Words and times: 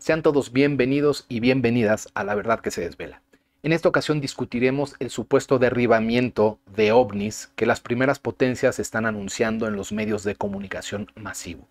Sean 0.00 0.22
todos 0.22 0.50
bienvenidos 0.50 1.26
y 1.28 1.40
bienvenidas 1.40 2.08
a 2.14 2.24
La 2.24 2.34
Verdad 2.34 2.60
que 2.60 2.70
se 2.70 2.80
desvela. 2.80 3.20
En 3.62 3.74
esta 3.74 3.90
ocasión 3.90 4.22
discutiremos 4.22 4.96
el 4.98 5.10
supuesto 5.10 5.58
derribamiento 5.58 6.58
de 6.74 6.90
ovnis 6.90 7.52
que 7.54 7.66
las 7.66 7.80
primeras 7.80 8.18
potencias 8.18 8.78
están 8.78 9.04
anunciando 9.04 9.66
en 9.66 9.76
los 9.76 9.92
medios 9.92 10.24
de 10.24 10.36
comunicación 10.36 11.12
masivo. 11.16 11.68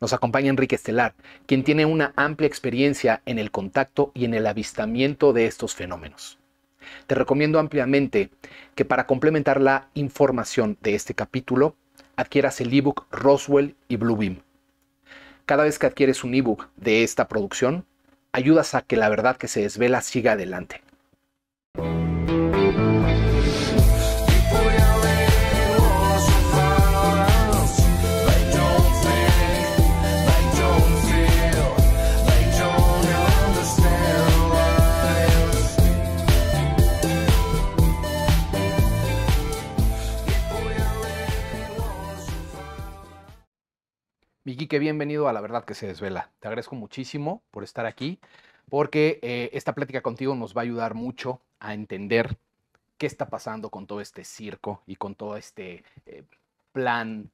Nos 0.00 0.12
acompaña 0.12 0.50
Enrique 0.50 0.74
Estelar, 0.74 1.14
quien 1.46 1.62
tiene 1.62 1.86
una 1.86 2.12
amplia 2.16 2.48
experiencia 2.48 3.22
en 3.24 3.38
el 3.38 3.52
contacto 3.52 4.10
y 4.14 4.24
en 4.24 4.34
el 4.34 4.48
avistamiento 4.48 5.32
de 5.32 5.46
estos 5.46 5.76
fenómenos. 5.76 6.40
Te 7.06 7.14
recomiendo 7.14 7.60
ampliamente 7.60 8.30
que 8.74 8.84
para 8.84 9.06
complementar 9.06 9.60
la 9.60 9.90
información 9.94 10.76
de 10.82 10.96
este 10.96 11.14
capítulo, 11.14 11.76
adquieras 12.16 12.60
el 12.60 12.74
ebook 12.74 13.06
Roswell 13.12 13.76
y 13.86 13.94
Bluebeam. 13.94 14.42
Cada 15.50 15.64
vez 15.64 15.80
que 15.80 15.86
adquieres 15.86 16.22
un 16.22 16.32
ebook 16.32 16.68
de 16.76 17.02
esta 17.02 17.26
producción, 17.26 17.84
ayudas 18.30 18.76
a 18.76 18.82
que 18.82 18.94
la 18.94 19.08
verdad 19.08 19.36
que 19.36 19.48
se 19.48 19.62
desvela 19.62 20.00
siga 20.00 20.34
adelante. 20.34 20.80
Vicky, 44.56 44.80
bienvenido 44.80 45.28
a 45.28 45.32
La 45.32 45.40
Verdad 45.40 45.64
que 45.64 45.74
se 45.74 45.86
desvela. 45.86 46.28
Te 46.40 46.48
agradezco 46.48 46.74
muchísimo 46.74 47.40
por 47.52 47.62
estar 47.62 47.86
aquí, 47.86 48.18
porque 48.68 49.20
eh, 49.22 49.48
esta 49.52 49.76
plática 49.76 50.00
contigo 50.00 50.34
nos 50.34 50.56
va 50.56 50.62
a 50.62 50.64
ayudar 50.64 50.94
mucho 50.94 51.40
a 51.60 51.72
entender 51.72 52.36
qué 52.98 53.06
está 53.06 53.28
pasando 53.28 53.70
con 53.70 53.86
todo 53.86 54.00
este 54.00 54.24
circo 54.24 54.82
y 54.88 54.96
con 54.96 55.14
todo 55.14 55.36
este 55.36 55.84
eh, 56.04 56.24
plan 56.72 57.30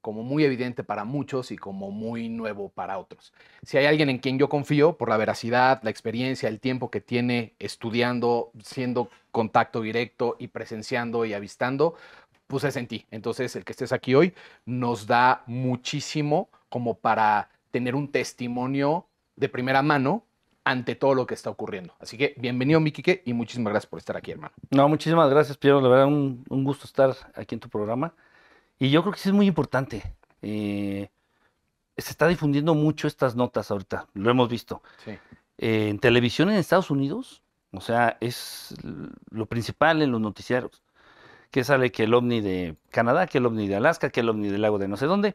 como 0.00 0.22
muy 0.22 0.44
evidente 0.44 0.84
para 0.84 1.04
muchos 1.04 1.50
y 1.50 1.58
como 1.58 1.90
muy 1.90 2.28
nuevo 2.28 2.68
para 2.68 2.98
otros. 2.98 3.32
Si 3.62 3.76
hay 3.76 3.86
alguien 3.86 4.08
en 4.08 4.18
quien 4.18 4.38
yo 4.38 4.48
confío 4.48 4.96
por 4.96 5.08
la 5.08 5.16
veracidad, 5.16 5.82
la 5.82 5.90
experiencia, 5.90 6.48
el 6.48 6.60
tiempo 6.60 6.88
que 6.88 7.00
tiene 7.00 7.52
estudiando, 7.58 8.52
siendo 8.62 9.10
contacto 9.32 9.80
directo 9.80 10.36
y 10.38 10.46
presenciando 10.46 11.24
y 11.24 11.34
avistando, 11.34 11.96
pues 12.46 12.62
es 12.62 12.76
en 12.76 12.86
ti. 12.86 13.06
Entonces, 13.10 13.56
el 13.56 13.64
que 13.64 13.72
estés 13.72 13.92
aquí 13.92 14.14
hoy 14.14 14.34
nos 14.66 15.08
da 15.08 15.42
muchísimo 15.46 16.48
como 16.70 16.94
para 16.94 17.50
tener 17.70 17.94
un 17.94 18.10
testimonio 18.10 19.06
de 19.36 19.50
primera 19.50 19.82
mano 19.82 20.24
ante 20.64 20.94
todo 20.94 21.14
lo 21.14 21.26
que 21.26 21.34
está 21.34 21.50
ocurriendo. 21.50 21.94
Así 22.00 22.16
que 22.16 22.34
bienvenido, 22.38 22.80
mi 22.80 22.92
y 23.24 23.32
muchísimas 23.34 23.72
gracias 23.72 23.90
por 23.90 23.98
estar 23.98 24.16
aquí, 24.16 24.30
hermano. 24.30 24.54
No, 24.70 24.88
muchísimas 24.88 25.28
gracias, 25.28 25.58
Piero. 25.58 25.80
La 25.80 25.88
verdad, 25.88 26.06
un, 26.06 26.44
un 26.48 26.64
gusto 26.64 26.86
estar 26.86 27.14
aquí 27.34 27.54
en 27.54 27.60
tu 27.60 27.68
programa. 27.68 28.14
Y 28.78 28.90
yo 28.90 29.02
creo 29.02 29.12
que 29.12 29.18
sí 29.18 29.28
es 29.28 29.34
muy 29.34 29.46
importante. 29.46 30.02
Eh, 30.42 31.10
se 31.96 32.10
está 32.10 32.28
difundiendo 32.28 32.74
mucho 32.74 33.06
estas 33.06 33.36
notas 33.36 33.70
ahorita, 33.70 34.06
lo 34.14 34.30
hemos 34.30 34.48
visto. 34.48 34.82
Sí. 35.04 35.12
Eh, 35.58 35.88
en 35.88 35.98
televisión 35.98 36.48
en 36.48 36.56
Estados 36.56 36.90
Unidos, 36.90 37.42
o 37.72 37.80
sea, 37.80 38.16
es 38.20 38.74
lo 39.30 39.46
principal 39.46 40.00
en 40.00 40.12
los 40.12 40.20
noticiarios 40.20 40.82
que 41.50 41.64
sale 41.64 41.90
que 41.90 42.04
el 42.04 42.14
ovni 42.14 42.40
de 42.40 42.76
Canadá, 42.90 43.26
que 43.26 43.38
el 43.38 43.46
ovni 43.46 43.66
de 43.66 43.76
Alaska, 43.76 44.10
que 44.10 44.20
el 44.20 44.28
ovni 44.28 44.48
del 44.48 44.62
lago 44.62 44.78
de 44.78 44.88
no 44.88 44.96
sé 44.96 45.06
dónde, 45.06 45.34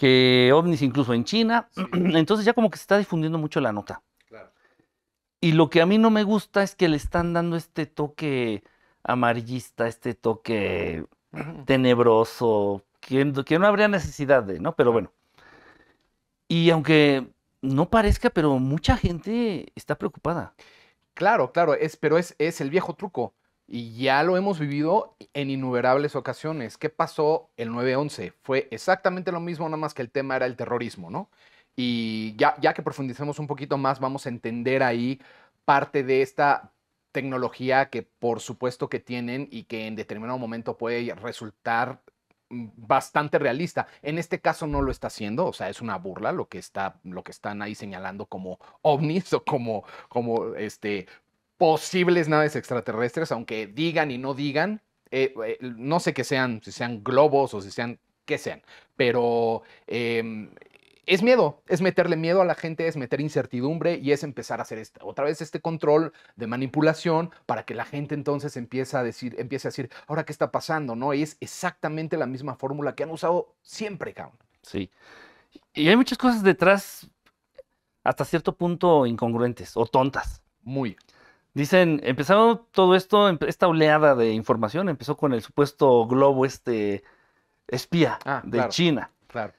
que 0.00 0.50
ovnis 0.54 0.80
incluso 0.80 1.12
en 1.12 1.24
China. 1.24 1.68
Entonces 1.92 2.46
ya 2.46 2.54
como 2.54 2.70
que 2.70 2.78
se 2.78 2.84
está 2.84 2.96
difundiendo 2.96 3.36
mucho 3.36 3.60
la 3.60 3.70
nota. 3.70 4.02
Y 5.42 5.52
lo 5.52 5.68
que 5.68 5.82
a 5.82 5.86
mí 5.86 5.98
no 5.98 6.10
me 6.10 6.22
gusta 6.22 6.62
es 6.62 6.74
que 6.74 6.88
le 6.88 6.96
están 6.96 7.34
dando 7.34 7.56
este 7.56 7.84
toque 7.84 8.62
amarillista, 9.02 9.88
este 9.88 10.14
toque 10.14 11.04
tenebroso, 11.66 12.82
que, 13.00 13.30
que 13.44 13.58
no 13.58 13.66
habría 13.66 13.88
necesidad 13.88 14.42
de, 14.42 14.58
¿no? 14.58 14.74
Pero 14.74 14.90
bueno. 14.90 15.12
Y 16.48 16.70
aunque 16.70 17.28
no 17.60 17.90
parezca, 17.90 18.30
pero 18.30 18.58
mucha 18.58 18.96
gente 18.96 19.70
está 19.74 19.98
preocupada. 19.98 20.54
Claro, 21.12 21.52
claro, 21.52 21.74
es, 21.74 21.98
pero 21.98 22.16
es, 22.16 22.34
es 22.38 22.62
el 22.62 22.70
viejo 22.70 22.94
truco. 22.94 23.34
Y 23.72 23.94
ya 24.02 24.24
lo 24.24 24.36
hemos 24.36 24.58
vivido 24.58 25.16
en 25.32 25.48
innumerables 25.48 26.16
ocasiones. 26.16 26.76
¿Qué 26.76 26.90
pasó 26.90 27.50
el 27.56 27.70
9-11? 27.70 28.34
Fue 28.42 28.66
exactamente 28.72 29.30
lo 29.30 29.38
mismo, 29.38 29.68
nada 29.68 29.76
más 29.76 29.94
que 29.94 30.02
el 30.02 30.10
tema 30.10 30.34
era 30.34 30.46
el 30.46 30.56
terrorismo, 30.56 31.08
¿no? 31.08 31.30
Y 31.76 32.34
ya, 32.36 32.56
ya 32.60 32.74
que 32.74 32.82
profundicemos 32.82 33.38
un 33.38 33.46
poquito 33.46 33.78
más, 33.78 34.00
vamos 34.00 34.26
a 34.26 34.28
entender 34.28 34.82
ahí 34.82 35.20
parte 35.64 36.02
de 36.02 36.20
esta 36.22 36.72
tecnología 37.12 37.90
que 37.90 38.02
por 38.02 38.40
supuesto 38.40 38.88
que 38.88 38.98
tienen 38.98 39.48
y 39.52 39.64
que 39.64 39.86
en 39.86 39.94
determinado 39.96 40.38
momento 40.38 40.76
puede 40.76 41.14
resultar 41.14 42.02
mm, 42.48 42.68
bastante 42.76 43.38
realista. 43.38 43.86
En 44.02 44.18
este 44.18 44.40
caso 44.40 44.66
no 44.66 44.82
lo 44.82 44.90
está 44.90 45.06
haciendo, 45.08 45.46
o 45.46 45.52
sea, 45.52 45.68
es 45.68 45.80
una 45.80 45.96
burla 45.96 46.32
lo 46.32 46.48
que 46.48 46.58
está 46.58 46.98
lo 47.04 47.22
que 47.22 47.30
están 47.30 47.62
ahí 47.62 47.76
señalando 47.76 48.26
como 48.26 48.58
ovnis 48.82 49.32
o 49.32 49.44
como 49.44 49.84
como 50.08 50.54
este 50.56 51.06
posibles 51.60 52.26
naves 52.26 52.56
extraterrestres, 52.56 53.30
aunque 53.32 53.66
digan 53.66 54.10
y 54.10 54.16
no 54.16 54.32
digan, 54.32 54.80
eh, 55.10 55.34
eh, 55.44 55.58
no 55.60 56.00
sé 56.00 56.14
qué 56.14 56.24
sean, 56.24 56.62
si 56.64 56.72
sean 56.72 57.04
globos 57.04 57.52
o 57.52 57.60
si 57.60 57.70
sean 57.70 58.00
qué 58.24 58.38
sean, 58.38 58.62
pero 58.96 59.62
em, 59.86 60.48
es 61.04 61.22
miedo, 61.22 61.62
es 61.68 61.82
meterle 61.82 62.16
miedo 62.16 62.40
a 62.40 62.46
la 62.46 62.54
gente, 62.54 62.88
es 62.88 62.96
meter 62.96 63.20
incertidumbre 63.20 63.96
y 63.96 64.12
es 64.12 64.24
empezar 64.24 64.58
a 64.58 64.62
hacer 64.62 64.82
otra 65.02 65.26
vez 65.26 65.42
este 65.42 65.60
control 65.60 66.14
de 66.34 66.46
manipulación 66.46 67.30
para 67.44 67.64
que 67.64 67.74
la 67.74 67.84
gente 67.84 68.14
entonces 68.14 68.56
empiece 68.56 68.96
a 68.96 69.02
decir, 69.02 69.36
empiece 69.38 69.68
a 69.68 69.70
decir, 69.70 69.90
ahora 70.06 70.24
qué 70.24 70.32
está 70.32 70.50
pasando, 70.50 70.96
¿no? 70.96 71.12
Y 71.12 71.20
es 71.20 71.36
exactamente 71.40 72.16
la 72.16 72.24
misma 72.24 72.54
fórmula 72.54 72.94
que 72.94 73.02
han 73.02 73.10
usado 73.10 73.54
siempre, 73.60 74.14
cabrón. 74.14 74.38
Sí. 74.62 74.90
Y 75.74 75.88
hay 75.88 75.96
muchas 75.96 76.16
cosas 76.16 76.42
detrás 76.42 77.06
hasta 78.02 78.24
cierto 78.24 78.56
punto 78.56 79.04
incongruentes 79.04 79.76
o 79.76 79.84
tontas. 79.84 80.40
Muy. 80.62 80.96
Dicen, 81.52 82.00
empezó 82.04 82.66
todo 82.70 82.94
esto, 82.94 83.28
esta 83.28 83.66
oleada 83.66 84.14
de 84.14 84.32
información 84.32 84.88
empezó 84.88 85.16
con 85.16 85.32
el 85.32 85.42
supuesto 85.42 86.06
globo 86.06 86.46
este 86.46 87.02
espía 87.66 88.18
ah, 88.24 88.42
de 88.44 88.68
China. 88.68 89.10
Claro. 89.26 89.52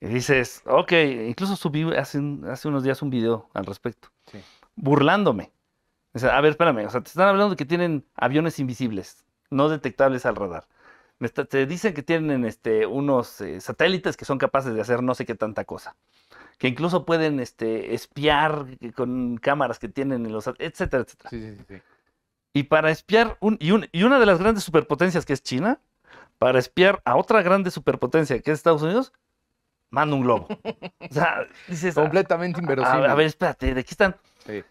Y 0.00 0.06
dices, 0.06 0.62
ok, 0.66 0.92
incluso 1.28 1.56
subí 1.56 1.82
hace, 1.94 2.20
hace 2.50 2.68
unos 2.68 2.82
días 2.82 3.02
un 3.02 3.10
video 3.10 3.48
al 3.54 3.66
respecto, 3.66 4.08
sí. 4.30 4.38
burlándome. 4.74 5.52
a 6.14 6.40
ver, 6.40 6.50
espérame, 6.50 6.86
o 6.86 6.90
sea, 6.90 7.02
te 7.02 7.08
están 7.08 7.28
hablando 7.28 7.50
de 7.50 7.56
que 7.56 7.64
tienen 7.64 8.04
aviones 8.14 8.58
invisibles, 8.58 9.24
no 9.50 9.68
detectables 9.68 10.26
al 10.26 10.36
radar. 10.36 10.66
te 11.48 11.66
dicen 11.66 11.94
que 11.94 12.02
tienen 12.02 12.44
este, 12.44 12.86
unos 12.86 13.40
eh, 13.40 13.60
satélites 13.60 14.16
que 14.16 14.24
son 14.24 14.38
capaces 14.38 14.74
de 14.74 14.80
hacer 14.80 15.02
no 15.02 15.14
sé 15.14 15.24
qué 15.24 15.34
tanta 15.34 15.64
cosa 15.64 15.96
que 16.58 16.68
incluso 16.68 17.04
pueden 17.04 17.40
este, 17.40 17.94
espiar 17.94 18.66
con 18.94 19.38
cámaras 19.38 19.78
que 19.78 19.88
tienen 19.88 20.24
en 20.26 20.32
los... 20.32 20.46
etcétera, 20.46 21.02
etcétera. 21.02 21.30
Sí, 21.30 21.40
sí, 21.40 21.64
sí. 21.68 21.82
Y 22.52 22.64
para 22.64 22.90
espiar, 22.90 23.36
un, 23.40 23.56
y, 23.60 23.72
un, 23.72 23.88
y 23.90 24.04
una 24.04 24.20
de 24.20 24.26
las 24.26 24.38
grandes 24.38 24.62
superpotencias 24.62 25.26
que 25.26 25.32
es 25.32 25.42
China, 25.42 25.80
para 26.38 26.58
espiar 26.58 27.02
a 27.04 27.16
otra 27.16 27.42
grande 27.42 27.70
superpotencia 27.70 28.40
que 28.40 28.52
es 28.52 28.58
Estados 28.58 28.82
Unidos, 28.82 29.12
manda 29.90 30.14
un 30.14 30.22
globo. 30.22 30.46
o 30.48 31.12
sea, 31.12 31.48
dices... 31.68 31.94
Completamente 31.94 32.60
inverosímil. 32.60 33.06
A, 33.06 33.14
ver, 33.14 33.26
espérate, 33.26 33.74
¿de 33.74 33.84
qué 33.84 33.90
están? 33.90 34.16
Sí. 34.46 34.62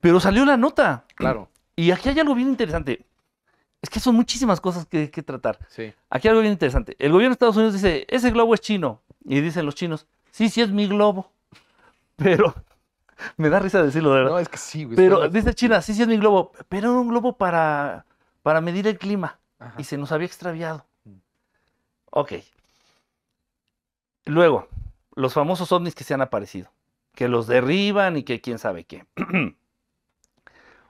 Pero 0.00 0.20
salió 0.20 0.44
la 0.44 0.56
nota. 0.56 1.04
Claro. 1.16 1.48
Y 1.74 1.90
aquí 1.90 2.08
hay 2.08 2.20
algo 2.20 2.34
bien 2.34 2.48
interesante. 2.48 3.04
Es 3.82 3.90
que 3.90 3.98
son 3.98 4.14
muchísimas 4.14 4.60
cosas 4.60 4.86
que, 4.86 5.10
que 5.10 5.22
tratar. 5.22 5.58
Sí. 5.68 5.92
Aquí 6.10 6.28
hay 6.28 6.30
algo 6.30 6.42
bien 6.42 6.52
interesante. 6.52 6.94
El 6.98 7.10
gobierno 7.12 7.30
de 7.30 7.34
Estados 7.34 7.56
Unidos 7.56 7.74
dice, 7.74 8.06
ese 8.08 8.30
globo 8.30 8.54
es 8.54 8.60
chino. 8.60 9.02
Y 9.24 9.40
dicen 9.40 9.66
los 9.66 9.74
chinos, 9.74 10.06
sí, 10.36 10.50
sí 10.50 10.60
es 10.60 10.70
mi 10.70 10.86
globo. 10.86 11.32
Pero 12.16 12.54
me 13.36 13.48
da 13.48 13.58
risa 13.58 13.82
decirlo, 13.82 14.10
de 14.10 14.16
verdad. 14.16 14.30
No, 14.32 14.38
es 14.38 14.48
que 14.48 14.58
sí, 14.58 14.84
güey. 14.84 14.96
Pero 14.96 15.28
dice 15.28 15.54
China, 15.54 15.80
sí, 15.80 15.94
sí 15.94 16.02
es 16.02 16.08
mi 16.08 16.18
globo, 16.18 16.52
pero 16.68 16.90
era 16.90 17.00
un 17.00 17.08
globo 17.08 17.36
para, 17.36 18.04
para 18.42 18.60
medir 18.60 18.86
el 18.86 18.98
clima. 18.98 19.38
Y 19.78 19.84
se 19.84 19.96
nos 19.96 20.12
había 20.12 20.26
extraviado. 20.26 20.84
Ok. 22.10 22.34
Luego, 24.26 24.68
los 25.14 25.32
famosos 25.32 25.72
ovnis 25.72 25.94
que 25.94 26.04
se 26.04 26.12
han 26.12 26.20
aparecido, 26.20 26.70
que 27.14 27.28
los 27.28 27.46
derriban 27.46 28.18
y 28.18 28.22
que 28.22 28.42
quién 28.42 28.58
sabe 28.58 28.84
qué. 28.84 29.06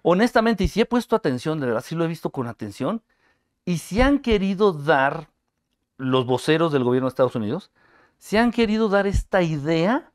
Honestamente, 0.02 0.64
y 0.64 0.68
si 0.68 0.80
he 0.80 0.86
puesto 0.86 1.14
atención, 1.14 1.60
de 1.60 1.66
verdad, 1.66 1.84
sí 1.84 1.94
lo 1.94 2.04
he 2.04 2.08
visto 2.08 2.30
con 2.30 2.48
atención, 2.48 3.02
y 3.64 3.78
si 3.78 4.00
han 4.00 4.18
querido 4.18 4.72
dar 4.72 5.28
los 5.96 6.26
voceros 6.26 6.72
del 6.72 6.84
gobierno 6.84 7.06
de 7.06 7.10
Estados 7.10 7.36
Unidos, 7.36 7.70
se 8.18 8.38
han 8.38 8.50
querido 8.50 8.88
dar 8.88 9.06
esta 9.06 9.42
idea 9.42 10.10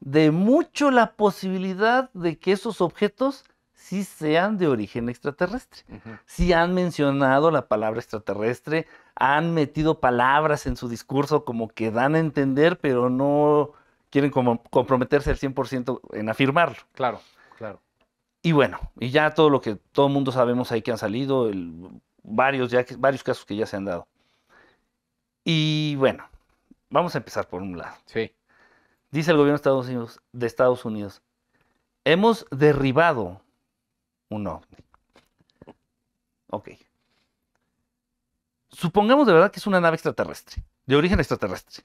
de 0.00 0.30
mucho 0.30 0.90
la 0.90 1.12
posibilidad 1.12 2.10
de 2.12 2.38
que 2.38 2.52
esos 2.52 2.80
objetos 2.80 3.44
sí 3.72 4.04
sean 4.04 4.58
de 4.58 4.68
origen 4.68 5.08
extraterrestre. 5.08 5.82
Si 6.24 6.52
han 6.52 6.74
mencionado 6.74 7.50
la 7.50 7.68
palabra 7.68 8.00
extraterrestre, 8.00 8.86
han 9.14 9.54
metido 9.54 10.00
palabras 10.00 10.66
en 10.66 10.76
su 10.76 10.88
discurso 10.88 11.44
como 11.44 11.68
que 11.68 11.90
dan 11.90 12.14
a 12.14 12.18
entender, 12.18 12.78
pero 12.78 13.10
no 13.10 13.72
quieren 14.10 14.30
como 14.30 14.62
comprometerse 14.64 15.30
al 15.30 15.38
100% 15.38 16.00
en 16.12 16.28
afirmarlo. 16.28 16.78
Claro, 16.94 17.20
claro. 17.56 17.80
Y 18.42 18.52
bueno, 18.52 18.78
y 18.98 19.10
ya 19.10 19.34
todo 19.34 19.50
lo 19.50 19.60
que 19.60 19.76
todo 19.76 20.06
el 20.08 20.12
mundo 20.12 20.32
sabemos 20.32 20.72
ahí 20.72 20.82
que 20.82 20.90
han 20.90 20.98
salido, 20.98 21.48
el, 21.48 21.90
varios, 22.22 22.70
ya, 22.70 22.84
varios 22.98 23.22
casos 23.22 23.44
que 23.44 23.56
ya 23.56 23.66
se 23.66 23.76
han 23.76 23.84
dado. 23.84 24.06
Y 25.44 25.96
bueno, 25.96 26.24
vamos 26.92 27.14
a 27.14 27.18
empezar 27.18 27.48
por 27.48 27.62
un 27.62 27.76
lado. 27.76 27.96
Sí. 28.06 28.32
Dice 29.10 29.32
el 29.32 29.36
gobierno 29.36 29.54
de 29.54 29.56
Estados 29.56 29.86
Unidos, 29.86 30.20
de 30.32 30.46
Estados 30.46 30.84
Unidos 30.84 31.22
hemos 32.04 32.46
derribado 32.50 33.40
un 34.28 34.46
ovni. 34.46 34.76
Ok. 36.50 36.70
Supongamos 38.70 39.26
de 39.26 39.32
verdad 39.32 39.50
que 39.50 39.58
es 39.58 39.66
una 39.66 39.80
nave 39.80 39.96
extraterrestre, 39.96 40.62
de 40.86 40.96
origen 40.96 41.18
extraterrestre, 41.18 41.84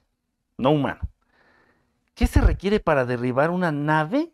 no 0.56 0.70
humano. 0.70 1.00
¿Qué 2.14 2.26
se 2.26 2.40
requiere 2.40 2.80
para 2.80 3.04
derribar 3.04 3.50
una 3.50 3.70
nave 3.70 4.32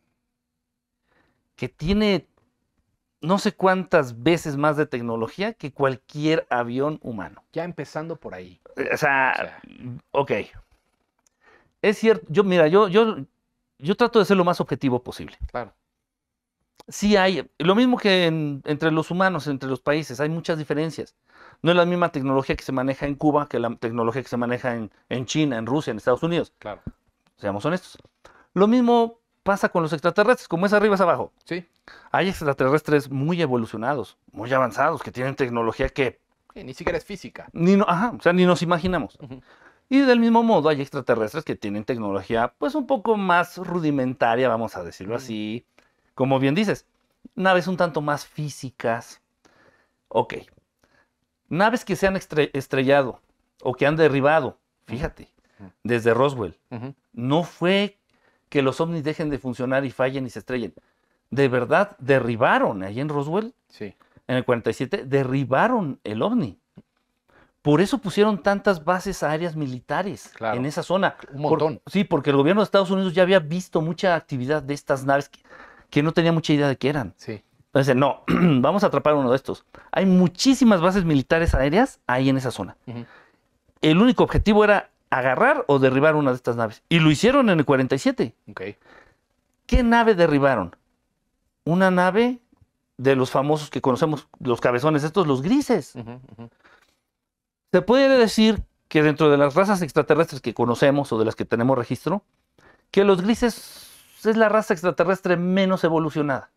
que 1.56 1.68
tiene 1.68 2.28
no 3.24 3.38
sé 3.38 3.52
cuántas 3.52 4.22
veces 4.22 4.56
más 4.56 4.76
de 4.76 4.86
tecnología 4.86 5.54
que 5.54 5.72
cualquier 5.72 6.46
avión 6.50 6.98
humano? 7.02 7.42
Ya 7.52 7.64
empezando 7.64 8.16
por 8.16 8.34
ahí. 8.34 8.60
O 8.92 8.96
sea, 8.96 9.60
ok. 10.10 10.32
Es 11.82 11.98
cierto, 11.98 12.26
yo, 12.28 12.44
mira, 12.44 12.68
yo, 12.68 12.88
yo, 12.88 13.16
yo 13.78 13.96
trato 13.96 14.18
de 14.18 14.24
ser 14.24 14.36
lo 14.36 14.44
más 14.44 14.60
objetivo 14.60 15.02
posible. 15.02 15.36
Claro. 15.50 15.72
Sí 16.86 17.16
hay, 17.16 17.50
lo 17.58 17.74
mismo 17.74 17.96
que 17.96 18.26
entre 18.26 18.90
los 18.90 19.10
humanos, 19.10 19.46
entre 19.46 19.70
los 19.70 19.80
países, 19.80 20.20
hay 20.20 20.28
muchas 20.28 20.58
diferencias. 20.58 21.14
No 21.62 21.70
es 21.70 21.76
la 21.76 21.86
misma 21.86 22.12
tecnología 22.12 22.56
que 22.56 22.64
se 22.64 22.72
maneja 22.72 23.06
en 23.06 23.14
Cuba 23.14 23.48
que 23.48 23.58
la 23.58 23.74
tecnología 23.76 24.22
que 24.22 24.28
se 24.28 24.36
maneja 24.36 24.74
en, 24.74 24.90
en 25.08 25.24
China, 25.24 25.56
en 25.56 25.64
Rusia, 25.64 25.92
en 25.92 25.96
Estados 25.96 26.22
Unidos. 26.22 26.52
Claro. 26.58 26.82
Seamos 27.38 27.64
honestos. 27.64 27.96
Lo 28.52 28.66
mismo 28.66 29.20
pasa 29.44 29.69
con 29.69 29.82
los 29.82 29.93
extraterrestres, 29.93 30.49
como 30.49 30.67
es 30.67 30.73
arriba 30.73 30.96
es 30.96 31.00
abajo. 31.00 31.32
Sí. 31.44 31.64
Hay 32.11 32.29
extraterrestres 32.29 33.11
muy 33.11 33.41
evolucionados, 33.41 34.17
muy 34.32 34.52
avanzados, 34.52 35.02
que 35.02 35.12
tienen 35.12 35.37
tecnología 35.37 35.88
que... 35.91 36.19
ni 36.55 36.75
siquiera 36.75 36.99
es 36.99 37.05
física. 37.05 37.49
Ni, 37.52 37.79
ajá, 37.87 38.14
o 38.19 38.23
sea, 38.23 38.32
ni 38.32 38.46
nos 38.46 38.62
imaginamos. 38.62 39.17
Y 39.88 40.00
del 40.00 40.19
mismo 40.19 40.43
modo 40.43 40.70
hay 40.70 40.81
extraterrestres 40.81 41.44
que 41.44 41.55
tienen 41.55 41.85
tecnología 41.85 42.55
pues 42.58 42.75
un 42.75 42.87
poco 42.87 43.17
más 43.17 43.58
rudimentaria, 43.58 44.49
vamos 44.49 44.76
a 44.76 44.82
decirlo 44.82 45.14
así. 45.14 45.67
Como 46.14 46.38
bien 46.38 46.55
dices, 46.55 46.87
naves 47.35 47.69
un 47.69 47.76
tanto 47.76 48.00
más 48.00 48.26
físicas. 48.26 49.20
Ok. 50.08 50.35
Naves 51.50 51.85
que 51.85 51.96
se 51.96 52.06
han 52.06 52.17
estrellado 52.17 53.20
o 53.62 53.75
que 53.75 53.87
han 53.87 53.96
derribado, 53.96 54.58
fíjate, 54.87 55.29
desde 55.82 56.14
Roswell. 56.14 56.58
No 57.12 57.43
fue 57.43 57.99
que 58.54 58.62
los 58.62 58.80
ovnis 58.80 59.02
dejen 59.02 59.30
de 59.30 59.38
funcionar 59.40 59.84
y 59.84 59.90
fallen 59.90 60.26
y 60.26 60.30
se 60.30 60.38
estrellen. 60.38 60.72
De 61.28 61.48
verdad, 61.48 61.96
derribaron 61.98 62.84
ahí 62.84 63.00
en 63.00 63.08
Roswell, 63.08 63.52
sí. 63.68 63.96
en 64.28 64.36
el 64.36 64.44
47, 64.44 65.06
derribaron 65.06 65.98
el 66.04 66.22
ovni. 66.22 66.56
Por 67.62 67.80
eso 67.80 67.98
pusieron 67.98 68.44
tantas 68.44 68.84
bases 68.84 69.24
aéreas 69.24 69.56
militares 69.56 70.32
en 70.38 70.66
esa 70.66 70.84
zona. 70.84 71.16
Un 71.32 71.42
montón. 71.42 71.80
sí, 71.86 72.04
porque 72.04 72.30
el 72.30 72.36
gobierno 72.36 72.62
de 72.62 72.66
Estados 72.66 72.92
Unidos 72.92 73.12
ya 73.12 73.24
había 73.24 73.40
visto 73.40 73.80
mucha 73.80 74.14
actividad 74.14 74.62
de 74.62 74.74
estas 74.74 75.04
naves 75.04 75.28
que, 75.90 76.02
no 76.04 76.12
tenía 76.12 76.30
mucha 76.30 76.52
idea 76.52 76.68
de 76.68 76.76
qué 76.76 76.90
eran. 76.90 77.12
Sí. 77.16 77.42
Entonces, 77.72 77.96
no, 77.96 78.22
vamos 78.28 78.84
a 78.84 78.86
atrapar 78.86 79.14
uno 79.14 79.30
de 79.30 79.36
estos. 79.36 79.64
Hay 79.90 80.06
muchísimas 80.06 80.80
bases 80.80 81.04
militares 81.04 81.56
aéreas 81.56 81.98
ahí 82.06 82.28
en 82.28 82.36
esa 82.36 82.52
zona. 82.52 82.76
El 83.80 84.00
único 84.00 84.22
objetivo 84.22 84.62
era 84.62 84.90
agarrar 85.14 85.64
o 85.69 85.78
derribar 85.78 86.16
una 86.16 86.31
de 86.31 86.37
estas 86.37 86.56
naves. 86.56 86.82
Y 86.88 86.99
lo 86.99 87.11
hicieron 87.11 87.49
en 87.49 87.61
el 87.61 87.64
47. 87.64 88.34
Okay. 88.50 88.76
¿Qué 89.66 89.82
nave 89.82 90.14
derribaron? 90.14 90.75
Una 91.64 91.90
nave 91.90 92.40
de 92.96 93.14
los 93.14 93.31
famosos 93.31 93.70
que 93.70 93.81
conocemos, 93.81 94.28
los 94.40 94.61
cabezones, 94.61 95.05
estos, 95.05 95.26
los 95.26 95.43
grises. 95.43 95.94
Se 97.72 97.82
puede 97.82 98.19
decir 98.19 98.62
que 98.88 99.02
dentro 99.02 99.31
de 99.31 99.38
las 99.38 99.55
razas 99.55 99.82
extraterrestres 99.82 100.40
que 100.40 100.52
conocemos 100.52 101.12
o 101.12 101.19
de 101.19 101.25
las 101.25 101.37
que 101.37 101.44
tenemos 101.44 101.78
registro, 101.78 102.25
que 102.90 103.05
los 103.05 103.22
grises 103.22 103.90
es 104.25 104.37
la 104.37 104.49
raza 104.49 104.75
extraterrestre 104.75 105.37
menos 105.37 105.84
evolucionada 105.84 106.50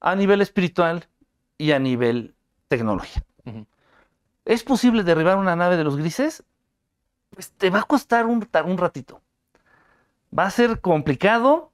a 0.00 0.14
nivel 0.14 0.40
espiritual 0.42 1.08
y 1.56 1.72
a 1.72 1.78
nivel 1.78 2.34
tecnología. 2.68 3.24
¿Es 4.44 4.62
posible 4.62 5.02
derribar 5.02 5.38
una 5.38 5.56
nave 5.56 5.76
de 5.76 5.84
los 5.84 5.96
grises? 5.96 6.44
Pues 7.30 7.52
te 7.52 7.70
va 7.70 7.80
a 7.80 7.84
costar 7.84 8.26
un, 8.26 8.48
un 8.64 8.78
ratito. 8.78 9.20
Va 10.36 10.44
a 10.44 10.50
ser 10.50 10.80
complicado, 10.80 11.72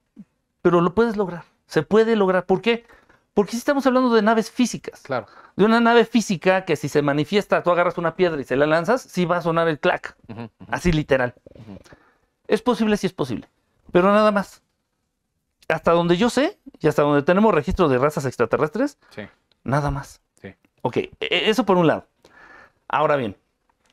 pero 0.62 0.80
lo 0.80 0.94
puedes 0.94 1.16
lograr. 1.16 1.44
Se 1.66 1.82
puede 1.82 2.16
lograr. 2.16 2.46
¿Por 2.46 2.60
qué? 2.60 2.86
Porque 3.34 3.52
si 3.52 3.58
estamos 3.58 3.86
hablando 3.86 4.14
de 4.14 4.22
naves 4.22 4.50
físicas. 4.50 5.02
Claro. 5.02 5.26
De 5.56 5.64
una 5.64 5.80
nave 5.80 6.04
física 6.04 6.64
que 6.64 6.76
si 6.76 6.88
se 6.88 7.02
manifiesta, 7.02 7.62
tú 7.62 7.70
agarras 7.70 7.98
una 7.98 8.14
piedra 8.16 8.40
y 8.40 8.44
se 8.44 8.56
la 8.56 8.66
lanzas, 8.66 9.02
sí 9.02 9.24
va 9.24 9.38
a 9.38 9.42
sonar 9.42 9.68
el 9.68 9.78
clac. 9.78 10.16
Así 10.68 10.92
literal. 10.92 11.34
Es 12.46 12.62
posible, 12.62 12.96
sí 12.96 13.06
es 13.06 13.12
posible. 13.12 13.48
Pero 13.92 14.12
nada 14.12 14.30
más. 14.30 14.62
Hasta 15.68 15.92
donde 15.92 16.16
yo 16.16 16.28
sé, 16.28 16.58
y 16.78 16.88
hasta 16.88 17.02
donde 17.02 17.22
tenemos 17.22 17.54
registro 17.54 17.88
de 17.88 17.98
razas 17.98 18.26
extraterrestres, 18.26 18.98
sí. 19.10 19.22
nada 19.62 19.90
más. 19.90 20.20
Sí. 20.40 20.54
Ok, 20.82 20.96
e, 20.98 21.10
eso 21.20 21.64
por 21.64 21.78
un 21.78 21.86
lado. 21.86 22.06
Ahora 22.86 23.16
bien, 23.16 23.36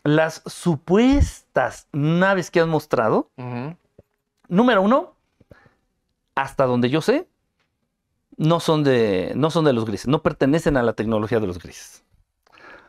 las 0.04 0.42
supuestas 0.46 1.88
naves 1.92 2.52
que 2.52 2.60
han 2.60 2.70
mostrado, 2.70 3.30
número 4.48 4.82
uno, 4.82 5.16
hasta 6.36 6.66
donde 6.66 6.90
yo 6.90 7.02
sé, 7.02 7.28
no 8.38 8.60
son, 8.60 8.84
de, 8.84 9.34
no 9.36 9.52
son 9.52 9.66
de 9.66 9.74
los 9.74 9.86
grises, 9.86 10.08
no 10.08 10.24
pertenecen 10.24 10.78
a 10.78 10.84
la 10.84 10.94
tecnología 10.94 11.40
de 11.40 11.48
los 11.48 11.60
grises. 11.60 12.04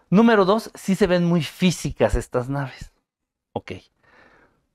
Número 0.08 0.44
dos, 0.44 0.70
sí 0.74 0.94
se 0.94 1.06
ven 1.06 1.24
muy 1.24 1.42
físicas 1.42 2.14
estas 2.14 2.48
naves. 2.48 2.92
Ok. 3.52 3.72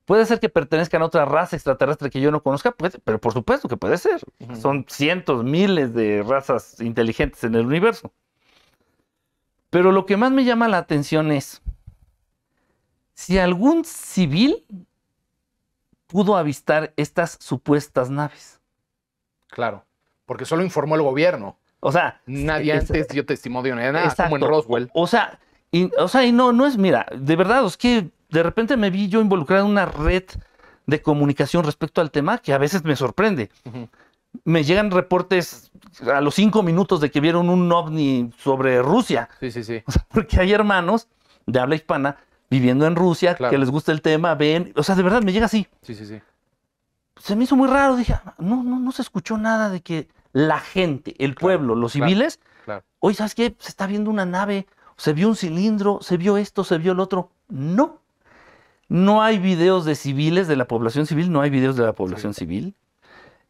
Puede 0.06 0.26
ser 0.26 0.40
que 0.40 0.50
pertenezcan 0.50 1.02
a 1.02 1.06
otra 1.06 1.26
raza 1.26 1.56
extraterrestre 1.56 2.10
que 2.10 2.22
yo 2.22 2.32
no 2.32 2.42
conozca, 2.42 2.72
pero 3.04 3.20
por 3.20 3.34
supuesto 3.34 3.68
que 3.68 3.76
puede 3.76 3.98
ser. 3.98 4.22
Son 4.60 4.86
cientos, 4.88 5.44
miles 5.44 5.94
de 5.94 6.24
razas 6.24 6.80
inteligentes 6.80 7.44
en 7.44 7.56
el 7.56 7.66
universo. 7.66 8.14
Pero 9.70 9.92
lo 9.92 10.06
que 10.06 10.16
más 10.16 10.32
me 10.32 10.46
llama 10.46 10.70
la 10.70 10.78
atención 10.78 11.32
es, 11.32 11.62
si 13.18 13.40
algún 13.40 13.84
civil 13.84 14.64
pudo 16.06 16.38
avistar 16.38 16.94
estas 16.98 17.36
supuestas 17.42 18.12
naves. 18.12 18.62
Claro, 19.48 19.84
porque 20.28 20.46
solo 20.46 20.64
informó 20.64 20.96
el 20.96 21.02
gobierno. 21.02 21.58
O 21.80 21.92
sea, 21.92 22.22
nadie 22.28 22.74
antes 22.74 23.08
dio 23.08 23.26
testimonio 23.26 23.76
de 23.76 23.92
nada, 23.92 24.16
como 24.16 24.36
en 24.38 24.44
Roswell. 24.44 24.92
O, 24.94 25.08
sea, 25.08 25.40
y, 25.72 25.90
o 25.98 26.08
sea, 26.08 26.26
y 26.26 26.32
no, 26.32 26.54
no 26.54 26.68
es, 26.68 26.78
mira, 26.78 27.08
de 27.12 27.36
verdad, 27.36 27.66
es 27.66 27.76
que 27.76 28.12
de 28.30 28.44
repente 28.44 28.78
me 28.78 28.92
vi 28.92 29.10
yo 29.10 29.20
involucrado 29.20 29.66
en 29.66 29.72
una 29.72 29.86
red 29.88 30.26
de 30.86 31.02
comunicación 31.02 31.64
respecto 31.64 32.02
al 32.02 32.12
tema 32.12 32.38
que 32.38 32.54
a 32.54 32.60
veces 32.60 32.84
me 32.84 32.96
sorprende. 32.96 33.50
Me 34.44 34.64
llegan 34.64 34.92
reportes 34.92 35.72
a 36.06 36.22
los 36.22 36.36
cinco 36.36 36.62
minutos 36.62 37.02
de 37.02 37.10
que 37.10 37.20
vieron 37.20 37.50
un 37.50 37.72
ovni 37.72 38.32
sobre 38.38 38.80
Rusia. 38.84 39.28
Sí, 39.40 39.50
sí, 39.50 39.64
sí. 39.64 39.82
porque 40.10 40.40
hay 40.40 40.54
hermanos 40.54 41.08
de 41.48 41.60
habla 41.60 41.76
hispana 41.76 42.18
viviendo 42.50 42.86
en 42.88 42.96
Rusia, 42.96 43.36
que 43.36 43.58
les 43.58 43.70
gusta 43.70 43.92
el 43.92 44.02
tema, 44.02 44.36
ven, 44.36 44.74
o 44.76 44.84
sea, 44.84 44.96
de 44.96 45.04
verdad 45.04 45.22
me 45.22 45.34
llega 45.34 45.46
así. 45.46 45.68
Sí, 45.82 45.96
sí, 45.96 46.06
sí. 46.06 46.22
Se 47.18 47.36
me 47.36 47.44
hizo 47.44 47.56
muy 47.56 47.68
raro, 47.68 47.96
dije, 47.96 48.16
no, 48.38 48.64
no, 48.64 48.80
no 48.80 48.92
se 48.92 49.02
escuchó 49.02 49.38
nada 49.38 49.70
de 49.70 49.82
que 49.82 50.08
la 50.34 50.60
gente, 50.60 51.16
el 51.18 51.36
pueblo, 51.36 51.76
los 51.76 51.94
civiles, 51.94 52.40
claro, 52.64 52.84
oye, 53.00 53.16
¿sabes 53.16 53.34
qué? 53.34 53.56
Se 53.60 53.70
está 53.70 53.88
viendo 53.88 54.10
una 54.12 54.26
nave, 54.26 54.68
se 54.98 55.14
vio 55.14 55.28
un 55.28 55.36
cilindro, 55.36 56.00
se 56.02 56.18
vio 56.18 56.38
esto, 56.38 56.64
se 56.64 56.78
vio 56.78 56.92
el 56.92 57.00
otro. 57.00 57.32
No. 57.50 58.00
No 58.90 59.22
hay 59.22 59.38
videos 59.38 59.84
de 59.86 59.96
civiles, 59.96 60.48
de 60.48 60.56
la 60.56 60.68
población 60.68 61.06
civil, 61.06 61.32
no 61.32 61.42
hay 61.42 61.50
videos 61.50 61.76
de 61.76 61.84
la 61.86 61.94
población 61.94 62.34
civil. 62.34 62.76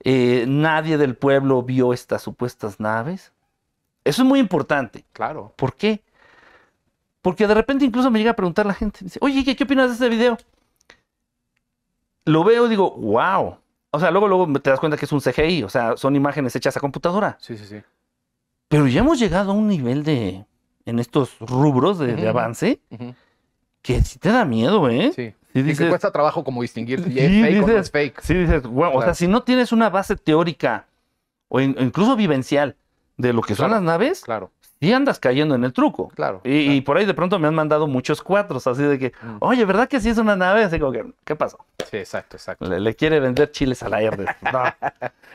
Eh, 0.03 0.45
nadie 0.47 0.97
del 0.97 1.15
pueblo 1.15 1.61
vio 1.63 1.93
estas 1.93 2.21
supuestas 2.21 2.79
naves. 2.79 3.33
Eso 4.03 4.23
es 4.23 4.27
muy 4.27 4.39
importante. 4.39 5.05
Claro. 5.13 5.53
¿Por 5.55 5.75
qué? 5.75 6.01
Porque 7.21 7.47
de 7.47 7.53
repente 7.53 7.85
incluso 7.85 8.11
me 8.11 8.19
llega 8.19 8.31
a 8.31 8.35
preguntar 8.35 8.65
la 8.65 8.73
gente, 8.73 8.99
dice, 9.01 9.19
oye, 9.21 9.43
¿qué, 9.43 9.63
opinas 9.63 9.87
de 9.87 9.93
este 9.93 10.09
video? 10.09 10.37
Lo 12.25 12.43
veo 12.43 12.67
y 12.67 12.69
digo, 12.69 12.91
wow. 12.91 13.57
O 13.91 13.99
sea, 13.99 14.11
luego, 14.11 14.27
luego 14.27 14.59
te 14.59 14.69
das 14.69 14.79
cuenta 14.79 14.97
que 14.97 15.05
es 15.05 15.11
un 15.11 15.21
CGI, 15.21 15.63
o 15.63 15.69
sea, 15.69 15.97
son 15.97 16.15
imágenes 16.15 16.55
hechas 16.55 16.75
a 16.77 16.79
computadora. 16.79 17.37
Sí, 17.39 17.57
sí, 17.57 17.65
sí. 17.65 17.81
Pero 18.67 18.87
ya 18.87 18.99
hemos 18.99 19.17
llegado 19.17 19.51
a 19.51 19.53
un 19.53 19.67
nivel 19.67 20.03
de, 20.03 20.45
en 20.85 20.99
estos 20.99 21.39
rubros 21.39 21.97
de, 21.99 22.27
avance, 22.27 22.81
que 23.81 24.01
sí 24.01 24.19
te 24.19 24.29
da 24.29 24.45
miedo, 24.45 24.89
¿eh? 24.89 25.11
Sí. 25.15 25.33
Y 25.53 25.61
dices, 25.63 25.85
que 25.85 25.89
cuesta 25.89 26.11
trabajo 26.11 26.43
como 26.43 26.61
distinguir 26.61 27.03
si 27.03 27.17
es 27.17 27.41
fake 27.41 27.63
o 27.63 27.67
no 27.67 27.77
es 27.77 27.89
fake. 27.89 28.21
Sí, 28.21 28.33
dices, 28.35 28.63
wow, 28.63 28.95
o 28.95 29.01
sea, 29.01 29.15
si 29.15 29.27
no 29.27 29.41
tienes 29.41 29.71
una 29.71 29.89
base 29.89 30.15
teórica 30.15 30.85
o 31.47 31.61
incluso 31.61 32.15
vivencial 32.15 32.75
de 33.15 33.33
lo 33.33 33.41
que 33.41 33.55
son 33.55 33.71
las 33.71 33.81
naves, 33.81 34.21
claro 34.21 34.51
y 34.79 34.91
andas 34.91 35.19
cayendo 35.19 35.55
en 35.55 35.63
el 35.63 35.73
truco. 35.73 36.09
Claro. 36.09 36.41
Y, 36.43 36.63
claro. 36.63 36.73
y 36.75 36.81
por 36.81 36.97
ahí 36.97 37.05
de 37.05 37.13
pronto 37.13 37.39
me 37.39 37.47
han 37.47 37.55
mandado 37.55 37.87
muchos 37.87 38.21
cuatros, 38.21 38.67
así 38.67 38.83
de 38.83 38.99
que, 38.99 39.11
Mm. 39.23 39.37
oye, 39.39 39.65
¿verdad 39.65 39.87
que 39.87 39.99
sí 39.99 40.09
es 40.09 40.17
una 40.17 40.35
nave? 40.35 40.63
Así 40.63 40.79
como 40.79 40.91
que, 40.91 41.05
¿qué 41.23 41.35
pasó? 41.35 41.57
Sí, 41.89 41.97
exacto, 41.97 42.37
exacto. 42.37 42.65
Le, 42.67 42.79
le 42.79 42.95
quiere 42.95 43.19
vender 43.19 43.51
chiles 43.51 43.81
a 43.83 43.89
la. 43.89 43.97
No. 44.53 44.63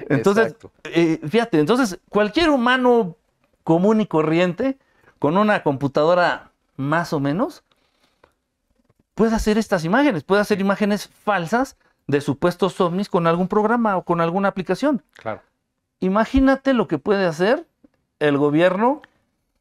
Entonces, 0.09 0.55
eh, 0.85 1.19
fíjate, 1.29 1.59
entonces 1.59 1.99
cualquier 2.09 2.51
humano 2.51 3.17
común 3.65 4.01
y 4.01 4.07
corriente 4.07 4.79
con 5.19 5.37
una 5.37 5.63
computadora 5.63 6.51
más 6.77 7.13
o 7.13 7.21
menos 7.21 7.63
puede 9.15 9.35
hacer 9.35 9.59
estas 9.59 9.85
imágenes, 9.85 10.25
puede 10.25 10.41
hacer 10.41 10.61
imágenes 10.61 11.09
falsas 11.09 11.77
de 12.07 12.21
supuestos 12.21 12.81
ovnis 12.81 13.09
con 13.09 13.27
algún 13.27 13.47
programa 13.49 13.97
o 13.97 14.03
con 14.05 14.21
alguna 14.21 14.49
aplicación. 14.49 15.03
Claro. 15.15 15.41
Imagínate 16.01 16.73
lo 16.75 16.89
que 16.89 16.99
puede 16.99 17.27
hacer 17.27 17.67
el 18.19 18.39
gobierno 18.39 19.03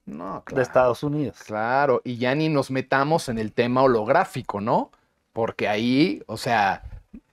No, 0.06 0.36
de 0.40 0.42
claro. 0.44 0.62
Estados 0.62 1.04
Unidos. 1.04 1.38
Claro, 1.46 2.02
y 2.04 2.18
ya 2.18 2.34
ni 2.36 2.50
nos 2.50 2.72
metamos 2.72 3.30
en 3.30 3.38
el 3.38 3.52
tema 3.54 3.84
holográfico, 3.84 4.60
¿no? 4.62 4.92
Porque 5.34 5.68
ahí, 5.68 6.22
o 6.26 6.38
sea, 6.38 6.84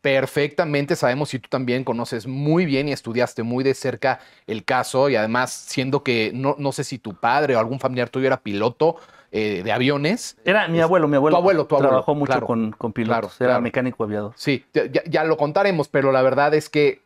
perfectamente 0.00 0.96
sabemos 0.96 1.30
si 1.30 1.38
tú 1.38 1.48
también 1.48 1.84
conoces 1.84 2.26
muy 2.26 2.64
bien 2.66 2.88
y 2.88 2.92
estudiaste 2.92 3.42
muy 3.42 3.64
de 3.64 3.74
cerca 3.74 4.20
el 4.46 4.64
caso 4.64 5.08
y 5.08 5.16
además 5.16 5.50
siendo 5.52 6.02
que 6.02 6.30
no, 6.34 6.54
no 6.58 6.72
sé 6.72 6.84
si 6.84 6.98
tu 6.98 7.14
padre 7.14 7.56
o 7.56 7.58
algún 7.58 7.80
familiar 7.80 8.08
tuyo 8.08 8.26
era 8.26 8.40
piloto 8.40 8.96
eh, 9.32 9.62
de 9.64 9.72
aviones. 9.72 10.36
Era 10.44 10.68
mi 10.68 10.80
abuelo, 10.80 11.08
mi 11.08 11.16
abuelo. 11.16 11.36
tu 11.36 11.40
abuelo, 11.40 11.66
tu 11.66 11.74
abuelo, 11.74 11.88
Trabajó 11.90 12.14
mucho 12.14 12.32
claro. 12.32 12.46
con, 12.46 12.70
con 12.72 12.92
pilotos, 12.92 13.18
Claro, 13.18 13.34
era 13.40 13.48
claro. 13.54 13.62
mecánico 13.62 14.04
aviador. 14.04 14.32
Sí, 14.36 14.64
ya, 14.72 14.86
ya- 14.86 15.02
ya 15.06 15.24
lo 15.24 15.36
contaremos, 15.36 15.88
pero 15.88 16.12
la 16.12 16.22
verdad 16.22 16.54
es 16.54 16.68
que 16.70 17.02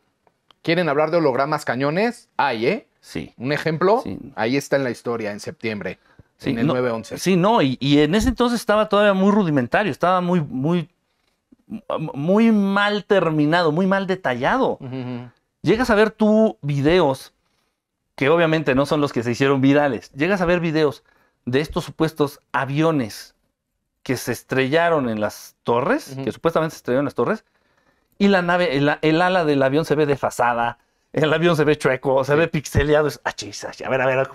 quieren 0.61 0.87
hablar 0.87 1.11
de 1.11 1.17
hologramas 1.17 1.65
cañones. 1.65 2.29
Hay, 2.37 2.67
¿eh? 2.67 2.87
Sí. 3.05 3.33
Un 3.37 3.51
ejemplo, 3.51 3.99
Sí. 4.01 4.17
ahí 4.35 4.55
está 4.55 4.77
en 4.77 4.85
la 4.85 4.89
historia, 4.91 5.31
en 5.33 5.41
septiembre, 5.41 5.99
Sí, 6.37 6.51
en 6.51 6.59
el 6.59 6.67
no, 6.67 6.73
9-11. 6.73 7.17
Sí, 7.17 7.35
no, 7.35 7.61
y, 7.61 7.77
y 7.81 7.99
en 7.99 8.15
ese 8.15 8.29
entonces 8.29 8.59
estaba 8.61 8.87
todavía 8.87 9.13
muy 9.13 9.29
rudimentario, 9.31 9.91
estaba 9.91 10.21
muy, 10.21 10.39
muy, 10.39 10.89
muy 12.13 12.51
mal 12.51 13.03
terminado, 13.05 13.71
muy 13.73 13.87
mal 13.87 14.07
detallado. 14.07 14.79
Llegas 15.61 15.89
a 15.89 15.95
ver 15.95 16.11
tú 16.11 16.57
videos, 16.61 17.33
que 18.15 18.29
obviamente 18.29 18.73
no 18.73 18.85
son 18.85 19.01
los 19.01 19.11
que 19.11 19.21
se 19.23 19.31
hicieron 19.31 19.59
virales, 19.61 20.11
llegas 20.13 20.39
a 20.41 20.45
ver 20.45 20.59
videos 20.61 21.03
de 21.45 21.59
estos 21.59 21.83
supuestos 21.83 22.39
aviones 22.53 23.35
que 24.01 24.15
se 24.17 24.31
estrellaron 24.31 25.09
en 25.09 25.19
las 25.21 25.55
torres, 25.63 26.17
que 26.23 26.31
supuestamente 26.31 26.73
se 26.75 26.77
estrellaron 26.77 27.03
en 27.03 27.07
las 27.07 27.15
torres, 27.15 27.43
y 28.17 28.27
la 28.29 28.41
nave, 28.41 28.77
el, 28.77 28.89
el 29.01 29.21
ala 29.21 29.43
del 29.45 29.61
avión 29.63 29.83
se 29.85 29.95
ve 29.95 30.05
desfasada, 30.05 30.77
el 31.13 31.33
avión 31.33 31.55
se 31.55 31.63
ve 31.63 31.77
chueco, 31.77 32.23
se 32.23 32.35
ve 32.35 32.47
pixeleado. 32.47 33.07
Es, 33.07 33.21
ah, 33.23 33.33
a 33.85 33.89
ver, 33.89 34.01
a 34.01 34.05
ver, 34.05 34.29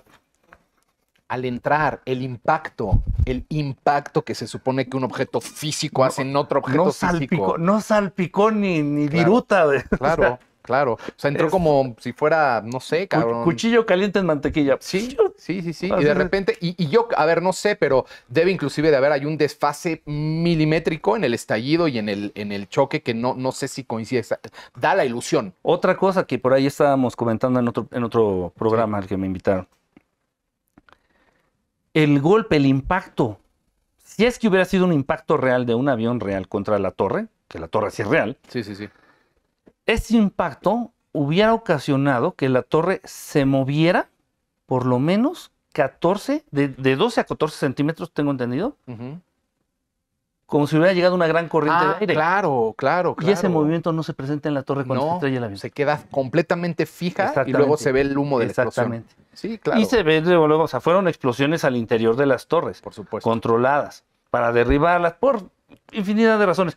al 1.28 1.44
entrar, 1.44 2.00
el 2.06 2.22
impacto, 2.22 3.02
el 3.26 3.44
impacto 3.50 4.24
que 4.24 4.34
se 4.34 4.46
supone 4.46 4.88
que 4.88 4.96
un 4.96 5.04
objeto 5.04 5.40
físico 5.42 6.02
hace 6.04 6.22
en 6.22 6.34
otro 6.36 6.60
objeto 6.60 6.84
no 6.86 6.92
físico. 6.92 7.10
salpicó, 7.12 7.58
no 7.58 7.80
salpicó 7.82 8.50
ni, 8.50 8.82
ni 8.82 9.08
Claro. 9.08 9.24
viruta. 9.24 9.66
o 9.92 9.96
Claro, 9.98 10.22
sea, 10.22 10.40
claro. 10.68 10.92
O 10.92 10.98
sea, 11.16 11.28
entró 11.30 11.46
es- 11.46 11.50
como 11.50 11.96
si 11.98 12.12
fuera, 12.12 12.62
no 12.62 12.78
sé, 12.78 13.08
cabrón. 13.08 13.42
cuchillo 13.42 13.86
caliente 13.86 14.18
en 14.18 14.26
mantequilla. 14.26 14.76
Sí, 14.80 15.16
sí, 15.38 15.62
sí, 15.62 15.72
sí. 15.72 15.86
Y 15.98 16.04
de 16.04 16.12
repente, 16.12 16.58
y, 16.60 16.74
y 16.76 16.88
yo, 16.88 17.08
a 17.16 17.24
ver, 17.24 17.40
no 17.42 17.54
sé, 17.54 17.74
pero 17.74 18.04
debe 18.28 18.50
inclusive 18.50 18.90
de 18.90 18.96
haber 18.98 19.12
hay 19.12 19.24
un 19.24 19.38
desfase 19.38 20.02
milimétrico 20.04 21.16
en 21.16 21.24
el 21.24 21.32
estallido 21.32 21.88
y 21.88 21.96
en 21.98 22.10
el, 22.10 22.32
en 22.34 22.52
el 22.52 22.68
choque 22.68 23.02
que 23.02 23.14
no, 23.14 23.34
no 23.34 23.50
sé 23.52 23.66
si 23.66 23.82
coincide. 23.84 24.22
Da 24.78 24.94
la 24.94 25.06
ilusión. 25.06 25.54
Otra 25.62 25.96
cosa 25.96 26.26
que 26.26 26.38
por 26.38 26.52
ahí 26.52 26.66
estábamos 26.66 27.16
comentando 27.16 27.58
en 27.60 27.66
otro, 27.68 27.88
en 27.90 28.04
otro 28.04 28.52
programa 28.56 28.98
al 28.98 29.06
que 29.06 29.16
me 29.16 29.26
invitaron. 29.26 29.66
El 31.94 32.20
golpe, 32.20 32.56
el 32.56 32.66
impacto. 32.66 33.38
Si 34.04 34.24
es 34.26 34.38
que 34.38 34.48
hubiera 34.48 34.64
sido 34.64 34.84
un 34.84 34.92
impacto 34.92 35.36
real 35.36 35.64
de 35.66 35.74
un 35.74 35.88
avión 35.88 36.20
real 36.20 36.48
contra 36.48 36.78
la 36.78 36.90
torre, 36.90 37.28
que 37.48 37.58
la 37.58 37.68
torre 37.68 37.90
sí 37.90 38.02
es 38.02 38.08
real, 38.08 38.36
Sí, 38.48 38.62
sí, 38.64 38.74
sí. 38.74 38.88
Ese 39.88 40.16
impacto 40.16 40.92
hubiera 41.12 41.52
ocasionado 41.54 42.32
que 42.36 42.48
la 42.48 42.62
torre 42.62 43.00
se 43.04 43.44
moviera 43.44 44.08
por 44.66 44.86
lo 44.86 44.98
menos 45.00 45.50
14, 45.72 46.44
de, 46.50 46.68
de 46.68 46.94
12 46.96 47.20
a 47.20 47.24
14 47.24 47.56
centímetros, 47.56 48.12
tengo 48.12 48.30
entendido, 48.30 48.76
como 50.46 50.66
si 50.66 50.76
hubiera 50.76 50.92
llegado 50.94 51.14
una 51.14 51.26
gran 51.26 51.48
corriente 51.48 51.84
Ah, 51.84 51.88
de 51.94 51.94
aire. 52.00 52.14
claro, 52.14 52.74
claro, 52.76 53.16
Y 53.20 53.30
ese 53.30 53.42
claro. 53.42 53.54
movimiento 53.54 53.92
no 53.92 54.02
se 54.02 54.14
presenta 54.14 54.48
en 54.48 54.54
la 54.54 54.62
torre 54.62 54.84
cuando 54.86 55.06
se 55.06 55.14
estrella 55.14 55.38
el 55.38 55.44
avión. 55.44 55.58
se 55.58 55.70
queda 55.70 56.02
completamente 56.10 56.86
fija 56.86 57.32
y 57.46 57.52
luego 57.52 57.76
se 57.76 57.92
ve 57.92 58.00
el 58.00 58.16
humo 58.16 58.38
de 58.38 58.46
la 58.46 58.50
explosión. 58.52 58.94
Exactamente. 58.94 59.14
Sí, 59.34 59.58
claro. 59.58 59.80
Y 59.80 59.84
se 59.84 60.02
ve 60.02 60.20
luego, 60.22 60.48
luego, 60.48 60.62
o 60.64 60.68
sea, 60.68 60.80
fueron 60.80 61.06
explosiones 61.06 61.64
al 61.64 61.76
interior 61.76 62.16
de 62.16 62.26
las 62.26 62.46
torres, 62.46 62.80
Por 62.80 62.94
supuesto. 62.94 63.28
controladas, 63.28 64.04
para 64.30 64.50
derribarlas 64.52 65.12
por 65.14 65.42
infinidad 65.92 66.38
de 66.38 66.46
razones. 66.46 66.76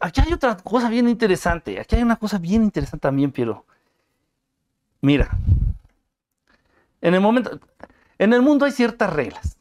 Aquí 0.00 0.20
hay 0.20 0.32
otra 0.32 0.56
cosa 0.56 0.88
bien 0.88 1.08
interesante, 1.08 1.78
aquí 1.80 1.96
hay 1.96 2.02
una 2.02 2.16
cosa 2.16 2.38
bien 2.38 2.62
interesante 2.62 3.02
también, 3.02 3.30
Piero. 3.30 3.64
Mira, 5.00 5.38
en 7.00 7.14
el 7.14 7.20
momento, 7.20 7.60
en 8.18 8.32
el 8.32 8.42
mundo 8.42 8.64
hay 8.64 8.72
ciertas 8.72 9.12
reglas. 9.12 9.56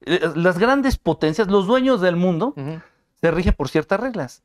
Eh, 0.00 0.32
Las 0.34 0.58
grandes 0.58 0.98
potencias, 0.98 1.48
los 1.48 1.66
dueños 1.66 2.00
del 2.00 2.16
mundo, 2.16 2.54
se 3.20 3.30
rigen 3.30 3.54
por 3.54 3.68
ciertas 3.68 4.00
reglas, 4.00 4.42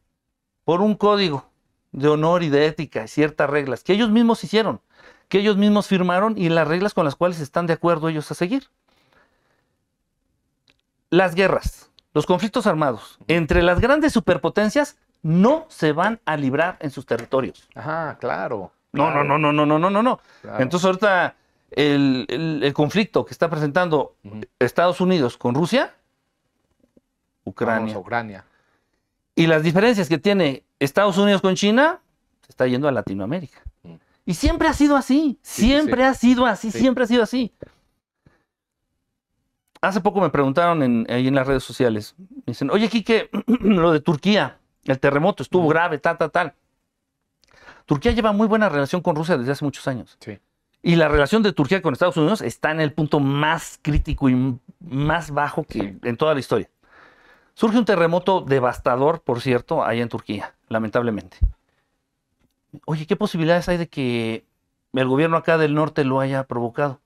por 0.64 0.82
un 0.82 0.96
código 0.96 1.50
de 1.92 2.10
honor 2.10 2.44
y 2.44 2.50
de 2.50 2.68
ética, 2.68 3.08
ciertas 3.08 3.50
reglas 3.50 3.84
que 3.84 3.94
ellos 3.94 4.10
mismos 4.10 4.44
hicieron, 4.44 4.82
que 5.30 5.40
ellos 5.40 5.56
mismos 5.58 5.88
firmaron 5.88 6.38
y 6.38 6.50
las 6.50 6.68
reglas 6.68 6.94
con 6.94 7.06
las 7.06 7.16
cuales 7.16 7.40
están 7.40 7.68
de 7.68 7.74
acuerdo 7.74 8.10
ellos 8.10 8.30
a 8.32 8.36
seguir. 8.36 8.70
Las 11.10 11.36
guerras, 11.36 11.90
los 12.14 12.26
conflictos 12.26 12.68
armados 12.68 13.18
entre 13.28 13.64
las 13.64 13.80
grandes 13.80 14.12
superpotencias 14.12 14.98
no 15.26 15.66
se 15.70 15.92
van 15.92 16.20
a 16.24 16.38
librar 16.38 16.78
en 16.82 16.92
sus 16.92 17.08
territorios. 17.08 17.68
Ajá, 17.74 18.16
claro. 18.20 18.72
No, 18.92 19.10
no, 19.10 19.24
no, 19.24 19.40
no, 19.40 19.52
no, 19.52 19.66
no, 19.66 19.90
no, 19.90 20.04
no. 20.04 20.20
Entonces 20.60 20.86
ahorita 20.86 21.36
el, 21.72 22.28
el, 22.30 22.74
conflicto 22.76 23.26
que 23.26 23.32
está 23.32 23.50
presentando. 23.50 24.18
Estados 24.60 25.02
Unidos 25.02 25.36
con 25.36 25.56
Rusia, 25.56 25.96
Ucrania. 27.44 27.98
Ucrania. 27.98 28.46
Y 29.34 29.48
las 29.48 29.64
diferencias 29.64 30.08
que 30.08 30.20
tiene 30.20 30.64
Estados 30.78 31.18
Unidos 31.18 31.42
con 31.42 31.56
China, 31.56 32.02
se 32.42 32.52
está 32.52 32.68
yendo 32.68 32.88
a 32.88 32.92
Latinoamérica. 32.92 33.64
Mm. 33.82 33.96
Y 34.28 34.36
siempre 34.36 34.68
ha 34.68 34.74
sido 34.74 34.96
así, 34.96 35.40
siempre 35.42 36.04
ha 36.04 36.14
sido 36.14 36.46
así, 36.46 36.72
siempre 36.72 37.04
ha 37.04 37.08
sido 37.08 37.24
así. 37.24 37.52
Hace 39.82 40.02
poco 40.02 40.22
me 40.22 40.30
preguntaron 40.30 40.84
en, 40.84 41.08
ahí 41.10 41.28
en 41.28 41.36
las 41.36 41.48
redes 41.48 41.64
sociales, 41.64 42.14
me 42.18 42.44
dicen, 42.46 42.70
oye, 42.70 42.90
Quique, 42.90 43.32
lo 43.48 43.92
de 43.92 44.02
Turquía, 44.02 44.60
el 44.86 45.00
terremoto 45.00 45.44
estuvo 45.44 45.68
grave, 45.68 45.98
tal, 45.98 46.18
tal, 46.18 46.32
tal. 46.32 46.54
Turquía 47.86 48.12
lleva 48.12 48.32
muy 48.32 48.48
buena 48.48 48.70
relación 48.70 49.02
con 49.02 49.16
Rusia 49.16 49.38
desde 49.38 49.52
hace 49.52 49.66
muchos 49.66 49.88
años. 49.88 50.18
Sí. 50.20 50.40
Y 50.82 50.96
la 50.96 51.08
relación 51.08 51.42
de 51.44 51.52
Turquía 51.54 51.82
con 51.82 51.94
Estados 51.94 52.18
Unidos 52.18 52.42
está 52.42 52.72
en 52.72 52.80
el 52.80 52.94
punto 52.94 53.20
más 53.20 53.80
crítico 53.82 54.30
y 54.30 54.58
más 54.80 55.32
bajo 55.32 55.64
que 55.64 55.80
Sí. 55.80 56.00
en 56.04 56.18
toda 56.18 56.34
la 56.34 56.40
historia. 56.40 56.70
Surge 57.56 57.78
un 57.78 57.86
terremoto 57.86 58.42
devastador, 58.42 59.22
por 59.22 59.42
cierto, 59.42 59.84
allá 59.84 60.02
en 60.04 60.10
Turquía, 60.10 60.54
lamentablemente. 60.68 61.38
Oye, 62.86 63.06
¿qué 63.08 63.16
posibilidades 63.16 63.70
hay 63.70 63.78
de 63.78 63.88
que 63.88 64.46
el 64.94 65.08
gobierno 65.08 65.38
acá 65.38 65.58
del 65.58 65.74
norte 65.74 66.04
lo 66.04 66.20
haya 66.20 66.44
provocado? 66.46 67.00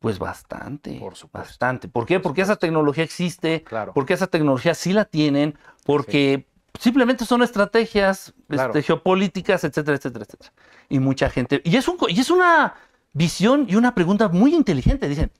Pues 0.00 0.18
bastante. 0.18 0.98
Por 0.98 1.14
supuesto. 1.16 1.48
Bastante. 1.48 1.88
¿Por 1.88 2.06
qué? 2.06 2.20
Porque 2.20 2.42
esa 2.42 2.56
tecnología 2.56 3.04
existe, 3.04 3.62
Claro. 3.62 3.92
porque 3.94 4.14
esa 4.14 4.26
tecnología 4.26 4.74
sí 4.74 4.92
la 4.92 5.04
tienen, 5.06 5.56
porque 5.86 6.46
simplemente 6.78 7.24
son 7.24 7.42
estrategias 7.42 8.34
Claro. 8.48 8.70
este, 8.70 8.82
geopolíticas, 8.82 9.64
etcétera, 9.64 9.96
etcétera, 9.96 10.24
etcétera. 10.24 10.52
Y 10.88 10.98
mucha 10.98 11.30
gente. 11.30 11.60
Y 11.64 11.76
es, 11.76 11.88
un, 11.88 11.96
y 12.08 12.20
es 12.20 12.30
una 12.30 12.74
visión 13.12 13.66
y 13.68 13.76
una 13.76 13.94
pregunta 13.94 14.28
muy 14.28 14.54
inteligente. 14.54 15.08
Dicen, 15.08 15.30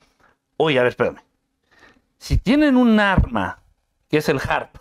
oye, 0.56 0.78
a 0.78 0.82
ver, 0.82 0.90
espérame. 0.90 1.18
Si 2.18 2.38
tienen 2.38 2.76
un 2.76 3.00
arma, 3.00 3.62
que 4.08 4.18
es 4.18 4.28
el 4.28 4.38
HARP, 4.38 4.76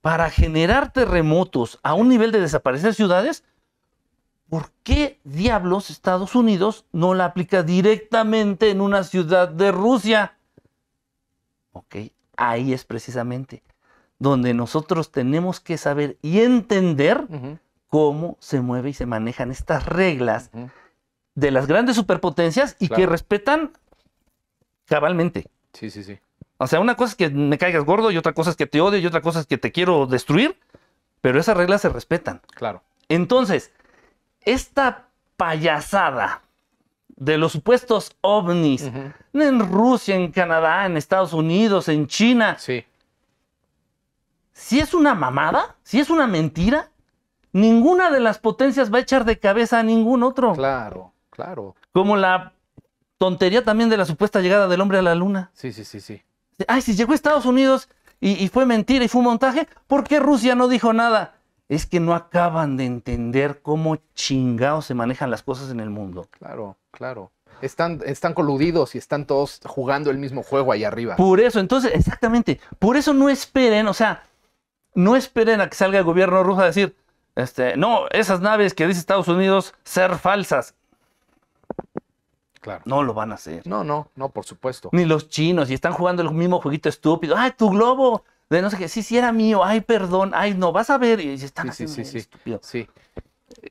para 0.00 0.30
generar 0.30 0.92
terremotos 0.92 1.78
a 1.82 1.94
un 1.94 2.08
nivel 2.08 2.32
de 2.32 2.40
desaparecer 2.40 2.94
ciudades, 2.94 3.44
¿por 4.48 4.70
qué 4.82 5.20
diablos 5.24 5.90
Estados 5.90 6.34
Unidos 6.34 6.84
no 6.92 7.14
la 7.14 7.26
aplica 7.26 7.62
directamente 7.62 8.70
en 8.70 8.80
una 8.80 9.04
ciudad 9.04 9.48
de 9.48 9.70
Rusia? 9.72 10.38
Ok, 11.72 11.96
ahí 12.36 12.72
es 12.72 12.84
precisamente 12.84 13.62
donde 14.18 14.54
nosotros 14.54 15.12
tenemos 15.12 15.60
que 15.60 15.78
saber 15.78 16.18
y 16.22 16.40
entender 16.40 17.26
cómo 17.88 18.36
se 18.40 18.60
mueve 18.60 18.90
y 18.90 18.94
se 18.94 19.06
manejan 19.06 19.50
estas 19.50 19.86
reglas 19.86 20.50
de 21.34 21.50
las 21.50 21.66
grandes 21.66 21.96
superpotencias 21.96 22.76
y 22.78 22.88
que 22.88 23.06
respetan 23.06 23.72
cabalmente. 24.86 25.48
Sí, 25.72 25.90
sí, 25.90 26.02
sí. 26.02 26.18
O 26.56 26.66
sea, 26.66 26.80
una 26.80 26.96
cosa 26.96 27.10
es 27.12 27.16
que 27.16 27.30
me 27.30 27.56
caigas 27.58 27.84
gordo 27.84 28.10
y 28.10 28.16
otra 28.16 28.32
cosa 28.32 28.50
es 28.50 28.56
que 28.56 28.66
te 28.66 28.80
odio 28.80 28.98
y 28.98 29.06
otra 29.06 29.20
cosa 29.20 29.40
es 29.40 29.46
que 29.46 29.58
te 29.58 29.70
quiero 29.70 30.06
destruir, 30.06 30.58
pero 31.20 31.38
esas 31.38 31.56
reglas 31.56 31.82
se 31.82 31.88
respetan. 31.88 32.40
Claro. 32.54 32.82
Entonces, 33.08 33.72
esta 34.40 35.06
payasada 35.36 36.42
de 37.08 37.38
los 37.38 37.52
supuestos 37.52 38.16
ovnis 38.20 38.90
en 39.32 39.72
Rusia, 39.72 40.16
en 40.16 40.32
Canadá, 40.32 40.86
en 40.86 40.96
Estados 40.96 41.32
Unidos, 41.32 41.88
en 41.88 42.08
China. 42.08 42.56
Sí. 42.58 42.84
Si 44.58 44.80
es 44.80 44.92
una 44.92 45.14
mamada, 45.14 45.76
si 45.84 46.00
es 46.00 46.10
una 46.10 46.26
mentira, 46.26 46.90
ninguna 47.52 48.10
de 48.10 48.18
las 48.18 48.38
potencias 48.38 48.92
va 48.92 48.98
a 48.98 49.02
echar 49.02 49.24
de 49.24 49.38
cabeza 49.38 49.78
a 49.78 49.82
ningún 49.84 50.24
otro. 50.24 50.52
Claro, 50.54 51.12
claro. 51.30 51.76
Como 51.92 52.16
la 52.16 52.54
tontería 53.18 53.64
también 53.64 53.88
de 53.88 53.96
la 53.96 54.04
supuesta 54.04 54.40
llegada 54.40 54.66
del 54.66 54.80
hombre 54.80 54.98
a 54.98 55.02
la 55.02 55.14
luna. 55.14 55.52
Sí, 55.54 55.72
sí, 55.72 55.84
sí, 55.84 56.00
sí. 56.00 56.22
Ay, 56.66 56.82
si 56.82 56.96
llegó 56.96 57.12
a 57.12 57.14
Estados 57.14 57.46
Unidos 57.46 57.88
y, 58.20 58.32
y 58.32 58.48
fue 58.48 58.66
mentira 58.66 59.04
y 59.04 59.08
fue 59.08 59.20
un 59.20 59.26
montaje, 59.26 59.68
¿por 59.86 60.02
qué 60.02 60.18
Rusia 60.18 60.56
no 60.56 60.66
dijo 60.66 60.92
nada? 60.92 61.36
Es 61.68 61.86
que 61.86 62.00
no 62.00 62.12
acaban 62.12 62.76
de 62.76 62.84
entender 62.84 63.62
cómo 63.62 63.98
chingados 64.14 64.86
se 64.86 64.94
manejan 64.94 65.30
las 65.30 65.44
cosas 65.44 65.70
en 65.70 65.78
el 65.78 65.90
mundo. 65.90 66.26
Claro, 66.32 66.76
claro. 66.90 67.30
Están, 67.62 68.00
están 68.04 68.34
coludidos 68.34 68.96
y 68.96 68.98
están 68.98 69.24
todos 69.24 69.60
jugando 69.64 70.10
el 70.10 70.18
mismo 70.18 70.42
juego 70.42 70.72
ahí 70.72 70.82
arriba. 70.82 71.14
Por 71.14 71.40
eso, 71.40 71.60
entonces, 71.60 71.92
exactamente. 71.94 72.60
Por 72.80 72.96
eso 72.96 73.14
no 73.14 73.28
esperen, 73.28 73.86
o 73.86 73.94
sea, 73.94 74.24
no 74.98 75.16
esperen 75.16 75.60
a 75.60 75.68
que 75.68 75.76
salga 75.76 75.98
el 75.98 76.04
gobierno 76.04 76.42
ruso 76.42 76.60
a 76.62 76.66
decir, 76.66 76.96
este, 77.36 77.76
no, 77.76 78.08
esas 78.10 78.40
naves 78.40 78.74
que 78.74 78.86
dice 78.86 78.98
Estados 78.98 79.28
Unidos 79.28 79.74
ser 79.84 80.16
falsas. 80.16 80.74
Claro. 82.60 82.82
No 82.84 83.02
lo 83.04 83.14
van 83.14 83.30
a 83.30 83.36
hacer. 83.36 83.66
No, 83.66 83.84
no, 83.84 84.10
no, 84.16 84.30
por 84.30 84.44
supuesto. 84.44 84.88
Ni 84.92 85.04
los 85.04 85.28
chinos, 85.28 85.70
y 85.70 85.74
están 85.74 85.92
jugando 85.92 86.22
el 86.22 86.30
mismo 86.32 86.60
jueguito 86.60 86.88
estúpido. 86.88 87.36
¡Ay, 87.36 87.52
tu 87.56 87.70
globo! 87.70 88.24
De 88.50 88.60
no 88.62 88.70
sé 88.70 88.78
qué, 88.78 88.88
sí, 88.88 89.02
sí 89.02 89.16
era 89.16 89.30
mío, 89.30 89.62
ay, 89.62 89.82
perdón, 89.82 90.32
ay, 90.34 90.54
no, 90.54 90.72
vas 90.72 90.90
a 90.90 90.98
ver. 90.98 91.20
Y 91.20 91.34
están 91.34 91.70
Sí, 91.72 91.86
sí, 91.86 91.92
haciendo 91.92 92.10
sí, 92.10 92.18
estúpido. 92.18 92.60
Sí. 92.62 92.88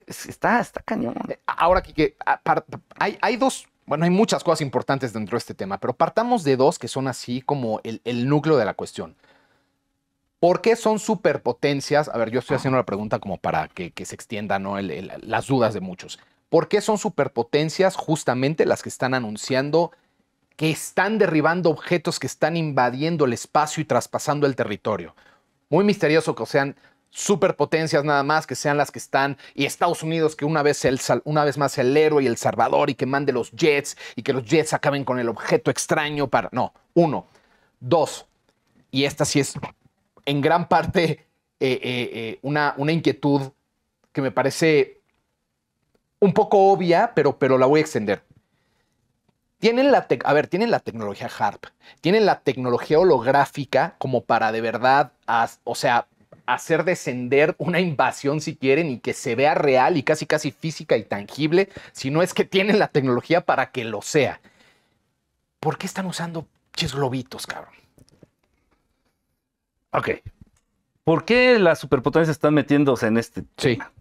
Es- 0.05 0.27
Está, 0.27 0.60
está 0.60 0.81
cañón. 0.84 1.15
Eh, 1.29 1.39
Ahora, 1.48 1.81
Kike, 1.81 2.15
apar- 2.25 2.63
hay, 3.00 3.17
hay 3.22 3.38
dos, 3.38 3.67
bueno, 3.86 4.05
hay 4.05 4.12
muchas 4.12 4.43
cosas 4.43 4.62
importantes 4.62 5.13
dentro 5.13 5.36
de 5.36 5.39
este 5.39 5.53
tema, 5.55 5.79
pero 5.79 5.93
partamos 5.93 6.43
de 6.43 6.55
dos 6.57 6.79
que 6.79 6.88
son 6.88 7.07
así 7.07 7.41
como 7.41 7.81
el, 7.84 8.01
el 8.05 8.29
núcleo 8.29 8.55
de 8.57 8.65
la 8.65 8.74
cuestión. 8.75 9.15
¿Por 10.39 10.62
qué 10.62 10.75
son 10.75 11.00
superpotencias? 11.00 12.10
A 12.10 12.17
ver, 12.17 12.29
yo 12.29 12.39
estoy 12.39 12.56
haciendo 12.58 12.77
la 12.77 12.86
pregunta 12.86 13.20
como 13.20 13.38
para 13.38 13.67
que, 13.70 13.91
que 13.91 14.06
se 14.06 14.15
extienda 14.15 14.60
¿no? 14.60 14.77
El- 14.77 14.91
el- 14.91 15.12
las 15.24 15.48
dudas 15.48 15.74
de 15.74 15.79
muchos. 15.79 16.20
¿Por 16.50 16.67
qué 16.67 16.79
son 16.82 16.98
superpotencias 16.98 17.96
justamente 17.96 18.65
las 18.65 18.84
que 18.84 18.89
están 18.89 19.13
anunciando 19.13 19.91
que 20.56 20.72
están 20.72 21.17
derribando 21.20 21.70
objetos 21.70 22.20
que 22.20 22.27
están 22.27 22.58
invadiendo 22.58 23.25
el 23.25 23.34
espacio 23.34 23.82
y 23.82 23.86
traspasando 23.86 24.48
el 24.48 24.56
territorio? 24.56 25.15
Muy 25.70 25.84
misterioso 25.84 26.36
que 26.36 26.46
sean 26.46 26.75
superpotencias 27.10 28.03
nada 28.03 28.24
más, 28.24 28.46
que 28.46 28.56
sean 28.56 28.77
las 28.77 28.91
que 28.91 29.00
están, 29.00 29.38
y 29.56 29.65
Estados 29.65 30.03
Unidos 30.03 30.36
que 30.36 30.46
una 30.46 30.62
vez, 30.62 30.86
el, 30.86 31.00
una 31.24 31.44
vez 31.46 31.58
más 31.58 31.77
el 31.77 31.96
héroe 31.96 32.24
y 32.24 32.27
el 32.27 32.38
salvador 32.38 32.89
y 32.89 32.96
que 32.96 33.06
mande 33.06 33.34
los 33.34 33.51
jets 33.51 33.98
y 34.15 34.24
que 34.24 34.34
los 34.34 34.46
jets 34.46 34.74
acaben 34.74 35.03
con 35.03 35.17
el 35.20 35.29
objeto 35.29 35.72
extraño 35.72 36.27
para... 36.27 36.50
No, 36.51 36.74
uno. 36.94 37.25
Dos, 37.79 38.25
y 38.91 39.06
esta 39.06 39.25
sí 39.25 39.39
es 39.39 39.53
en 40.27 40.41
gran 40.41 40.67
parte 40.67 41.01
eh, 41.01 41.17
eh, 41.60 41.79
eh, 41.81 42.39
una, 42.43 42.75
una 42.77 42.91
inquietud 42.91 43.41
que 44.12 44.22
me 44.22 44.29
parece 44.29 45.00
un 46.19 46.34
poco 46.34 46.72
obvia, 46.72 47.13
pero, 47.15 47.39
pero 47.39 47.57
la 47.57 47.65
voy 47.65 47.79
a 47.79 47.81
extender. 47.81 48.24
Tienen 49.60 49.91
la, 49.91 50.05
a 50.24 50.34
ver, 50.34 50.48
tienen 50.48 50.69
la 50.69 50.81
tecnología 50.81 51.29
HARP, 51.36 51.65
tienen 52.01 52.25
la 52.25 52.41
tecnología 52.41 53.00
holográfica 53.00 53.96
como 53.98 54.22
para 54.24 54.51
de 54.51 54.62
verdad, 54.62 55.13
o 55.63 55.74
sea, 55.74 56.07
hacer 56.46 56.84
descender 56.84 57.55
una 57.57 57.79
invasión 57.79 58.41
si 58.41 58.55
quieren 58.55 58.89
y 58.89 59.00
que 59.00 59.13
se 59.13 59.36
vea 59.36 59.55
real 59.55 59.98
y 59.98 60.03
casi 60.03 60.27
casi 60.27 60.51
física 60.51 60.98
y 60.98 61.03
tangible, 61.03 61.69
si 61.93 62.12
no 62.12 62.22
es 62.22 62.34
que 62.34 62.46
tienen 62.46 62.79
la 62.79 62.89
tecnología 62.89 63.41
para 63.41 63.72
que 63.72 63.84
lo 63.86 64.01
sea. 64.01 64.41
¿Por 65.60 65.77
qué 65.77 65.88
están 65.88 66.05
usando 66.05 66.46
pinches 66.72 66.93
globitos, 66.93 67.48
cabrón? 67.48 67.76
Ok. 69.97 70.09
¿Por 71.03 71.25
qué 71.25 71.57
las 71.57 71.79
superpotencias 71.79 72.35
están 72.35 72.53
metiéndose 72.53 73.07
en 73.07 73.17
este 73.17 73.41
Sí. 73.57 73.77
tema? 73.77 73.91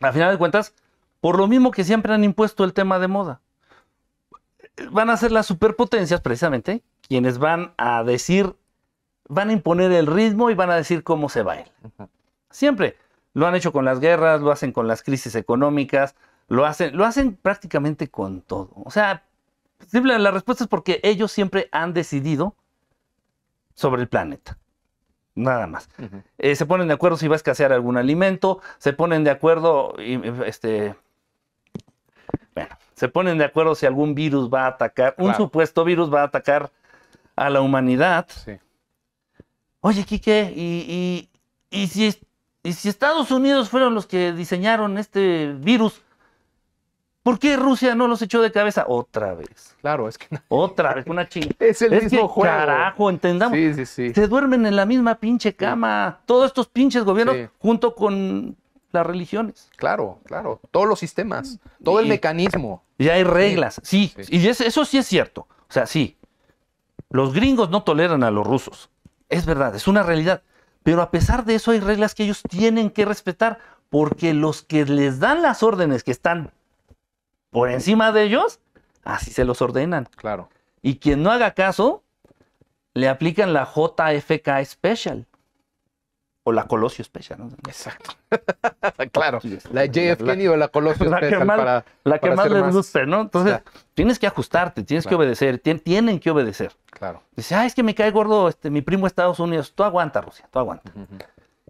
A 0.00 0.12
final 0.12 0.32
de 0.32 0.38
cuentas, 0.38 0.74
por 1.20 1.38
lo 1.38 1.46
mismo 1.46 1.70
que 1.70 1.84
siempre 1.84 2.12
han 2.12 2.22
impuesto 2.22 2.64
el 2.64 2.74
tema 2.74 2.98
de 2.98 3.08
moda. 3.08 3.40
Van 4.90 5.08
a 5.08 5.16
ser 5.16 5.32
las 5.32 5.46
superpotencias, 5.46 6.20
precisamente, 6.20 6.82
quienes 7.08 7.38
van 7.38 7.72
a 7.78 8.04
decir, 8.04 8.54
van 9.28 9.48
a 9.48 9.52
imponer 9.54 9.90
el 9.92 10.06
ritmo 10.06 10.50
y 10.50 10.54
van 10.54 10.70
a 10.70 10.76
decir 10.76 11.02
cómo 11.02 11.30
se 11.30 11.42
baila. 11.42 11.70
Siempre. 12.50 12.96
Lo 13.32 13.46
han 13.46 13.54
hecho 13.54 13.72
con 13.72 13.84
las 13.84 14.00
guerras, 14.00 14.40
lo 14.40 14.50
hacen 14.50 14.72
con 14.72 14.88
las 14.88 15.02
crisis 15.02 15.34
económicas, 15.34 16.14
lo 16.48 16.64
hacen, 16.66 16.96
lo 16.96 17.04
hacen 17.04 17.36
prácticamente 17.36 18.08
con 18.08 18.42
todo. 18.42 18.70
O 18.74 18.90
sea, 18.90 19.24
simple, 19.88 20.18
la 20.18 20.30
respuesta 20.30 20.64
es 20.64 20.68
porque 20.68 21.00
ellos 21.02 21.32
siempre 21.32 21.68
han 21.72 21.92
decidido 21.92 22.54
sobre 23.74 24.02
el 24.02 24.08
planeta. 24.08 24.58
Nada 25.36 25.66
más. 25.66 25.88
Eh, 26.38 26.56
se 26.56 26.64
ponen 26.64 26.88
de 26.88 26.94
acuerdo 26.94 27.18
si 27.18 27.28
va 27.28 27.34
a 27.34 27.36
escasear 27.36 27.72
algún 27.72 27.98
alimento, 27.98 28.60
se 28.78 28.94
ponen 28.94 29.22
de 29.22 29.30
acuerdo, 29.30 29.94
y, 29.98 30.18
este, 30.46 30.96
bueno, 32.54 32.76
se 32.94 33.08
ponen 33.08 33.36
de 33.36 33.44
acuerdo 33.44 33.74
si 33.74 33.84
algún 33.84 34.14
virus 34.14 34.52
va 34.52 34.64
a 34.64 34.68
atacar, 34.68 35.14
un 35.18 35.34
supuesto 35.34 35.84
virus 35.84 36.12
va 36.12 36.22
a 36.22 36.24
atacar 36.24 36.72
a 37.36 37.50
la 37.50 37.60
humanidad. 37.60 38.26
Sí. 38.30 38.52
Oye, 39.80 40.04
Quique, 40.04 40.52
¿y, 40.56 41.28
y, 41.70 41.82
y 41.82 41.86
si, 41.88 42.18
y 42.62 42.72
si 42.72 42.88
Estados 42.88 43.30
Unidos 43.30 43.68
fueron 43.68 43.94
los 43.94 44.06
que 44.06 44.32
diseñaron 44.32 44.96
este 44.96 45.52
virus, 45.52 46.02
¿por 47.26 47.40
qué 47.40 47.56
Rusia 47.56 47.96
no 47.96 48.06
los 48.06 48.22
echó 48.22 48.40
de 48.40 48.52
cabeza? 48.52 48.84
Otra 48.86 49.34
vez, 49.34 49.74
Claro, 49.80 50.06
es 50.08 50.16
que 50.16 50.28
otra 50.46 50.94
vez, 50.94 51.04
una 51.08 51.28
chingada. 51.28 51.56
es 51.58 51.82
el 51.82 51.92
Es 51.92 52.04
mismo 52.04 52.28
que, 52.28 52.34
juego. 52.34 52.56
carajo, 52.56 53.10
entendamos. 53.10 53.56
Sí, 53.58 53.74
sí, 53.74 53.84
sí. 53.86 54.14
Se 54.14 54.28
duermen 54.28 54.64
en 54.64 54.76
la 54.76 54.86
misma 54.86 55.16
pinche 55.16 55.56
cama. 55.56 56.20
Todos 56.24 56.46
estos 56.46 56.68
pinches 56.68 57.02
gobiernos 57.02 57.34
Sí. 57.36 57.46
junto 57.58 57.96
con 57.96 58.56
las 58.92 59.04
religiones. 59.04 59.68
Claro, 59.76 60.20
claro. 60.24 60.60
Todos 60.70 60.86
los 60.86 61.00
sistemas, 61.00 61.58
todo 61.82 61.98
el 61.98 62.06
mecanismo. 62.06 62.84
Y 62.96 63.08
hay 63.08 63.24
reglas. 63.24 63.80
Sí, 63.82 64.14
Sí. 64.22 64.38
y 64.38 64.46
es- 64.46 64.60
eso 64.60 64.84
sí 64.84 64.96
es 64.98 65.06
cierto. 65.06 65.48
O 65.68 65.72
sea, 65.72 65.86
sí. 65.86 66.16
Los 67.10 67.32
gringos 67.34 67.70
no 67.70 67.82
toleran 67.82 68.22
a 68.22 68.30
los 68.30 68.46
rusos. 68.46 68.88
Es 69.28 69.46
verdad, 69.46 69.74
es 69.74 69.88
una 69.88 70.02
realidad. 70.04 70.42
Pero 70.84 71.02
a 71.02 71.10
pesar 71.10 71.44
de 71.44 71.56
eso 71.56 71.72
hay 71.72 71.80
reglas 71.80 72.14
que 72.14 72.22
ellos 72.24 72.42
tienen 72.48 72.90
que 72.90 73.04
respetar 73.04 73.58
porque 73.90 74.32
los 74.34 74.62
que 74.62 74.84
les 74.84 75.18
dan 75.20 75.42
las 75.42 75.62
órdenes 75.62 76.04
que 76.04 76.12
están 76.12 76.52
por 77.56 77.70
encima 77.70 78.12
de 78.12 78.24
ellos, 78.24 78.60
así 79.02 79.30
se 79.32 79.46
los 79.46 79.62
ordenan. 79.62 80.06
Claro. 80.14 80.50
Y 80.82 80.98
quien 80.98 81.22
no 81.22 81.30
haga 81.32 81.52
caso, 81.52 82.02
le 82.92 83.08
aplican 83.08 83.54
la 83.54 83.64
JFK 83.64 84.62
Special. 84.66 85.24
O 86.44 86.52
la 86.52 86.64
Colosio 86.66 87.02
Special. 87.02 87.38
¿no? 87.38 87.48
Exacto. 87.66 88.10
claro. 89.10 89.40
La 89.72 89.86
JF 89.86 90.20
la- 90.20 90.50
o 90.52 90.56
la 90.58 90.68
Colosio 90.68 91.06
la 91.08 91.18
que 91.18 91.28
Special 91.28 91.46
para. 91.46 91.84
La 92.04 92.18
que 92.18 92.26
para 92.28 92.36
más 92.36 92.50
les 92.50 92.74
guste, 92.74 93.06
¿no? 93.06 93.22
Entonces, 93.22 93.62
tienes 93.94 94.18
que 94.18 94.26
ajustarte, 94.26 94.82
tienes 94.84 95.04
Claro. 95.04 95.16
que 95.16 95.22
obedecer, 95.24 95.62
tien- 95.62 95.82
tienen 95.82 96.20
que 96.20 96.30
obedecer. 96.30 96.76
Claro. 96.90 97.22
Dice, 97.34 97.54
ah, 97.54 97.64
es 97.64 97.74
que 97.74 97.82
me 97.82 97.94
cae 97.94 98.10
gordo 98.10 98.50
este, 98.50 98.68
mi 98.68 98.82
primo 98.82 99.06
de 99.06 99.08
Estados 99.08 99.40
Unidos. 99.40 99.72
Tú 99.74 99.82
aguanta, 99.82 100.20
Rusia, 100.20 100.46
tú 100.50 100.58
aguanta. 100.58 100.92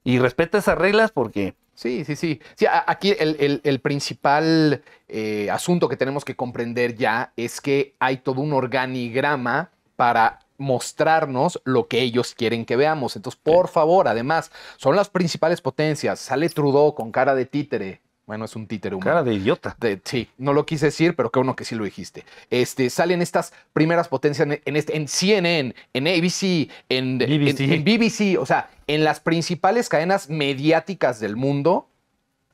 Y 0.02 0.18
respeta 0.18 0.58
esas 0.58 0.76
reglas 0.76 1.12
porque 1.12 1.54
Sí, 1.76 2.04
sí, 2.06 2.16
sí. 2.16 2.40
Sí, 2.54 2.66
aquí 2.70 3.14
el, 3.18 3.36
el- 3.38 3.60
el 3.62 3.80
principal 3.80 4.82
eh, 5.08 5.50
asunto 5.50 5.88
que 5.88 5.96
tenemos 5.98 6.24
que 6.24 6.34
comprender 6.34 6.96
ya 6.96 7.32
es 7.36 7.60
que 7.60 7.94
hay 7.98 8.16
todo 8.18 8.40
un 8.40 8.52
organigrama 8.54 9.70
para 9.94 10.38
mostrarnos 10.58 11.60
lo 11.64 11.86
que 11.86 12.00
ellos 12.00 12.34
quieren 12.34 12.64
que 12.64 12.76
veamos. 12.76 13.14
Entonces, 13.16 13.38
por 13.42 13.68
favor, 13.68 14.08
además, 14.08 14.50
son 14.78 14.96
las 14.96 15.10
principales 15.10 15.60
potencias. 15.60 16.18
Sale 16.18 16.48
Trudeau 16.48 16.94
con 16.94 17.12
cara 17.12 17.34
de 17.34 17.44
títere. 17.44 18.00
Bueno, 18.26 18.44
es 18.44 18.56
un 18.56 18.66
títere 18.66 18.96
humano. 18.96 19.08
cara 19.08 19.22
de 19.22 19.34
idiota. 19.34 19.76
De- 19.78 20.00
sí, 20.04 20.28
no 20.36 20.52
lo 20.52 20.66
quise 20.66 20.86
decir, 20.86 21.14
pero 21.14 21.30
qué 21.30 21.38
bueno 21.38 21.54
que 21.54 21.64
sí 21.64 21.76
lo 21.76 21.84
dijiste. 21.84 22.24
Este, 22.50 22.90
salen 22.90 23.22
estas 23.22 23.52
primeras 23.72 24.08
potencias 24.08 24.48
en, 24.48 24.60
en 24.64 24.76
este, 24.76 24.96
en 24.96 25.06
CNN, 25.06 25.74
en 25.92 26.06
ABC, 26.08 26.68
en 26.88 27.18
BBC. 27.18 27.60
en- 27.60 27.72
en 27.72 27.84
BBC, 27.84 28.36
o 28.38 28.44
sea, 28.44 28.68
en 28.88 29.04
las 29.04 29.20
principales 29.20 29.88
cadenas 29.88 30.28
mediáticas 30.28 31.20
del 31.20 31.36
mundo. 31.36 31.88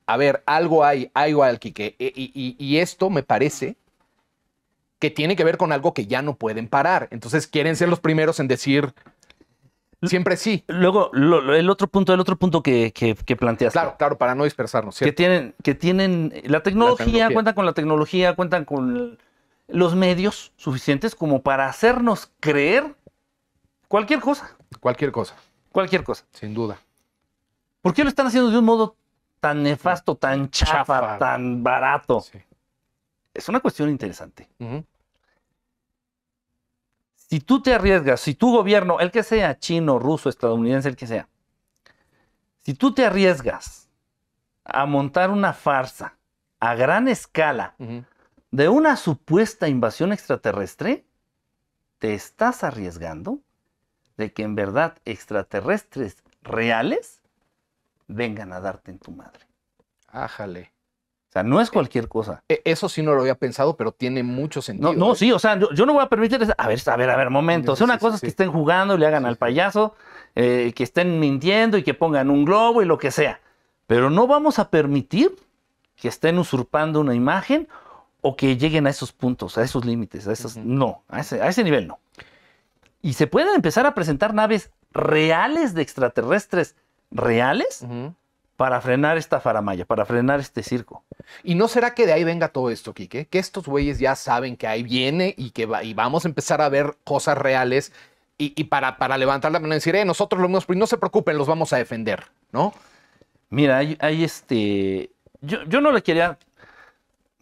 A 0.04 0.18
ver, 0.18 0.42
algo 0.44 0.84
hay, 0.84 1.10
algo 1.14 1.42
hay, 1.42 1.56
Quique. 1.56 1.96
E- 1.98 2.12
Y, 2.14 2.30
y- 2.34 2.56
y 2.58 2.76
esto 2.78 3.08
me 3.08 3.22
parece 3.22 3.76
que 4.98 5.10
tiene 5.10 5.36
que 5.36 5.44
ver 5.44 5.56
con 5.56 5.72
algo 5.72 5.94
que 5.94 6.06
ya 6.06 6.20
no 6.20 6.34
pueden 6.36 6.68
parar. 6.68 7.08
Entonces 7.10 7.46
quieren 7.46 7.76
ser 7.76 7.88
los 7.88 7.98
primeros 7.98 8.38
en 8.40 8.46
decir 8.46 8.92
siempre 10.02 10.36
sí. 10.36 10.64
Luego, 10.68 11.10
lo- 11.12 11.40
lo- 11.40 11.54
el 11.54 11.68
otro 11.70 11.86
punto, 11.88 12.12
el 12.14 12.20
otro 12.20 12.36
punto 12.36 12.62
que, 12.62 12.92
que, 12.92 13.14
que 13.14 13.36
planteaste. 13.36 13.78
Claro, 13.78 13.96
claro, 13.98 14.18
para 14.18 14.34
no 14.34 14.44
dispersarnos, 14.44 14.98
que 14.98 15.12
tienen, 15.12 15.54
que 15.62 15.74
tienen 15.74 16.32
la 16.44 16.62
tecnología, 16.62 17.04
tecnología. 17.06 17.32
cuentan 17.34 17.54
con 17.54 17.66
la 17.66 17.72
tecnología, 17.72 18.34
cuentan 18.34 18.64
con 18.64 19.18
los 19.68 19.94
medios 19.94 20.52
suficientes 20.56 21.14
como 21.14 21.42
para 21.42 21.66
hacernos 21.66 22.30
creer 22.40 22.94
cualquier 23.88 24.20
cosa, 24.20 24.56
Cualquier 24.80 25.12
cosa, 25.12 25.34
cualquier 25.70 26.02
cosa. 26.04 26.24
sin 26.32 26.52
duda. 26.54 26.78
¿Por 27.80 27.94
qué 27.94 28.02
lo 28.04 28.08
están 28.08 28.26
haciendo 28.26 28.50
de 28.50 28.58
un 28.58 28.64
modo 28.64 28.96
tan 29.40 29.62
nefasto, 29.62 30.14
tan 30.14 30.50
chafa, 30.50 30.76
Chafa. 30.76 31.18
tan 31.18 31.62
barato? 31.62 32.20
Sí. 32.20 32.38
es 33.34 33.48
una 33.48 33.60
cuestión 33.60 33.88
interesante. 33.88 34.48
Si 37.32 37.40
tú 37.40 37.62
te 37.62 37.72
arriesgas, 37.72 38.20
si 38.20 38.34
tu 38.34 38.52
gobierno, 38.52 39.00
el 39.00 39.10
que 39.10 39.22
sea 39.22 39.58
chino, 39.58 39.98
ruso, 39.98 40.28
estadounidense, 40.28 40.90
el 40.90 40.96
que 40.96 41.06
sea, 41.06 41.30
si 42.60 42.74
tú 42.74 42.92
te 42.92 43.06
arriesgas 43.06 43.88
a 44.64 44.84
montar 44.84 45.30
una 45.30 45.54
farsa 45.54 46.18
a 46.60 46.74
gran 46.74 47.08
escala 47.08 47.74
de 48.50 48.68
una 48.68 48.96
supuesta 48.96 49.66
invasión 49.66 50.12
extraterrestre, 50.12 51.06
te 51.98 52.12
estás 52.12 52.64
arriesgando 52.64 53.38
de 54.18 54.34
que 54.34 54.42
en 54.42 54.54
verdad 54.54 54.98
extraterrestres 55.06 56.22
reales 56.42 57.22
vengan 58.08 58.52
a 58.52 58.60
darte 58.60 58.90
en 58.90 58.98
tu 58.98 59.10
madre. 59.10 59.46
Ájale. 60.08 60.70
O 61.32 61.36
sea, 61.36 61.42
no 61.42 61.62
es 61.62 61.70
cualquier 61.70 62.08
cosa. 62.08 62.44
E, 62.46 62.60
eso 62.66 62.90
sí 62.90 63.00
no 63.00 63.14
lo 63.14 63.22
había 63.22 63.36
pensado, 63.36 63.74
pero 63.74 63.90
tiene 63.90 64.22
mucho 64.22 64.60
sentido. 64.60 64.92
No, 64.92 64.98
no, 64.98 65.12
¿eh? 65.14 65.16
sí, 65.16 65.32
o 65.32 65.38
sea, 65.38 65.58
yo, 65.58 65.86
no 65.86 65.94
voy 65.94 66.02
a 66.02 66.10
permitir. 66.10 66.36
A 66.58 66.68
ver, 66.68 66.82
a 66.84 66.96
ver, 66.98 67.08
a 67.08 67.16
ver, 67.16 67.30
momento. 67.30 67.72
O 67.72 67.76
sea, 67.76 67.86
una 67.86 67.96
cosa 67.96 68.16
es 68.16 68.20
que 68.20 68.26
estén 68.26 68.52
jugando 68.52 68.96
y 68.96 68.98
le 68.98 69.06
hagan 69.06 69.24
al 69.24 69.38
payaso, 69.38 69.94
eh, 70.34 70.74
que 70.76 70.84
estén 70.84 71.18
mintiendo 71.18 71.78
y 71.78 71.84
que 71.84 71.94
pongan 71.94 72.28
un 72.28 72.44
globo 72.44 72.82
y 72.82 72.84
lo 72.84 72.98
que 72.98 73.10
sea. 73.10 73.40
Pero 73.86 74.10
no 74.10 74.26
vamos 74.26 74.58
a 74.58 74.68
permitir 74.68 75.34
que 75.96 76.08
estén 76.08 76.38
usurpando 76.38 77.00
una 77.00 77.14
imagen 77.14 77.66
o 78.20 78.36
que 78.36 78.58
lleguen 78.58 78.86
a 78.86 78.90
esos 78.90 79.12
puntos, 79.12 79.56
a 79.56 79.62
esos 79.62 79.86
límites, 79.86 80.28
a 80.28 80.32
esos. 80.34 80.58
No, 80.58 81.02
a 81.08 81.20
ese, 81.20 81.40
a 81.40 81.48
ese 81.48 81.64
nivel 81.64 81.86
no. 81.86 81.98
Y 83.00 83.14
se 83.14 83.26
pueden 83.26 83.54
empezar 83.54 83.86
a 83.86 83.94
presentar 83.94 84.34
naves 84.34 84.70
reales 84.90 85.72
de 85.72 85.80
extraterrestres 85.80 86.76
reales 87.10 87.86
para 88.62 88.80
frenar 88.80 89.18
esta 89.18 89.40
faramaya, 89.40 89.84
para 89.84 90.06
frenar 90.06 90.38
este 90.38 90.62
circo. 90.62 91.02
¿Y 91.42 91.56
no 91.56 91.66
será 91.66 91.94
que 91.94 92.06
de 92.06 92.12
ahí 92.12 92.22
venga 92.22 92.46
todo 92.46 92.70
esto, 92.70 92.94
Quique? 92.94 93.26
Que 93.26 93.40
estos 93.40 93.66
güeyes 93.66 93.98
ya 93.98 94.14
saben 94.14 94.56
que 94.56 94.68
ahí 94.68 94.84
viene 94.84 95.34
y 95.36 95.50
que 95.50 95.68
y 95.82 95.94
vamos 95.94 96.24
a 96.24 96.28
empezar 96.28 96.60
a 96.60 96.68
ver 96.68 96.96
cosas 97.02 97.36
reales 97.36 97.92
y, 98.38 98.62
para, 98.62 98.98
para, 98.98 99.18
levantar 99.18 99.50
la 99.50 99.58
mano 99.58 99.74
y 99.74 99.78
decir, 99.78 99.96
eh, 99.96 100.04
nosotros 100.04 100.40
lo 100.40 100.46
hemos, 100.46 100.68
no 100.68 100.86
se 100.86 100.96
preocupen, 100.96 101.36
los 101.38 101.48
vamos 101.48 101.72
a 101.72 101.78
defender, 101.78 102.26
¿no? 102.52 102.72
Mira, 103.50 103.78
hay, 103.78 104.22
este. 104.22 105.10
Yo, 105.40 105.64
yo, 105.64 105.80
no 105.80 105.90
le 105.90 106.04
quería. 106.04 106.38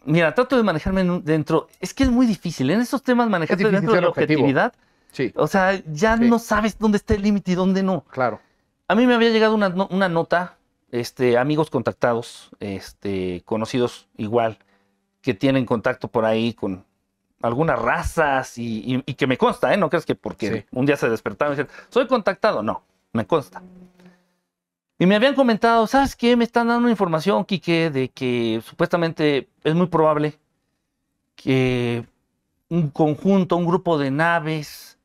Mira, 0.05 0.33
trato 0.33 0.57
de 0.57 0.63
manejarme 0.63 1.03
dentro. 1.23 1.67
Es 1.79 1.93
que 1.93 2.01
es 2.01 2.09
muy 2.09 2.25
difícil. 2.25 2.71
En 2.71 2.81
estos 2.81 3.03
temas 3.03 3.29
manejarse 3.29 3.69
dentro 3.69 3.93
de 3.93 4.01
la 4.01 4.09
objetividad. 4.09 4.73
Sí. 5.11 5.31
O 5.35 5.45
sea, 5.45 5.83
ya 5.85 6.15
no 6.15 6.39
sabes 6.39 6.79
dónde 6.79 6.97
está 6.97 7.13
el 7.13 7.21
límite 7.21 7.51
y 7.51 7.55
dónde 7.55 7.83
no. 7.83 8.05
Claro. 8.09 8.39
A 8.87 8.95
mí 8.95 9.05
me 9.05 9.13
había 9.13 9.29
llegado 9.29 9.53
una, 9.53 9.67
una 9.91 10.09
nota 10.09 10.57
este, 10.91 11.37
amigos 11.37 11.69
contactados, 11.69 12.51
este, 12.59 13.41
conocidos 13.45 14.07
igual, 14.17 14.59
que 15.21 15.33
tienen 15.33 15.65
contacto 15.65 16.09
por 16.09 16.25
ahí 16.25 16.53
con 16.53 16.85
algunas 17.41 17.79
razas 17.79 18.57
y, 18.57 19.01
que 19.03 19.27
me 19.27 19.37
consta, 19.37 19.73
¿eh? 19.73 19.77
No 19.77 19.89
crees 19.89 20.05
que 20.05 20.15
porque 20.15 20.67
un 20.71 20.85
día 20.85 20.97
se 20.97 21.09
despertaron 21.09 21.59
y 21.59 21.65
soy 21.89 22.07
contactado. 22.07 22.61
No, 22.61 22.83
me 23.13 23.25
consta. 23.25 23.63
Y 24.99 25.05
me 25.07 25.15
habían 25.15 25.33
comentado, 25.33 25.87
¿sabes 25.87 26.15
qué? 26.15 26.35
Me 26.35 26.43
están 26.43 26.67
dando 26.67 26.87
información, 26.89 27.45
Quique, 27.45 27.89
de 27.89 28.09
que 28.09 28.61
supuestamente 28.63 29.49
es 29.63 29.73
muy 29.73 29.87
probable 29.87 30.37
que 31.35 32.05
un 32.69 32.89
conjunto, 32.89 33.57
un 33.57 33.65
grupo 33.65 33.97
de 33.97 34.11
naves 34.11 34.99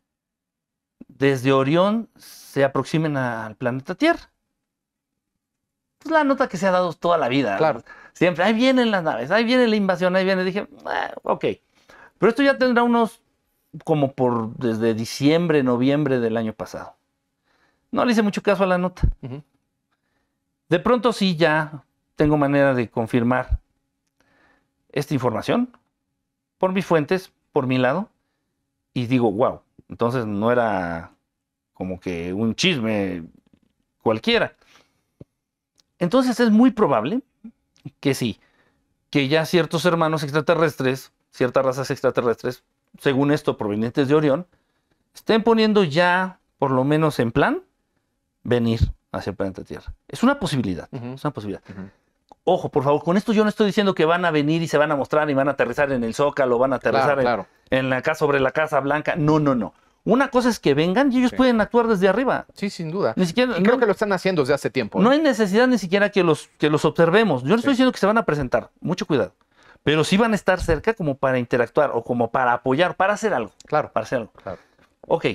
desde 1.09 1.53
Orión 1.53 2.11
se 2.16 2.64
aproximen 2.64 3.16
al 3.16 3.57
planeta 3.57 3.94
Tierra 3.94 4.31
la 6.11 6.25
nota 6.25 6.49
que 6.49 6.57
se 6.57 6.66
ha 6.66 6.71
dado 6.71 6.92
toda 6.92 7.19
la 7.19 7.29
vida. 7.29 7.57
Claro. 7.57 7.83
Siempre, 8.12 8.45
ahí 8.45 8.53
vienen 8.53 8.90
las 8.90 9.03
naves, 9.03 9.31
ahí 9.31 9.45
viene 9.45 9.66
la 9.69 9.77
invasión, 9.77 10.16
ahí 10.16 10.25
viene. 10.25 10.45
Dije, 10.45 10.66
ah, 10.87 11.12
ok. 11.23 11.45
Pero 12.19 12.31
esto 12.31 12.42
ya 12.42 12.57
tendrá 12.57 12.83
unos, 12.83 13.21
como 13.85 14.12
por 14.12 14.55
desde 14.57 14.95
diciembre, 14.95 15.62
noviembre 15.62 16.19
del 16.19 16.37
año 16.37 16.53
pasado. 16.53 16.95
No 17.90 18.05
le 18.05 18.12
hice 18.12 18.23
mucho 18.23 18.42
caso 18.42 18.64
a 18.64 18.66
la 18.66 18.79
nota. 18.79 19.03
De 20.69 20.79
pronto 20.81 21.12
sí 21.12 21.37
ya 21.37 21.85
tengo 22.16 22.37
manera 22.37 22.75
de 22.75 22.90
confirmar 22.90 23.61
esta 24.90 25.14
información 25.14 25.77
por 26.59 26.73
mis 26.73 26.87
fuentes, 26.87 27.33
por 27.53 27.66
mi 27.66 27.79
lado, 27.79 28.09
y 28.95 29.07
digo, 29.07 29.31
wow, 29.31 29.61
entonces 29.88 30.27
no 30.27 30.51
era 30.51 31.12
como 31.75 32.01
que 32.01 32.33
un 32.33 32.55
chisme 32.55 33.25
cualquiera. 34.03 34.56
Entonces 35.98 36.38
es 36.40 36.50
muy 36.50 36.70
probable 36.70 37.22
que 38.00 38.14
sí, 38.14 38.40
que 39.11 39.28
ya 39.28 39.46
ciertos 39.46 39.85
hermanos 39.85 40.22
extraterrestres, 40.22 41.12
ciertas 41.30 41.64
razas 41.64 41.90
extraterrestres, 41.90 42.64
según 42.98 43.30
esto 43.30 43.56
provenientes 43.56 44.09
de 44.09 44.14
Orión, 44.14 44.46
estén 45.14 45.42
poniendo 45.42 45.85
ya, 45.85 46.40
por 46.59 46.70
lo 46.70 46.85
menos 46.85 47.18
en 47.18 47.32
plan, 47.32 47.62
venir 48.42 48.92
hacia 49.12 49.30
el 49.30 49.37
planeta 49.37 49.64
Tierra. 49.64 49.94
Es 50.09 50.22
una 50.22 50.38
posibilidad, 50.38 50.88
es 50.92 51.24
una 51.24 51.32
posibilidad. 51.32 51.62
Ojo, 52.44 52.68
por 52.68 52.85
favor, 52.85 53.02
con 53.02 53.16
esto 53.16 53.32
yo 53.32 53.42
no 53.42 53.48
estoy 53.48 53.66
diciendo 53.66 53.94
que 53.94 54.04
van 54.04 54.24
a 54.24 54.30
venir 54.30 54.62
y 54.62 54.68
se 54.68 54.78
van 54.78 54.92
a 54.92 54.96
mostrar 54.96 55.28
y 55.30 55.35
van 55.35 55.48
a 55.48 55.52
aterrizar 55.52 55.90
en 55.90 56.04
el 56.04 56.14
Zócalo, 56.14 56.59
van 56.59 56.72
a 56.72 56.76
aterrizar 56.76 57.18
en, 57.18 57.46
en, 57.70 57.90
la 57.90 58.02
casa 58.02 58.20
sobre 58.20 58.38
la 58.38 58.52
Casa 58.52 58.78
Blanca. 58.80 59.16
No, 59.16 59.40
no, 59.40 59.54
no. 59.54 59.74
Una 60.07 60.29
cosa 60.29 60.49
es 60.49 60.61
que 60.61 60.73
vengan 60.73 61.12
y 61.12 61.19
ellos 61.19 61.33
pueden 61.33 61.61
actuar 61.61 61.88
desde 61.88 62.07
arriba. 62.07 62.47
Sí, 62.55 62.71
sin 62.71 62.92
duda. 62.92 63.12
Ni 63.16 63.27
siquiera, 63.27 63.59
y 63.59 63.62
creo 63.64 63.77
que 63.77 63.87
lo 63.87 63.92
están 63.92 64.12
haciendo 64.12 64.42
desde 64.42 64.55
hace 64.55 64.71
tiempo. 64.71 65.01
No, 65.01 65.11
hay 65.11 65.21
necesidad 65.21 65.66
ni 65.66 65.79
siquiera 65.79 66.11
que 66.11 66.23
los, 66.23 66.49
que 66.59 66.71
los 66.71 66.85
observemos. 66.85 67.42
Yo 67.42 67.49
no 67.49 67.57
estoy 67.57 67.73
diciendo 67.73 67.90
que 67.90 67.99
se 67.99 68.07
van 68.07 68.16
a 68.16 68.25
presentar. 68.25 68.71
Mucho 68.79 69.05
cuidado. 69.05 69.35
Pero 69.83 70.05
sí 70.05 70.16
van 70.16 70.31
a 70.31 70.37
estar 70.37 70.61
cerca 70.61 70.95
como 70.95 71.16
para 71.16 71.40
interactuar 71.40 71.90
o 71.92 72.05
como 72.05 72.31
para 72.31 72.53
apoyar, 72.53 72.95
para 72.95 73.14
hacer 73.14 73.35
algo. 73.35 73.51
Claro. 73.66 73.90
Para 73.92 74.05
hacer 74.05 74.19
algo. 74.19 74.33
Claro. 74.40 74.61
Ok. 75.09 75.27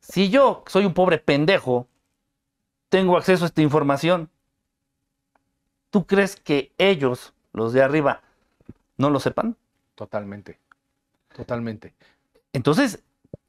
Si 0.00 0.30
yo 0.30 0.64
soy 0.66 0.84
un 0.84 0.92
pobre 0.92 1.18
pendejo, 1.18 1.86
tengo 2.88 3.16
acceso 3.16 3.44
a 3.44 3.46
esta 3.46 3.62
información, 3.62 4.30
¿tú 5.90 6.08
crees 6.08 6.34
que 6.34 6.72
ellos, 6.76 7.34
los 7.52 7.72
de 7.72 7.84
arriba, 7.84 8.20
no 8.96 9.10
lo 9.10 9.20
sepan? 9.20 9.56
Totalmente. 9.94 10.58
Totalmente. 11.36 11.94
Entonces, 12.52 13.00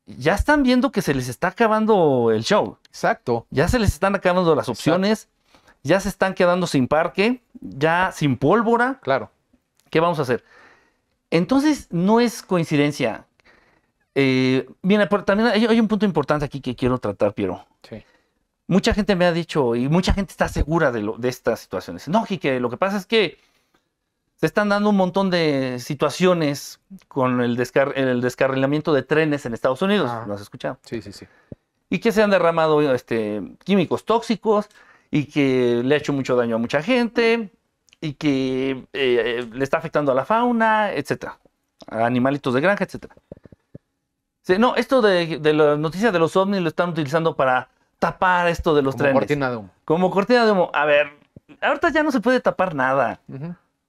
ya 0.06 0.36
están 0.36 0.64
viendo 0.64 0.92
que 0.92 1.02
se 1.02 1.14
les 1.14 1.28
está 1.30 1.50
acabando 1.50 2.32
el 2.32 2.44
show. 2.44 2.78
Exacto. 2.88 3.46
Ya 3.50 3.68
se 3.68 3.80
les 3.80 3.94
están 3.94 4.16
acabando 4.16 4.56
las 4.56 4.70
opciones, 4.70 5.30
ya 5.84 6.00
se 6.00 6.10
están 6.10 6.34
quedando 6.34 6.68
sin 6.68 6.88
parque, 6.88 7.42
ya 7.62 8.12
sin 8.14 8.38
pólvora. 8.38 9.00
Claro. 9.02 9.32
¿Qué 9.90 10.00
vamos 10.00 10.20
a 10.20 10.24
hacer? 10.24 10.44
Entonces, 11.32 11.88
no 11.92 12.20
es 12.20 12.42
coincidencia. 12.42 13.26
Eh, 14.14 14.68
mira, 14.82 15.10
también 15.10 15.50
hay, 15.50 15.80
un 15.80 15.88
punto 15.88 16.06
importante 16.06 16.46
aquí 16.46 16.62
que 16.62 16.76
quiero 16.76 16.98
tratar, 17.00 17.34
Piero. 17.34 17.66
Sí. 17.88 18.04
Mucha 18.68 18.94
gente 18.94 19.16
me 19.16 19.26
ha 19.26 19.32
dicho, 19.32 19.76
y 19.76 19.90
mucha 19.90 20.14
gente 20.14 20.32
está 20.32 20.48
segura 20.48 20.92
de, 20.92 21.02
lo, 21.02 21.18
de 21.18 21.30
estas 21.30 21.60
situaciones. 21.60 22.08
No, 22.08 22.26
que 22.26 22.60
lo 22.60 22.70
que 22.70 22.78
pasa 22.78 22.98
es 22.98 23.06
que 23.06 23.38
se 24.46 24.50
están 24.50 24.70
dando 24.70 24.92
un 24.92 24.96
montón 24.96 25.32
de 25.32 25.80
situaciones 25.80 26.80
con 27.08 27.42
el, 27.42 27.60
el 27.96 28.22
descarrilamiento 28.22 28.94
de 28.94 29.02
trenes 29.02 29.44
en 29.48 29.56
Estados 29.56 29.82
Unidos. 29.82 30.12
¿Lo 30.28 30.36
has 30.36 30.42
escuchado? 30.42 30.78
Sí, 30.84 31.02
sí, 31.02 31.12
sí. 31.14 31.26
Y 31.90 31.98
que 31.98 32.12
se 32.12 32.22
han 32.22 32.30
derramado 32.30 32.80
este, 32.94 33.42
químicos 33.64 34.06
tóxicos 34.06 34.70
y 35.10 35.26
que 35.26 35.82
le 35.84 35.96
ha 35.96 35.98
hecho 35.98 36.14
mucho 36.14 36.36
daño 36.36 36.58
a 36.58 36.60
mucha 36.60 36.84
gente 36.84 37.50
y 38.00 38.14
que 38.14 38.86
eh, 38.94 39.50
le 39.52 39.64
está 39.64 39.80
afectando 39.80 40.12
a 40.12 40.16
la 40.16 40.26
fauna, 40.26 40.94
etcétera, 40.94 41.40
a 41.88 42.06
animalitos 42.06 42.54
de 42.54 42.62
granja, 42.62 42.84
etcétera. 42.84 43.16
no, 44.60 44.76
esto 44.76 45.02
de, 45.02 45.40
de 45.40 45.54
las 45.54 45.80
noticias 45.80 46.14
de 46.14 46.20
los 46.20 46.36
ovnis 46.36 46.62
lo 46.62 46.70
están 46.70 46.90
utilizando 46.92 47.36
para 47.36 47.70
tapar 47.98 48.48
esto 48.48 48.76
de 48.76 48.84
los 48.84 48.96
trenes. 48.96 49.14
Como 49.14 49.20
cortina 49.22 49.50
de 49.50 49.56
humo. 49.58 49.70
Como 49.86 50.12
cortina 50.12 50.46
de 50.46 50.52
humo. 50.52 50.70
A 50.72 50.86
ver, 50.86 51.14
ahorita 51.62 51.90
ya 51.90 52.04
no 52.04 52.12
se 52.12 52.20
puede 52.20 52.42
tapar 52.42 52.76
nada. 52.76 53.20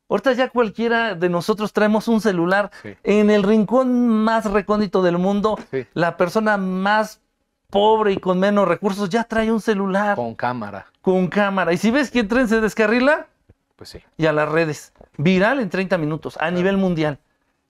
Ahorita 0.09 0.33
ya 0.35 0.49
cualquiera 0.49 1.15
de 1.15 1.29
nosotros 1.29 1.73
traemos 1.73 2.07
un 2.07 2.21
celular 2.21 2.71
en 3.03 3.31
el 3.31 3.43
rincón 3.43 4.09
más 4.09 4.45
recóndito 4.45 5.03
del 5.03 5.19
mundo. 5.19 5.59
La 5.95 6.17
persona 6.17 6.57
más 6.57 7.21
pobre 7.71 8.13
y 8.13 8.17
con 8.19 8.39
menos 8.39 8.69
recursos 8.69 9.09
ya 9.09 9.25
trae 9.25 9.51
un 9.51 9.61
celular. 9.61 10.15
Con 10.15 10.35
cámara. 10.35 10.87
Con 11.01 11.27
cámara. 11.27 11.73
Y 11.73 11.77
si 11.77 11.91
ves 11.91 12.11
que 12.11 12.21
el 12.21 12.29
tren 12.29 12.47
se 12.47 12.61
descarrila, 12.61 13.27
pues 13.75 13.91
sí. 13.91 14.01
Y 14.17 14.27
a 14.27 14.33
las 14.33 14.49
redes. 14.49 14.93
Viral 15.17 15.59
en 15.59 15.71
30 15.71 15.99
minutos, 15.99 16.37
a 16.41 16.51
nivel 16.51 16.77
mundial. 16.77 17.19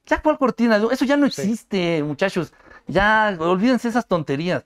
Ya 0.04 0.20
cuál 0.20 0.36
cortina, 0.36 0.80
eso 0.90 1.04
ya 1.04 1.16
no 1.16 1.26
existe, 1.26 2.02
muchachos. 2.02 2.52
Ya 2.86 3.34
olvídense 3.40 3.88
esas 3.88 4.06
tonterías. 4.06 4.64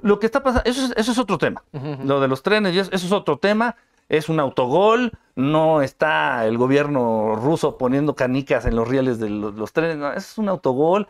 Lo 0.00 0.20
que 0.20 0.26
está 0.26 0.42
pasando, 0.42 0.68
eso 0.68 0.92
es, 0.94 1.18
otro 1.18 1.38
tema. 1.38 1.64
Lo 2.04 2.20
de 2.20 2.28
los 2.28 2.42
trenes, 2.42 2.76
eso 2.76 2.90
es 2.92 3.12
otro 3.12 3.38
tema 3.38 3.76
es 4.08 4.28
un 4.28 4.40
autogol, 4.40 5.12
no 5.36 5.82
está 5.82 6.46
el 6.46 6.58
gobierno 6.58 7.36
ruso 7.36 7.76
poniendo 7.76 8.14
canicas 8.14 8.66
en 8.66 8.76
los 8.76 8.88
rieles 8.88 9.18
de 9.18 9.28
los, 9.30 9.72
trenes, 9.72 10.16
es 10.16 10.38
un 10.38 10.48
autogol, 10.48 11.08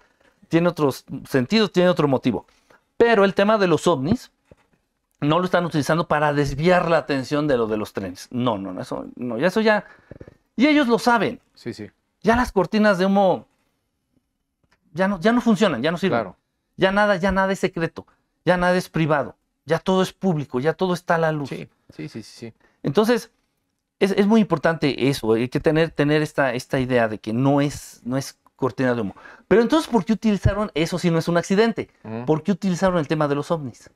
tiene 0.48 0.68
otros 0.68 1.04
sentidos, 1.28 1.72
tiene 1.72 1.88
otro 1.88 2.08
motivo. 2.08 2.46
Pero 2.96 3.24
el 3.24 3.34
tema 3.34 3.58
de 3.58 3.68
los 3.68 3.86
ovnis 3.86 4.32
no 5.20 5.38
lo 5.38 5.44
están 5.44 5.64
utilizando 5.64 6.08
para 6.08 6.32
desviar 6.32 6.90
la 6.90 6.98
atención 6.98 7.46
de 7.46 7.56
lo 7.56 7.66
de 7.66 7.76
los 7.76 7.92
trenes. 7.92 8.28
No, 8.30 8.58
no, 8.58 8.72
no, 8.72 8.80
eso 8.80 9.06
no, 9.16 9.36
eso 9.36 9.60
ya 9.60 9.84
y 10.56 10.66
ellos 10.66 10.88
lo 10.88 10.98
saben. 10.98 11.40
Sí, 11.54 11.72
sí. 11.72 11.88
ya 12.20 12.36
las 12.36 12.52
cortinas 12.52 12.98
de 12.98 13.06
humo 13.06 13.46
ya 14.92 15.06
no, 15.06 15.20
ya 15.20 15.32
no 15.32 15.40
funcionan, 15.40 15.82
ya 15.82 15.90
no 15.92 15.98
sirven. 15.98 16.18
Claro. 16.18 16.36
Ya 16.76 16.92
nada, 16.92 17.16
ya 17.16 17.32
nada 17.32 17.52
es 17.52 17.58
secreto, 17.58 18.06
ya 18.44 18.56
nada 18.56 18.76
es 18.76 18.88
privado, 18.88 19.36
ya 19.64 19.78
todo 19.78 20.02
es 20.02 20.12
público, 20.12 20.60
ya 20.60 20.74
todo 20.74 20.94
está 20.94 21.16
a 21.16 21.18
la 21.18 21.32
luz. 21.32 21.48
Sí, 21.48 21.68
sí, 21.90 22.08
sí, 22.08 22.22
sí. 22.22 22.52
Entonces, 22.88 23.30
es, 24.00 24.12
es 24.12 24.26
muy 24.26 24.40
importante 24.40 25.10
eso, 25.10 25.34
hay 25.34 25.50
que 25.50 25.60
tener, 25.60 25.90
tener 25.90 26.22
esta, 26.22 26.54
esta 26.54 26.80
idea 26.80 27.06
de 27.06 27.18
que 27.18 27.34
no 27.34 27.60
es, 27.60 28.00
no 28.02 28.16
es 28.16 28.38
cortina 28.56 28.94
de 28.94 29.02
humo. 29.02 29.14
Pero 29.46 29.60
entonces, 29.60 29.90
¿por 29.90 30.06
qué 30.06 30.14
utilizaron, 30.14 30.70
eso 30.74 30.98
si 30.98 31.10
no 31.10 31.18
es 31.18 31.28
un 31.28 31.36
accidente? 31.36 31.90
¿Por 32.24 32.42
qué 32.42 32.52
utilizaron 32.52 32.96
el 32.96 33.06
tema 33.06 33.28
de 33.28 33.34
los 33.34 33.50
ovnis? 33.50 33.90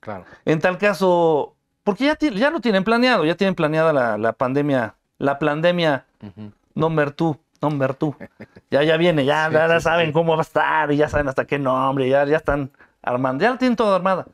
Claro. 0.00 0.26
En 0.44 0.60
tal 0.60 0.76
caso, 0.76 1.56
porque 1.82 2.04
ya, 2.04 2.18
ya 2.18 2.50
lo 2.50 2.60
tienen 2.60 2.84
planeado, 2.84 3.24
ya 3.24 3.36
tienen 3.36 3.54
planeada 3.54 3.94
la, 3.94 4.18
la 4.18 4.34
pandemia, 4.34 4.96
la 5.16 5.38
pandemia 5.38 6.04
Ujú. 6.22 6.52
number 6.74 7.10
two, 7.10 7.40
number 7.62 7.94
two. 7.94 8.14
Ya, 8.70 8.82
ya 8.82 8.96
viene, 8.98 9.24
ya, 9.24 9.48
ya, 9.50 9.80
saben 9.80 10.12
cómo 10.12 10.32
va 10.32 10.40
a 10.40 10.42
estar, 10.42 10.92
y 10.92 10.96
ya 10.96 11.08
saben 11.08 11.28
hasta 11.28 11.46
qué 11.46 11.56
nombre, 11.56 12.08
ya, 12.08 12.26
ya 12.26 12.36
están 12.36 12.70
armando, 13.00 13.42
ya 13.42 13.50
lo 13.52 13.58
tienen 13.58 13.76
todo 13.76 13.94
armada. 13.94 14.26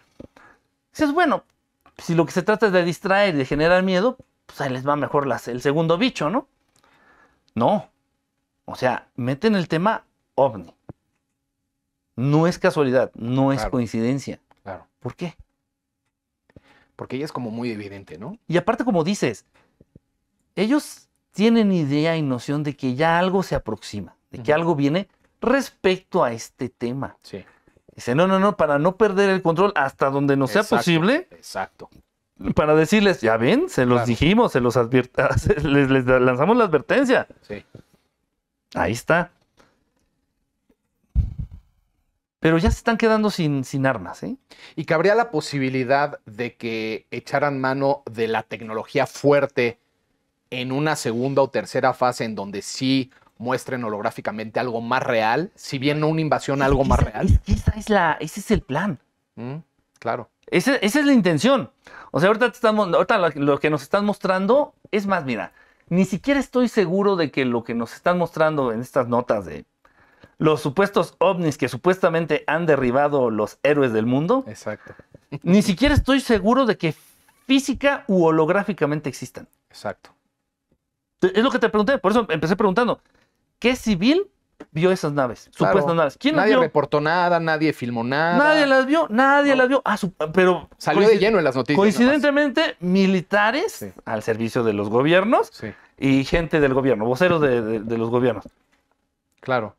Dices, 0.91 1.13
bueno, 1.13 1.45
si 2.03 2.15
lo 2.15 2.27
que 2.27 2.33
se 2.33 2.43
trata 2.43 2.67
es 2.67 2.73
de 2.73 2.85
distraer 2.85 3.35
y 3.35 3.39
de 3.39 3.45
generar 3.45 3.83
miedo, 3.83 4.17
pues 4.47 4.61
ahí 4.61 4.71
les 4.71 4.87
va 4.87 4.97
mejor 4.97 5.27
las- 5.27 5.49
el 5.49 5.63
segundo 5.63 5.99
bicho, 5.99 6.31
¿no? 6.31 6.49
No. 7.55 7.89
O 8.65 8.75
sea, 8.77 9.09
meten 9.17 9.55
el 9.55 9.69
tema 9.69 10.05
ovni. 10.35 10.75
No 12.17 12.47
es 12.47 12.59
casualidad, 12.59 13.11
no 13.15 13.53
es 13.53 13.65
coincidencia. 13.67 14.41
Claro. 14.63 14.87
¿Por 15.01 15.17
qué? 15.17 15.35
Porque 16.97 17.17
ella 17.17 17.25
es 17.25 17.33
como 17.33 17.51
muy 17.51 17.71
evidente, 17.71 18.19
¿no? 18.19 18.37
Y 18.47 18.57
aparte, 18.59 18.85
como 18.85 19.03
dices, 19.03 19.47
ellos 20.55 21.09
tienen 21.33 21.73
idea 21.73 22.17
y 22.17 22.23
noción 22.23 22.63
de 22.63 22.77
que 22.77 22.95
ya 22.95 23.19
algo 23.19 23.43
se 23.43 23.55
aproxima, 23.55 24.15
de 24.31 24.43
que 24.43 24.53
algo 24.53 24.75
viene 24.77 25.09
respecto 25.41 26.23
a 26.23 26.33
este 26.33 26.69
tema. 26.69 27.17
Sí. 27.23 27.45
Dice, 27.95 28.15
no, 28.15 28.27
no, 28.27 28.39
no, 28.39 28.57
para 28.57 28.79
no 28.79 28.97
perder 28.97 29.31
el 29.31 29.43
control 29.43 29.73
hasta 29.77 30.09
donde 30.11 30.37
nos 30.37 30.51
sea 30.51 30.63
Exacto, 30.63 30.77
posible, 30.79 31.29
Exacto. 31.31 31.91
para 32.55 32.75
decirles, 32.75 33.21
ya 33.21 33.37
ven, 33.37 33.69
se 33.69 33.85
los 33.85 33.97
Claro. 33.97 34.07
dijimos, 34.07 34.53
se 34.53 34.61
los 34.61 34.77
les, 35.63 35.91
les 35.91 36.07
lanzamos 36.07 36.57
la 36.57 36.65
advertencia. 36.65 37.27
Sí. 37.43 37.65
Ahí 38.75 38.93
está. 38.93 39.31
Pero 42.41 42.59
ya 42.59 42.71
se 42.71 42.79
están 42.79 42.97
quedando 42.97 43.31
sin, 43.31 43.63
sin 43.65 43.87
armas, 43.87 44.23
¿eh? 44.25 44.37
Y 44.75 44.85
cabría 44.85 45.15
la 45.15 45.31
posibilidad 45.31 46.19
de 46.27 46.57
que 46.57 47.07
echaran 47.13 47.61
mano 47.61 48.03
de 48.11 48.27
la 48.27 48.43
tecnología 48.43 49.07
fuerte 49.07 49.79
en 50.51 50.73
una 50.73 50.97
segunda 50.97 51.43
o 51.43 51.51
tercera 51.51 51.95
fase 51.95 52.25
en 52.25 52.35
donde 52.35 52.63
sí 52.63 53.13
muestren 53.43 53.83
holográficamente 53.85 54.61
algo 54.61 54.81
más 54.81 55.03
real, 55.03 55.51
si 55.55 55.79
bien 55.79 55.99
no 56.01 56.09
una 56.09 56.21
invasión, 56.21 56.63
algo 56.63 56.85
más 56.85 57.01
Esa- 57.01 57.11
real. 57.11 57.41
esa 57.47 57.71
es 57.73 57.91
la, 57.91 58.17
ese 58.21 58.41
es 58.41 58.51
el 58.51 58.63
plan. 58.63 58.99
Mm, 59.35 59.57
claro. 59.99 60.31
Esa 60.47 60.77
es 60.77 60.95
la 60.97 61.13
intención. 61.13 61.71
O 62.11 62.21
sea, 62.21 62.29
ahorita, 62.29 62.47
estamos, 62.47 62.93
ahorita 62.93 63.19
lo, 63.19 63.29
lo 63.31 63.59
que 63.59 63.71
nos 63.71 63.83
están 63.83 64.05
mostrando 64.05 64.75
es 64.91 65.07
más, 65.07 65.25
mira, 65.25 65.53
ni 65.89 66.05
siquiera 66.05 66.39
estoy 66.41 66.69
seguro 66.69 67.17
de 67.17 67.31
que 67.31 67.45
lo 67.45 67.65
que 67.65 67.75
nos 67.75 67.95
están 67.95 68.19
mostrando 68.19 68.73
en 68.73 68.81
estas 68.81 69.09
notas 69.09 69.45
de 69.47 69.65
los 70.39 70.61
supuestos 70.61 71.15
ovnis 71.19 71.57
que 71.59 71.69
supuestamente 71.69 72.45
han 72.47 72.67
derribado 72.67 73.31
los 73.31 73.59
héroes 73.63 73.93
del 73.93 74.07
mundo, 74.07 74.45
Exacto. 74.47 74.95
ni 75.43 75.63
siquiera 75.63 75.95
estoy 75.95 76.21
seguro 76.21 76.67
de 76.67 76.77
que 76.77 76.95
física 77.47 78.05
u 78.09 78.25
holográficamente 78.25 79.09
existan. 79.09 79.49
Exacto. 79.71 80.11
Es 81.21 81.43
lo 81.45 81.51
que 81.51 81.61
te 81.61 81.69
pregunté, 81.69 81.99
por 81.99 82.11
eso 82.13 82.27
empecé 82.29 82.57
preguntando, 82.57 83.01
¿qué 83.63 83.77
civil 83.77 84.27
vio 84.73 84.91
esas 84.91 85.13
naves? 85.13 85.49
Claro. 85.57 85.73
Supuestas 85.75 85.95
naves. 85.95 86.17
¿Quién 86.19 86.35
las 86.35 86.43
Nadie 86.47 86.55
vio? 86.55 86.63
reportó 86.63 87.01
nada, 87.01 87.39
nadie 87.39 87.73
filmó 87.73 88.03
nada. 88.03 88.37
Nadie 88.39 88.67
las 88.67 88.87
vio, 88.87 89.07
nadie 89.09 89.53
No. 89.53 89.59
las 89.59 89.69
vio. 89.69 89.83
Ah, 89.85 89.97
su- 89.97 90.13
pero 90.35 90.69
Salió 90.79 91.07
de 91.07 91.19
lleno 91.19 91.39
en 91.39 91.45
las 91.45 91.55
noticias. 91.55 91.77
Coincidentemente, 91.79 92.75
militares 92.81 93.73
Sí. 93.73 93.93
al 94.05 94.25
servicio 94.25 94.65
de 94.65 94.73
los 94.73 94.89
gobiernos 94.89 95.49
Sí, 95.53 95.69
y 95.97 96.25
gente 96.25 96.59
del 96.59 96.75
gobierno, 96.75 97.05
voceros 97.05 97.41
de, 97.41 97.63
de- 97.63 97.81
de 97.81 97.99
los 97.99 98.11
gobiernos. 98.11 98.45
claro. 99.41 99.77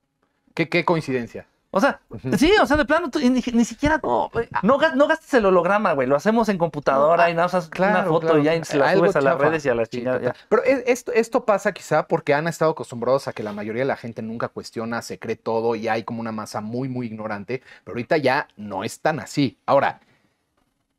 ¿Qué, 0.53 0.69
qué 0.69 0.85
coincidencia. 0.85 1.45
O 1.75 1.81
sea, 1.81 1.99
sí, 2.37 2.51
o 2.61 2.67
sea, 2.67 2.77
de 2.77 2.85
plano, 2.85 3.09
tú- 3.09 3.17
ni, 3.17 3.29
ni 3.29 3.65
siquiera, 3.65 3.99
no, 4.03 4.29
no, 4.61 4.77
ga- 4.77 4.93
no 4.93 5.07
gastes 5.07 5.33
el 5.33 5.47
holograma, 5.47 5.93
güey, 5.93 6.07
lo 6.07 6.15
hacemos 6.15 6.47
en 6.49 6.59
computadora 6.59 7.23
No, 7.23 7.29
y 7.31 7.33
nada 7.33 7.49
una 7.57 7.69
claro, 7.71 8.09
foto 8.09 8.27
claro. 8.27 8.39
y 8.41 8.43
ya 8.43 8.63
se 8.63 8.77
la 8.77 8.89
Algo 8.89 9.05
subes 9.05 9.15
a 9.15 9.21
las 9.21 9.33
chafa. 9.33 9.43
redes 9.49 9.65
y 9.65 9.69
a 9.69 9.73
las 9.73 9.89
Sí, 9.89 9.97
chingadas. 9.97 10.35
Pero 10.49 10.63
es- 10.63 10.83
esto, 10.85 11.11
esto 11.13 11.45
pasa 11.45 11.71
quizá 11.71 12.07
porque 12.07 12.35
han 12.35 12.47
estado 12.47 12.69
acostumbrados 12.71 13.27
a 13.27 13.33
que 13.33 13.41
la 13.41 13.53
mayoría 13.53 13.81
de 13.81 13.87
la 13.87 13.95
gente 13.97 14.21
nunca 14.21 14.49
cuestiona, 14.49 15.01
se 15.01 15.17
cree 15.17 15.35
todo 15.35 15.73
y 15.73 15.87
hay 15.87 16.03
como 16.03 16.21
una 16.21 16.31
masa 16.31 16.61
muy, 16.61 16.89
muy 16.89 17.07
ignorante, 17.07 17.63
pero 17.83 17.93
ahorita 17.95 18.17
ya 18.17 18.47
no 18.55 18.83
es 18.83 18.99
tan 18.99 19.19
así. 19.19 19.57
Ahora, 19.65 19.99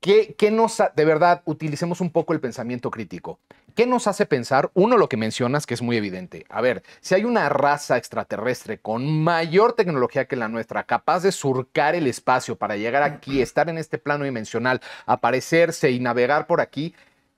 ¿qué, 0.00 0.34
qué 0.36 0.50
nos, 0.50 0.82
de 0.94 1.04
verdad, 1.04 1.42
utilicemos 1.44 2.00
un 2.00 2.10
poco 2.10 2.32
el 2.32 2.40
pensamiento 2.40 2.90
crítico? 2.90 3.38
¿Qué 3.74 3.86
nos 3.86 4.06
hace 4.06 4.24
pensar? 4.24 4.70
Uno, 4.74 4.96
lo 4.96 5.08
que 5.08 5.16
mencionas, 5.16 5.66
que 5.66 5.74
es 5.74 5.82
muy 5.82 5.96
evidente. 5.96 6.46
A 6.48 6.60
ver, 6.60 6.84
si 7.00 7.16
hay 7.16 7.24
una 7.24 7.48
raza 7.48 7.96
extraterrestre 7.96 8.78
con 8.78 9.24
mayor 9.24 9.72
tecnología 9.72 10.26
que 10.26 10.36
la 10.36 10.46
nuestra, 10.46 10.84
capaz 10.84 11.24
de 11.24 11.32
surcar 11.32 11.96
el 11.96 12.06
espacio 12.06 12.54
para 12.54 12.76
llegar 12.76 13.02
aquí, 13.02 13.42
estar 13.42 13.68
en 13.68 13.78
este 13.78 13.98
plano 13.98 14.24
dimensional, 14.24 14.80
aparecerse 15.06 15.90
y 15.90 15.98
navegar 15.98 16.46
por 16.46 16.60
aquí, 16.60 16.94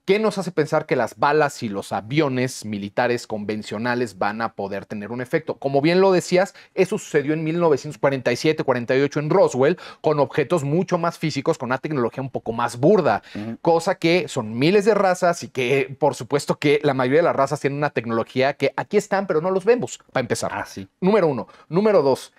¿qué 0.07 0.19
nos 0.19 0.39
hace 0.39 0.53
pensar 0.53 0.87
que 0.87 0.97
las 0.97 1.19
balas 1.19 1.63
y 1.63 1.69
los 1.69 1.93
aviones 1.93 2.65
militares 2.65 3.27
convencionales 3.27 4.17
van 4.17 4.41
a 4.41 4.55
poder 4.55 4.87
tener 4.87 5.13
un 5.13 5.21
efecto? 5.21 5.57
Como 5.59 5.83
bien 5.83 6.01
lo 6.01 6.13
decías, 6.13 6.55
eso 6.75 6.97
sucedió 6.97 7.35
en 7.35 7.45
1947-48 7.45 9.19
en 9.19 9.29
Roswell, 9.29 9.79
con 10.01 10.21
objetos 10.21 10.65
mucho 10.65 10.97
más 10.97 11.19
físicos, 11.19 11.59
con 11.59 11.69
una 11.69 11.79
tecnología 11.79 12.23
un 12.23 12.31
poco 12.31 12.53
más 12.53 12.79
burda 12.79 13.23
cosa 13.61 13.97
que 13.97 14.29
son 14.29 14.57
miles 14.59 14.85
de 14.85 14.95
razas 14.95 15.43
y 15.43 15.49
que 15.49 15.97
por 15.99 16.15
supuesto 16.15 16.59
que 16.59 16.81
la 16.83 16.95
mayoría 16.95 17.19
de 17.19 17.25
las 17.25 17.37
razas 17.37 17.61
tienen 17.61 17.79
una 17.79 17.91
tecnología 17.91 18.55
que 18.55 18.73
aquí 18.77 18.97
están, 18.97 19.27
pero 19.27 19.41
no 19.41 19.51
los 19.51 19.65
vemos, 19.65 19.99
para 20.13 20.23
empezar. 20.23 20.51
Ah, 20.55 20.65
sí. 20.65 20.89
Número 21.01 21.27
uno. 21.27 21.49
Número 21.69 22.03
dos. 22.03 22.33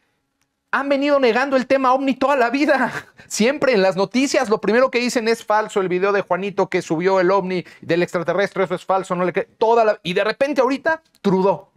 Han 0.80 0.90
venido 0.90 1.20
negando 1.20 1.58
el 1.58 1.66
tema 1.66 1.92
ovni 1.92 2.14
toda 2.14 2.36
la 2.36 2.52
vida. 2.52 2.92
Siempre 3.28 3.74
en 3.74 3.82
las 3.82 3.96
noticias 3.96 4.48
lo 4.48 4.62
primero 4.62 4.92
que 4.92 5.00
dicen 5.00 5.28
es 5.28 5.44
falso. 5.44 5.82
El 5.82 5.90
video 5.90 6.12
de 6.12 6.22
Juanito 6.22 6.70
que 6.70 6.84
subió 6.84 7.20
el 7.20 7.32
ovni 7.32 7.66
del 7.82 8.04
extraterrestre, 8.04 8.64
eso 8.64 8.76
es 8.76 8.86
falso, 8.86 9.16
no 9.16 9.26
le 9.26 9.34
cree. 9.34 9.48
Toda. 9.58 10.00
Y 10.04 10.14
de 10.14 10.24
repente 10.24 10.62
ahorita, 10.62 11.02
Trudeau, 11.22 11.70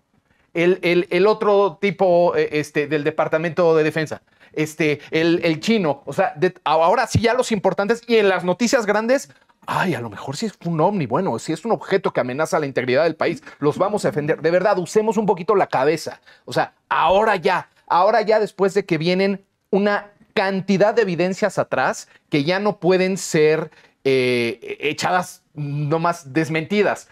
el, 0.52 0.78
el- 1.10 1.26
otro 1.26 1.78
tipo 1.80 2.36
eh, 2.36 2.50
este, 2.52 2.88
del 2.88 3.02
Departamento 3.02 3.74
de 3.74 3.84
Defensa, 3.84 4.20
este, 4.52 5.00
el, 5.10 5.40
el 5.44 5.60
chino. 5.60 6.02
O 6.04 6.12
sea, 6.12 6.34
ahora 6.64 7.06
sí 7.06 7.20
ya 7.20 7.32
los 7.32 7.52
importantes 7.52 8.02
y 8.06 8.16
en 8.16 8.28
las 8.28 8.44
noticias 8.44 8.84
grandes, 8.84 9.30
ay, 9.66 9.94
a 9.94 10.00
lo 10.02 10.10
mejor 10.10 10.36
si 10.36 10.44
es 10.44 10.52
un 10.66 10.78
ovni, 10.78 11.06
bueno, 11.06 11.38
si 11.38 11.54
es 11.54 11.64
un 11.64 11.72
objeto 11.72 12.12
que 12.12 12.20
amenaza 12.20 12.58
la 12.58 12.66
integridad 12.66 13.04
del 13.04 13.16
país, 13.16 13.42
los 13.60 13.78
vamos 13.78 14.04
a 14.04 14.08
defender. 14.08 14.42
De 14.42 14.50
verdad, 14.50 14.76
usemos 14.78 15.16
un 15.16 15.24
poquito 15.24 15.54
la 15.54 15.68
cabeza. 15.68 16.20
O 16.44 16.52
sea, 16.52 16.74
ahora 16.90 17.36
ya, 17.36 17.69
ahora 17.90 18.22
ya 18.22 18.40
después 18.40 18.72
de 18.74 18.85
que 18.85 18.96
vienen 18.98 19.44
una 19.70 20.07
cantidad 20.33 20.94
de 20.94 21.03
evidencias 21.03 21.59
atrás 21.59 22.09
que 22.31 22.44
ya 22.44 22.59
no 22.59 22.79
pueden 22.79 23.16
ser 23.18 23.70
eh, 24.05 24.79
echadas 24.81 25.42
nomás 25.55 26.33
desmentidas. 26.33 27.09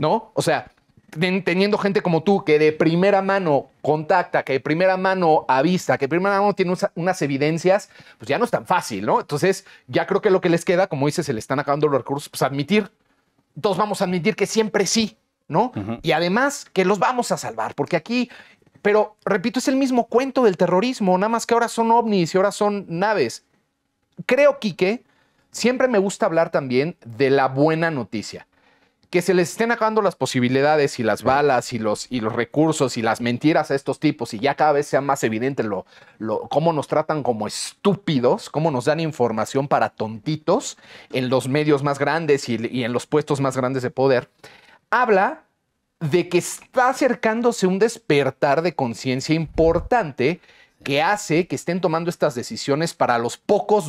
¿no? 0.00 0.32
O 0.34 0.42
sea, 0.42 0.70
ten- 1.10 1.44
teniendo 1.44 1.78
gente 1.78 2.00
como 2.02 2.22
tú 2.22 2.44
que 2.44 2.58
de 2.58 2.72
primera 2.72 3.22
mano 3.22 3.66
contacta, 3.82 4.42
que 4.42 4.54
de 4.54 4.60
primera 4.60 4.96
mano 4.96 5.44
avista, 5.48 5.98
que 5.98 6.06
de 6.06 6.08
primera 6.08 6.40
mano 6.40 6.54
tiene 6.54 6.74
unas 6.94 7.22
evidencias, 7.22 7.90
pues 8.18 8.28
ya 8.28 8.38
no 8.38 8.44
es 8.46 8.50
tan 8.50 8.66
fácil, 8.66 9.04
¿no? 9.06 9.20
Entonces, 9.20 9.64
ya 9.86 10.06
creo 10.06 10.20
que 10.22 10.30
lo 10.30 10.40
que 10.40 10.48
les 10.48 10.64
queda, 10.64 10.86
como 10.86 11.06
dices, 11.06 11.26
se 11.26 11.32
le 11.32 11.38
están 11.38 11.60
acabando 11.60 11.86
los 11.88 11.98
recursos, 11.98 12.28
pues 12.28 12.42
admitir. 12.42 12.90
Todos 13.60 13.76
vamos 13.76 14.00
a 14.00 14.04
admitir 14.04 14.34
que 14.34 14.46
siempre 14.46 14.86
sí, 14.86 15.18
¿no? 15.46 15.72
Y 16.02 16.12
además 16.12 16.66
que 16.72 16.84
los 16.86 16.98
vamos 16.98 17.30
a 17.30 17.36
salvar, 17.36 17.74
porque 17.74 17.96
aquí, 17.96 18.30
pero 18.82 19.16
repito, 19.24 19.60
es 19.60 19.68
el 19.68 19.76
mismo 19.76 20.08
cuento 20.08 20.42
del 20.42 20.56
terrorismo, 20.56 21.16
nada 21.16 21.28
más 21.28 21.46
que 21.46 21.54
ahora 21.54 21.68
son 21.68 21.90
ovnis 21.90 22.34
y 22.34 22.36
ahora 22.36 22.52
son 22.52 22.84
naves. 22.88 23.44
Creo, 24.26 24.58
Quique, 24.58 25.04
siempre 25.50 25.88
me 25.88 25.98
gusta 25.98 26.26
hablar 26.26 26.50
también 26.50 26.96
de 27.04 27.30
la 27.30 27.48
buena 27.48 27.90
noticia 27.90 28.46
que 29.12 29.20
se 29.20 29.34
les 29.34 29.50
estén 29.50 29.70
acabando 29.70 30.00
las 30.00 30.16
posibilidades 30.16 30.98
y 30.98 31.02
las 31.02 31.22
balas 31.22 31.74
y 31.74 31.78
los, 31.78 32.10
y 32.10 32.20
los 32.20 32.32
recursos 32.32 32.96
y 32.96 33.02
las 33.02 33.20
mentiras 33.20 33.70
a 33.70 33.74
estos 33.74 34.00
tipos 34.00 34.32
y 34.32 34.38
ya 34.38 34.54
cada 34.54 34.72
vez 34.72 34.86
sea 34.86 35.02
más 35.02 35.22
evidente 35.22 35.62
lo, 35.62 35.84
lo, 36.18 36.48
cómo 36.48 36.72
nos 36.72 36.88
tratan 36.88 37.22
como 37.22 37.46
estúpidos, 37.46 38.48
cómo 38.48 38.70
nos 38.70 38.86
dan 38.86 39.00
información 39.00 39.68
para 39.68 39.90
tontitos 39.90 40.78
en 41.12 41.28
los 41.28 41.46
medios 41.46 41.82
más 41.82 41.98
grandes 41.98 42.48
y, 42.48 42.56
y 42.70 42.84
en 42.84 42.94
los 42.94 43.06
puestos 43.06 43.38
más 43.42 43.54
grandes 43.54 43.82
de 43.82 43.90
poder, 43.90 44.30
habla 44.88 45.44
de 46.02 46.28
que 46.28 46.38
está 46.38 46.88
acercándose 46.88 47.68
un 47.68 47.78
despertar 47.78 48.62
de 48.62 48.74
conciencia 48.74 49.36
importante 49.36 50.40
que 50.82 51.00
hace 51.00 51.46
que 51.46 51.54
estén 51.54 51.80
tomando 51.80 52.10
estas 52.10 52.34
decisiones 52.34 52.92
para 52.92 53.18
los 53.18 53.36
pocos, 53.36 53.88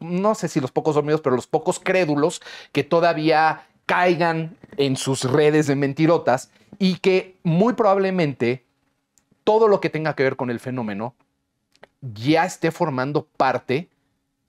no 0.00 0.34
sé 0.34 0.48
si 0.48 0.58
los 0.58 0.72
pocos 0.72 0.94
dormidos, 0.94 1.20
pero 1.20 1.36
los 1.36 1.46
pocos 1.46 1.78
crédulos 1.78 2.40
que 2.72 2.82
todavía 2.82 3.66
caigan 3.84 4.56
en 4.78 4.96
sus 4.96 5.24
redes 5.24 5.66
de 5.66 5.76
mentirotas 5.76 6.50
y 6.78 6.96
que 6.96 7.36
muy 7.42 7.74
probablemente 7.74 8.64
todo 9.44 9.68
lo 9.68 9.80
que 9.80 9.90
tenga 9.90 10.14
que 10.14 10.22
ver 10.22 10.36
con 10.36 10.48
el 10.48 10.60
fenómeno 10.60 11.14
ya 12.00 12.46
esté 12.46 12.70
formando 12.70 13.26
parte 13.36 13.90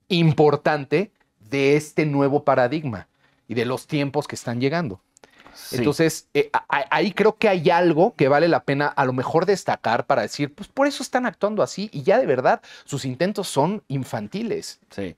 importante 0.07 1.11
de 1.39 1.75
este 1.75 2.05
nuevo 2.05 2.45
paradigma 2.45 3.09
y 3.49 3.55
de 3.55 3.65
los 3.65 3.85
tiempos 3.85 4.29
que 4.29 4.35
están 4.35 4.61
llegando. 4.61 5.01
Entonces, 5.71 6.27
eh, 6.33 6.49
ahí 6.69 7.11
creo 7.11 7.37
que 7.37 7.49
hay 7.49 7.69
algo 7.69 8.15
que 8.15 8.27
vale 8.27 8.47
la 8.47 8.63
pena 8.63 8.87
a 8.87 9.05
lo 9.05 9.13
mejor 9.13 9.45
destacar 9.45 10.05
para 10.05 10.21
decir, 10.21 10.53
pues 10.53 10.69
por 10.69 10.87
eso 10.87 11.03
están 11.03 11.25
actuando 11.25 11.63
así 11.63 11.89
y 11.93 12.03
ya 12.03 12.19
de 12.19 12.25
verdad 12.25 12.61
sus 12.85 13.05
intentos 13.05 13.47
son 13.47 13.83
infantiles. 13.87 14.79
Sí. 14.89 15.15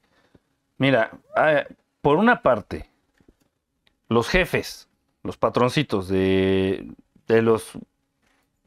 Mira, 0.78 1.12
ah, 1.36 1.64
por 2.02 2.18
una 2.18 2.42
parte, 2.42 2.90
los 4.10 4.28
jefes, 4.28 4.90
los 5.24 5.38
patroncitos 5.38 6.08
de, 6.08 6.92
de, 7.28 7.42
los, 7.42 7.72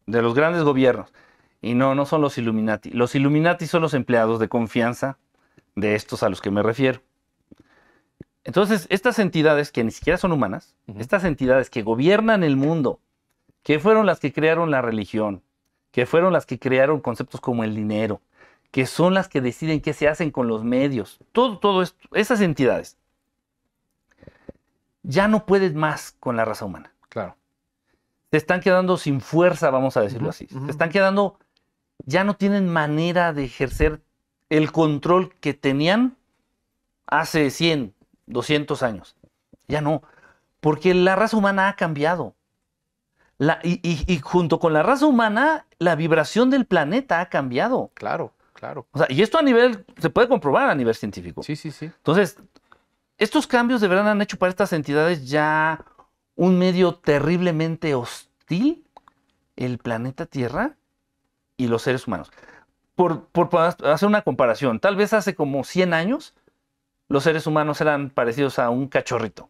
de 0.07 0.23
los 0.23 0.35
grandes 0.35 0.63
gobiernos, 0.63 1.13
y 1.61 1.75
no, 1.75 1.95
no 1.95 2.07
son 2.07 2.21
los 2.21 2.39
Illuminati. 2.39 2.91
Los 2.91 3.15
Illuminati 3.15 3.67
son 3.67 3.83
los 3.83 3.95
empleados 3.95 4.39
de 4.39 4.49
confianza 4.49 5.19
de 5.75 5.95
estos 5.95 6.23
a 6.23 6.29
los 6.29 6.41
que 6.41 6.51
me 6.51 6.63
refiero. 6.63 7.03
Entonces, 8.47 8.87
estas 8.91 9.19
entidades 9.19 9.73
que 9.73 9.83
ni 9.83 9.91
siquiera 9.91 10.19
son 10.19 10.31
humanas, 10.31 10.77
estas 10.99 11.25
entidades 11.25 11.69
que 11.69 11.83
gobiernan 11.83 12.45
el 12.45 12.57
mundo, 12.57 13.01
que 13.65 13.81
fueron 13.81 14.07
las 14.07 14.21
que 14.21 14.33
crearon 14.33 14.71
la 14.71 14.83
religión, 14.83 15.43
que 15.91 16.07
fueron 16.07 16.33
las 16.33 16.47
que 16.47 16.61
crearon 16.61 17.01
conceptos 17.01 17.41
como 17.41 17.65
el 17.65 17.75
dinero, 17.75 18.21
que 18.71 18.87
son 18.87 19.15
las 19.15 19.27
que 19.27 19.41
deciden 19.41 19.81
qué 19.81 19.93
se 19.93 20.07
hacen 20.07 20.31
con 20.31 20.47
los 20.47 20.63
medios, 20.63 21.19
todo, 21.33 21.59
todo 21.59 21.83
esto, 21.83 21.99
esas 22.13 22.41
entidades, 22.41 22.97
ya 25.03 25.27
no 25.27 25.45
pueden 25.45 25.75
más 25.75 26.15
con 26.21 26.37
la 26.37 26.45
raza 26.45 26.67
humana. 26.67 26.93
Claro. 27.09 27.37
Se 28.31 28.37
están 28.37 28.61
quedando 28.61 28.97
sin 28.97 29.21
fuerza, 29.21 29.71
vamos 29.71 29.97
a 29.97 30.03
decirlo 30.03 30.31
así. 30.31 30.47
Se 30.47 30.71
están 30.71 30.91
quedando, 30.91 31.41
ya 32.05 32.23
no 32.23 32.37
tienen 32.37 32.69
manera 32.69 33.33
de 33.33 33.45
ejercer 33.45 34.03
el 34.51 34.71
control 34.71 35.35
que 35.41 35.53
tenían 35.53 36.17
hace 37.07 37.51
100, 37.51 37.96
200 38.27 38.83
años. 38.83 39.17
Ya 39.69 39.81
no, 39.81 40.03
porque 40.61 40.95
la 40.95 41.17
raza 41.17 41.37
humana 41.37 41.69
ha 41.69 41.77
cambiado. 41.77 42.35
y, 43.63 44.21
junto 44.23 44.59
con 44.59 44.73
la 44.73 44.83
raza 44.83 45.07
humana, 45.07 45.67
la 45.79 45.95
vibración 45.95 46.51
del 46.51 46.67
planeta 46.67 47.21
ha 47.21 47.29
cambiado. 47.29 47.91
Claro, 47.95 48.33
claro. 48.53 48.87
y 49.09 49.23
esto 49.23 49.39
a 49.39 49.43
nivel, 49.43 49.85
se 49.99 50.11
puede 50.11 50.29
comprobar 50.29 50.71
a 50.71 50.75
nivel 50.75 50.95
científico. 50.95 51.43
Sí, 51.43 51.57
sí, 51.57 51.71
sí. 51.71 51.87
Entonces, 51.87 52.39
estos 53.19 53.47
cambios 53.47 53.81
de 53.81 53.89
verdad 53.89 54.11
han 54.11 54.23
hecho 54.23 54.39
para 54.39 54.51
estas 54.51 54.73
entidades 54.73 55.29
ya 55.29 55.85
un 56.35 56.59
medio 56.59 56.95
terriblemente 56.95 57.95
hostil, 57.95 58.85
el 59.57 59.79
planeta 59.79 60.27
Tierra 60.27 60.77
y 61.57 61.69
los 61.69 61.83
seres 61.83 62.07
humanos. 62.07 62.31
Por, 62.95 63.27
por 63.27 63.55
hacer 63.57 64.09
una 64.09 64.23
comparación, 64.23 64.81
tal 64.81 64.97
vez 64.97 65.13
hace 65.13 65.35
como 65.35 65.65
100 65.65 65.93
años, 65.93 66.35
los 67.09 67.25
seres 67.25 67.47
humanos 67.47 67.81
eran 67.81 68.11
parecidos 68.11 68.59
a 68.59 68.71
un 68.71 68.89
cachorrito. 68.89 69.49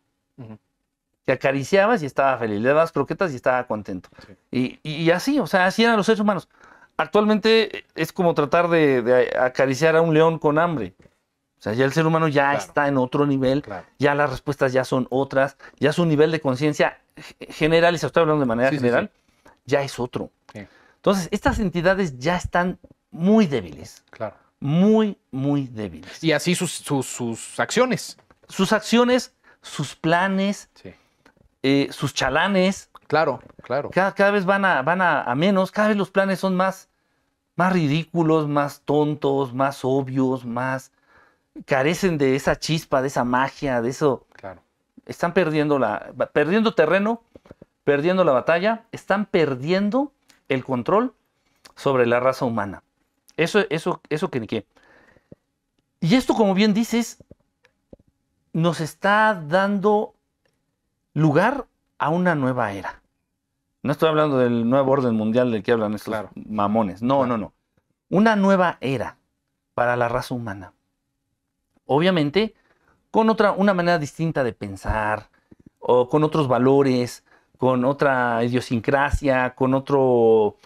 Que 1.24 1.32
acariciabas 1.32 2.02
y 2.02 2.06
estaba 2.06 2.36
feliz, 2.38 2.60
le 2.60 2.68
dabas 2.68 2.92
croquetas 2.92 3.32
y 3.32 3.36
estaba 3.36 3.66
contento. 3.66 4.08
Y, 4.50 5.10
así, 5.10 5.38
o 5.40 5.46
sea, 5.46 5.66
así 5.66 5.82
eran 5.82 5.96
los 5.96 6.06
seres 6.06 6.20
humanos. 6.20 6.48
Actualmente 6.96 7.84
es 7.94 8.12
como 8.12 8.34
tratar 8.34 8.68
de, 8.68 9.34
acariciar 9.38 9.96
a 9.96 10.02
un 10.02 10.14
león 10.14 10.38
con 10.38 10.58
hambre. 10.58 10.94
O 11.58 11.62
sea, 11.62 11.72
ya 11.72 11.84
el 11.84 11.92
ser 11.92 12.06
humano 12.06 12.28
ya 12.28 12.54
está 12.54 12.86
en 12.86 12.98
otro 12.98 13.26
nivel, 13.26 13.64
ya 13.98 14.14
las 14.14 14.30
respuestas 14.30 14.72
ya 14.72 14.84
son 14.84 15.06
otras, 15.10 15.56
ya 15.78 15.92
su 15.92 16.04
nivel 16.04 16.30
de 16.30 16.40
conciencia 16.40 17.00
general, 17.48 17.94
y 17.94 17.98
se 17.98 18.06
estoy 18.06 18.20
hablando 18.20 18.40
de 18.40 18.46
manera 18.46 18.70
general, 18.70 19.10
ya 19.64 19.82
es 19.82 19.98
otro. 19.98 20.30
Entonces, 20.52 21.28
estas 21.30 21.58
entidades 21.58 22.18
ya 22.18 22.36
están 22.36 22.78
muy 23.10 23.46
débiles. 23.46 24.04
Claro 24.10 24.45
muy, 24.60 25.18
muy 25.30 25.66
débiles. 25.66 26.22
Y 26.22 26.32
así 26.32 26.54
sus, 26.54 26.72
sus, 26.72 27.60
acciones. 27.60 28.18
Sus 28.48 28.72
acciones, 28.72 29.34
sus 29.62 29.94
planes, 29.96 30.70
eh, 31.62 31.88
sus 31.90 32.14
chalanes. 32.14 32.90
Claro, 33.06 33.40
claro. 33.62 33.90
Cada, 33.90 34.12
cada 34.14 34.30
vez 34.30 34.44
van, 34.44 34.64
a, 34.64 34.82
van 34.82 35.00
a, 35.00 35.34
menos, 35.34 35.70
cada 35.70 35.88
vez 35.88 35.96
los 35.96 36.10
planes 36.10 36.40
son 36.40 36.56
más, 36.56 36.88
más 37.54 37.72
ridículos, 37.72 38.48
más 38.48 38.82
tontos, 38.84 39.54
más 39.54 39.84
obvios, 39.84 40.44
más... 40.44 40.92
carecen 41.64 42.18
de 42.18 42.36
esa 42.36 42.56
chispa, 42.56 43.02
de 43.02 43.08
esa 43.08 43.24
magia, 43.24 43.80
de 43.80 43.90
eso. 43.90 44.26
Claro. 44.32 44.62
Están 45.06 45.32
perdiendo, 45.34 45.78
la, 45.78 46.12
perdiendo 46.32 46.74
terreno, 46.74 47.22
perdiendo 47.84 48.24
la 48.24 48.32
batalla, 48.32 48.86
están 48.90 49.26
perdiendo 49.26 50.12
el 50.48 50.64
control 50.64 51.14
sobre 51.76 52.06
la 52.06 52.18
raza 52.18 52.44
humana. 52.44 52.82
Eso, 53.36 53.60
eso, 53.70 54.00
eso 54.08 54.30
que 54.30 54.40
ni 54.40 54.46
qué. 54.46 54.66
Y 56.00 56.14
esto, 56.14 56.34
como 56.34 56.54
bien 56.54 56.74
dices, 56.74 57.22
nos 58.52 58.80
está 58.80 59.34
dando 59.48 60.14
lugar 61.14 61.66
a 61.98 62.10
una 62.10 62.34
nueva 62.34 62.72
era. 62.72 63.02
No 63.82 63.92
estoy 63.92 64.08
hablando 64.08 64.38
del 64.38 64.68
nuevo 64.68 64.92
orden 64.92 65.14
mundial 65.14 65.50
del 65.50 65.62
que 65.62 65.72
hablan 65.72 65.94
estos 65.94 66.26
mamones. 66.34 67.02
No, 67.02 67.26
no, 67.26 67.38
no. 67.38 67.52
Una 68.08 68.36
nueva 68.36 68.78
era 68.80 69.16
para 69.74 69.96
la 69.96 70.08
raza 70.08 70.34
humana. 70.34 70.72
Obviamente, 71.86 72.54
con 73.10 73.30
otra, 73.30 73.52
una 73.52 73.74
manera 73.74 73.98
distinta 73.98 74.42
de 74.42 74.52
pensar, 74.52 75.30
o 75.78 76.08
con 76.08 76.24
otros 76.24 76.48
valores, 76.48 77.24
con 77.58 77.84
otra 77.84 78.42
idiosincrasia, 78.44 79.54
con 79.54 79.74
otro 79.74 80.56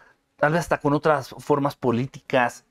tal 0.40 0.52
vez 0.52 0.60
hasta 0.60 0.78
con 0.78 0.94
otras 0.94 1.28
formas 1.38 1.76
políticas. 1.76 2.64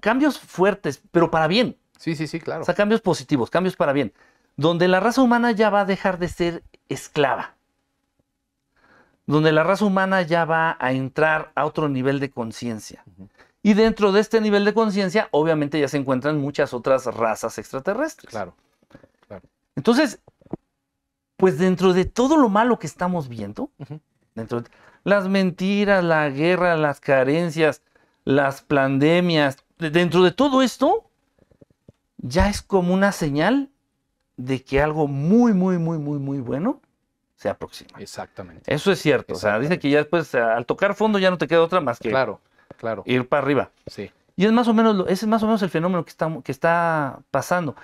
Cambios 0.00 0.38
fuertes, 0.38 1.02
pero 1.10 1.30
para 1.30 1.46
bien. 1.46 1.76
Sí, 1.98 2.16
sí, 2.16 2.26
sí, 2.26 2.40
claro. 2.40 2.62
O 2.62 2.64
sea, 2.64 2.74
cambios 2.74 3.02
positivos, 3.02 3.50
cambios 3.50 3.76
para 3.76 3.92
bien. 3.92 4.12
Donde 4.56 4.88
la 4.88 4.98
raza 4.98 5.22
humana 5.22 5.52
ya 5.52 5.70
va 5.70 5.82
a 5.82 5.84
dejar 5.84 6.18
de 6.18 6.28
ser 6.28 6.62
esclava. 6.88 7.54
Donde 9.26 9.52
la 9.52 9.62
raza 9.62 9.84
humana 9.84 10.22
ya 10.22 10.44
va 10.46 10.76
a 10.80 10.92
entrar 10.92 11.52
a 11.54 11.66
otro 11.66 11.88
nivel 11.88 12.20
de 12.20 12.30
conciencia. 12.30 13.04
Y 13.62 13.74
dentro 13.74 14.10
de 14.10 14.20
este 14.20 14.40
nivel 14.40 14.64
de 14.64 14.74
conciencia, 14.74 15.28
obviamente 15.30 15.78
ya 15.78 15.88
se 15.88 15.98
encuentran 15.98 16.40
muchas 16.40 16.72
otras 16.72 17.04
razas 17.06 17.58
extraterrestres. 17.58 18.30
Claro, 18.30 18.56
claro. 19.28 19.46
Entonces, 19.76 20.20
pues 21.36 21.58
dentro 21.58 21.92
de 21.92 22.06
todo 22.06 22.36
lo 22.36 22.48
malo 22.48 22.78
que 22.78 22.86
estamos 22.86 23.28
viendo, 23.28 23.70
dentro 24.34 24.60
de, 24.60 24.70
las 25.04 25.28
mentiras, 25.28 26.04
la 26.04 26.28
guerra, 26.30 26.76
las 26.76 27.00
carencias, 27.00 27.82
las 28.24 28.62
pandemias, 28.62 29.58
dentro 29.78 30.22
de 30.22 30.30
todo 30.30 30.62
esto, 30.62 31.04
ya 32.18 32.48
es 32.48 32.62
como 32.62 32.94
una 32.94 33.12
señal 33.12 33.70
de 34.36 34.62
que 34.62 34.80
algo 34.80 35.08
muy, 35.08 35.52
muy, 35.52 35.78
muy, 35.78 35.98
muy, 35.98 36.18
muy 36.18 36.40
bueno 36.40 36.80
se 37.36 37.48
aproxima. 37.48 37.98
Exactamente. 37.98 38.72
Eso 38.72 38.92
es 38.92 39.00
cierto. 39.00 39.34
O 39.34 39.36
sea, 39.36 39.58
dice 39.58 39.78
que 39.78 39.90
ya 39.90 39.98
después, 39.98 40.32
al 40.34 40.64
tocar 40.64 40.94
fondo, 40.94 41.18
ya 41.18 41.30
no 41.30 41.38
te 41.38 41.48
queda 41.48 41.62
otra 41.62 41.80
más 41.80 41.98
que 41.98 42.10
claro, 42.10 42.40
claro. 42.76 43.02
ir 43.04 43.28
para 43.28 43.42
arriba. 43.42 43.70
Sí. 43.88 44.12
Y 44.36 44.46
es 44.46 44.52
más 44.52 44.68
o 44.68 44.74
menos, 44.74 45.04
ese 45.08 45.24
es 45.24 45.26
más 45.26 45.42
o 45.42 45.46
menos 45.46 45.60
el 45.62 45.68
fenómeno 45.68 46.04
que 46.04 46.10
está, 46.10 46.30
que 46.44 46.52
está 46.52 47.20
pasando. 47.32 47.74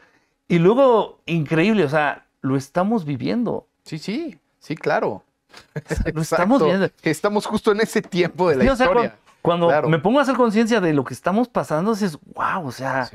Y 0.47 0.61
luego, 0.61 1.19
increíble, 1.27 1.85
o 1.85 1.89
sea, 1.89 2.27
lo 2.41 2.57
estamos 2.57 3.05
viviendo. 3.05 3.67
Sí, 3.83 3.99
sí, 3.99 4.39
sí, 4.61 4.77
claro. 4.77 5.25
Lo 6.15 6.23
estamos 6.23 6.65
viendo. 6.65 6.89
Estamos 7.03 7.47
justo 7.47 7.73
en 7.73 7.81
ese 7.81 8.03
tiempo 8.03 8.51
de 8.51 8.57
la 8.57 8.65
historia. 8.73 9.17
cuando, 9.43 9.89
me 9.89 9.99
pongo 9.99 10.19
a 10.19 10.23
hacer 10.23 10.37
conciencia 10.37 10.81
de 10.81 10.93
lo 10.93 11.05
que 11.05 11.15
estamos 11.15 11.49
pasando, 11.49 11.93
es 11.93 12.19
wow, 12.35 12.67
o 12.67 12.73
sea, 12.73 13.11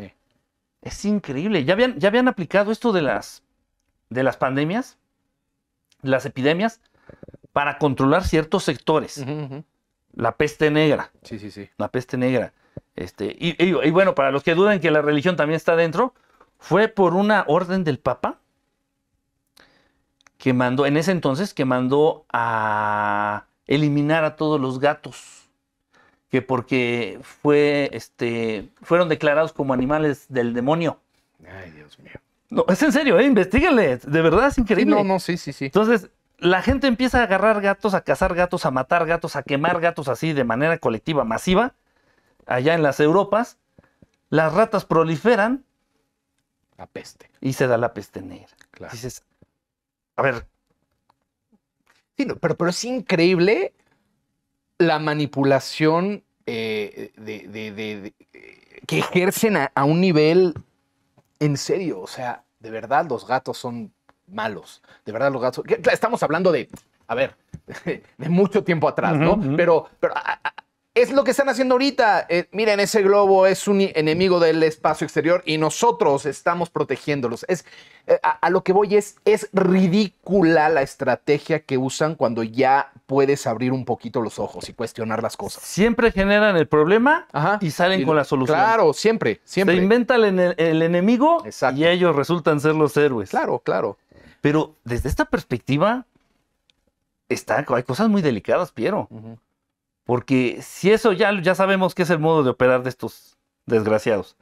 es 0.82 1.06
increíble. 1.06 1.64
Ya 1.66 1.74
habían, 1.74 2.00
ya 2.00 2.10
habían 2.10 2.28
aplicado 2.28 2.72
esto 2.72 2.92
de 2.92 3.02
las, 3.02 3.44
de 4.10 4.24
las 4.24 4.38
pandemias, 4.38 4.98
las 6.02 6.26
epidemias, 6.26 6.82
para 7.52 7.78
controlar 7.78 8.26
ciertos 8.26 8.64
sectores. 8.64 9.24
La 10.14 10.36
peste 10.36 10.70
negra. 10.70 11.12
Sí, 11.24 11.40
sí, 11.40 11.52
sí. 11.52 11.70
La 11.78 11.90
peste 11.90 12.18
negra. 12.18 12.54
Este, 12.96 13.36
y, 13.40 13.56
y, 13.64 13.92
bueno, 13.92 14.14
para 14.14 14.32
los 14.32 14.44
que 14.44 14.54
duden 14.54 14.80
que 14.80 14.92
la 14.92 15.02
religión 15.02 15.36
también 15.36 15.56
está 15.56 15.76
dentro, 15.76 16.14
fue 16.60 16.88
por 16.88 17.14
una 17.16 17.44
orden 17.48 17.84
del 17.84 18.00
Papa 18.00 18.40
que 20.44 20.52
mandó, 20.52 20.86
en 20.86 20.98
ese 20.98 21.14
entonces, 21.14 21.54
que 21.54 21.64
mandó 21.64 22.26
a 22.34 23.46
eliminar 23.66 24.26
a 24.26 24.36
todos 24.36 24.60
los 24.60 24.78
gatos, 24.78 25.50
que 26.30 26.42
porque 26.42 27.18
fue, 27.22 27.90
este, 27.94 28.68
fueron 28.82 29.08
declarados 29.08 29.54
como 29.54 29.74
animales 29.74 30.26
del 30.28 30.54
demonio. 30.54 31.00
Ay, 31.48 31.72
Dios 31.72 31.98
mío. 31.98 32.16
No, 32.50 32.66
es 32.68 32.84
en 32.84 32.92
serio, 32.92 33.18
¿eh? 33.22 33.30
De 33.30 34.22
verdad 34.22 34.48
es 34.48 34.58
increíble. 34.58 34.94
no, 34.94 35.06
no, 35.06 35.18
sí, 35.22 35.38
sí, 35.38 35.54
sí. 35.54 35.64
Entonces, 35.64 36.10
la 36.40 36.62
gente 36.62 36.88
empieza 36.88 37.22
a 37.22 37.24
agarrar 37.24 37.62
gatos, 37.62 37.94
a 37.94 38.02
cazar 38.02 38.36
gatos, 38.36 38.66
a 38.66 38.72
matar 38.72 39.06
gatos, 39.06 39.38
a 39.38 39.44
quemar 39.44 39.80
gatos 39.80 40.10
así 40.10 40.34
de 40.34 40.44
manera 40.44 40.78
colectiva, 40.78 41.24
masiva, 41.24 41.74
allá 42.48 42.74
en 42.74 42.84
las 42.84 43.00
Europas. 43.00 43.60
Las 44.30 44.54
ratas 44.54 44.84
proliferan. 44.84 45.64
La 46.78 46.86
peste. 46.86 47.32
Y 47.40 47.54
se 47.54 47.66
da 47.68 47.78
la 47.78 47.94
peste 47.94 48.22
negra. 48.22 48.52
Claro. 48.72 48.92
Dices, 48.92 49.24
a 50.16 50.22
ver, 50.22 50.48
Sí, 52.18 52.28
pero, 52.40 52.56
pero 52.56 52.70
es 52.70 52.84
increíble 52.86 53.74
la 54.78 55.00
manipulación 55.00 56.24
eh, 56.46 57.12
de, 57.18 58.14
que 58.86 59.00
ejercen 59.00 59.58
a, 59.58 59.84
un 59.84 60.02
nivel 60.02 60.54
en 61.40 61.58
serio. 61.58 62.02
O 62.02 62.08
sea, 62.08 62.44
de 62.60 62.70
verdad 62.70 63.08
los 63.10 63.28
gatos 63.28 63.58
son 63.58 63.94
malos. 64.28 64.84
De 65.06 65.12
verdad 65.12 65.32
los 65.32 65.42
gatos. 65.42 65.66
Estamos 65.92 66.22
hablando 66.22 66.52
de, 66.52 66.70
a 67.08 67.16
ver, 67.16 67.36
de 68.18 68.30
mucho 68.30 68.64
tiempo 68.64 68.88
atrás, 68.88 69.16
¿no? 69.16 69.40
Pero, 69.56 69.90
pero 70.00 70.14
es 70.96 71.12
lo 71.12 71.24
que 71.24 71.32
están 71.32 71.50
haciendo 71.50 71.74
ahorita. 71.74 72.28
Eh, 72.30 72.48
miren, 72.52 72.80
ese 72.80 73.02
globo 73.02 73.48
es 73.48 73.68
un 73.68 73.82
enemigo 73.82 74.40
del 74.40 74.62
espacio 74.62 75.06
exterior 75.06 75.42
y 75.46 75.58
nosotros 75.58 76.26
estamos 76.26 76.70
protegiéndolos. 76.70 77.46
Es, 77.48 77.66
eh, 78.06 78.20
a, 78.22 78.50
lo 78.52 78.64
que 78.64 78.74
voy 78.74 78.96
es, 78.96 79.16
es 79.26 79.50
ridícula 79.54 80.70
la 80.70 80.84
estrategia 80.84 81.62
que 81.62 81.80
usan 81.80 82.16
cuando 82.16 82.44
ya 82.44 82.92
puedes 83.08 83.48
abrir 83.48 83.72
un 83.72 83.86
poquito 83.86 84.22
los 84.22 84.38
ojos 84.38 84.70
y 84.70 84.74
cuestionar 84.74 85.24
las 85.24 85.36
cosas. 85.36 85.64
Siempre 85.64 86.12
generan 86.12 86.58
el 86.58 86.68
problema 86.68 87.28
y 87.60 87.72
salen 87.72 88.06
con 88.06 88.16
la 88.16 88.24
solución. 88.24 88.58
Claro, 88.58 88.94
siempre, 88.94 89.42
siempre. 89.44 89.76
Se 89.76 89.82
inventa 89.82 90.16
el, 90.16 90.40
el 90.58 90.82
enemigo 90.82 91.44
y 91.76 91.86
ellos 91.86 92.16
resultan 92.16 92.60
ser 92.60 92.76
los 92.76 92.96
héroes. 92.98 93.32
Claro, 93.32 93.60
claro. 93.60 93.98
Pero 94.42 94.76
desde 94.84 95.10
esta 95.10 95.26
perspectiva, 95.26 96.06
está, 97.30 97.66
hay 97.68 97.84
cosas 97.84 98.10
muy 98.10 98.22
delicadas, 98.22 98.72
Piero. 98.72 99.10
Porque 100.06 100.60
si 100.62 100.92
eso 100.92 101.14
ya, 101.14 101.32
ya 101.42 101.56
sabemos 101.56 101.96
que 101.96 102.04
es 102.04 102.10
el 102.10 102.20
modo 102.20 102.44
de 102.44 102.50
operar 102.50 102.84
de 102.84 102.90
estos 102.90 103.38
desgraciados 103.66 104.36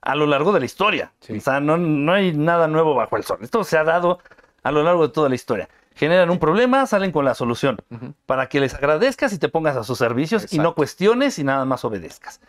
a 0.00 0.14
lo 0.14 0.26
largo 0.26 0.52
de 0.52 0.60
la 0.60 0.66
historia. 0.66 1.12
O 1.28 1.40
sea, 1.40 1.60
no, 1.60 1.76
no, 1.76 2.12
hay 2.12 2.32
nada 2.32 2.68
nuevo 2.68 2.94
bajo 2.94 3.16
el 3.16 3.24
sol. 3.24 3.38
Esto 3.42 3.64
se 3.64 3.76
ha 3.76 3.84
dado 3.84 4.20
a 4.62 4.72
lo 4.72 4.82
largo 4.82 5.06
de 5.06 5.12
toda 5.12 5.28
la 5.28 5.34
historia. 5.34 5.68
Generan 5.94 6.30
un 6.30 6.38
problema, 6.38 6.86
salen 6.86 7.10
con 7.10 7.24
la 7.24 7.34
solución. 7.34 7.78
Para 8.26 8.48
que 8.48 8.60
les 8.60 8.74
agradezcas 8.74 9.32
y 9.32 9.38
te 9.38 9.48
pongas 9.48 9.76
a 9.76 9.84
sus 9.84 9.98
servicios 9.98 10.52
y 10.52 10.58
no 10.58 10.74
cuestiones 10.74 11.38
y 11.38 11.44
nada 11.44 11.64
más 11.64 11.84
obedezcas. 11.84 12.40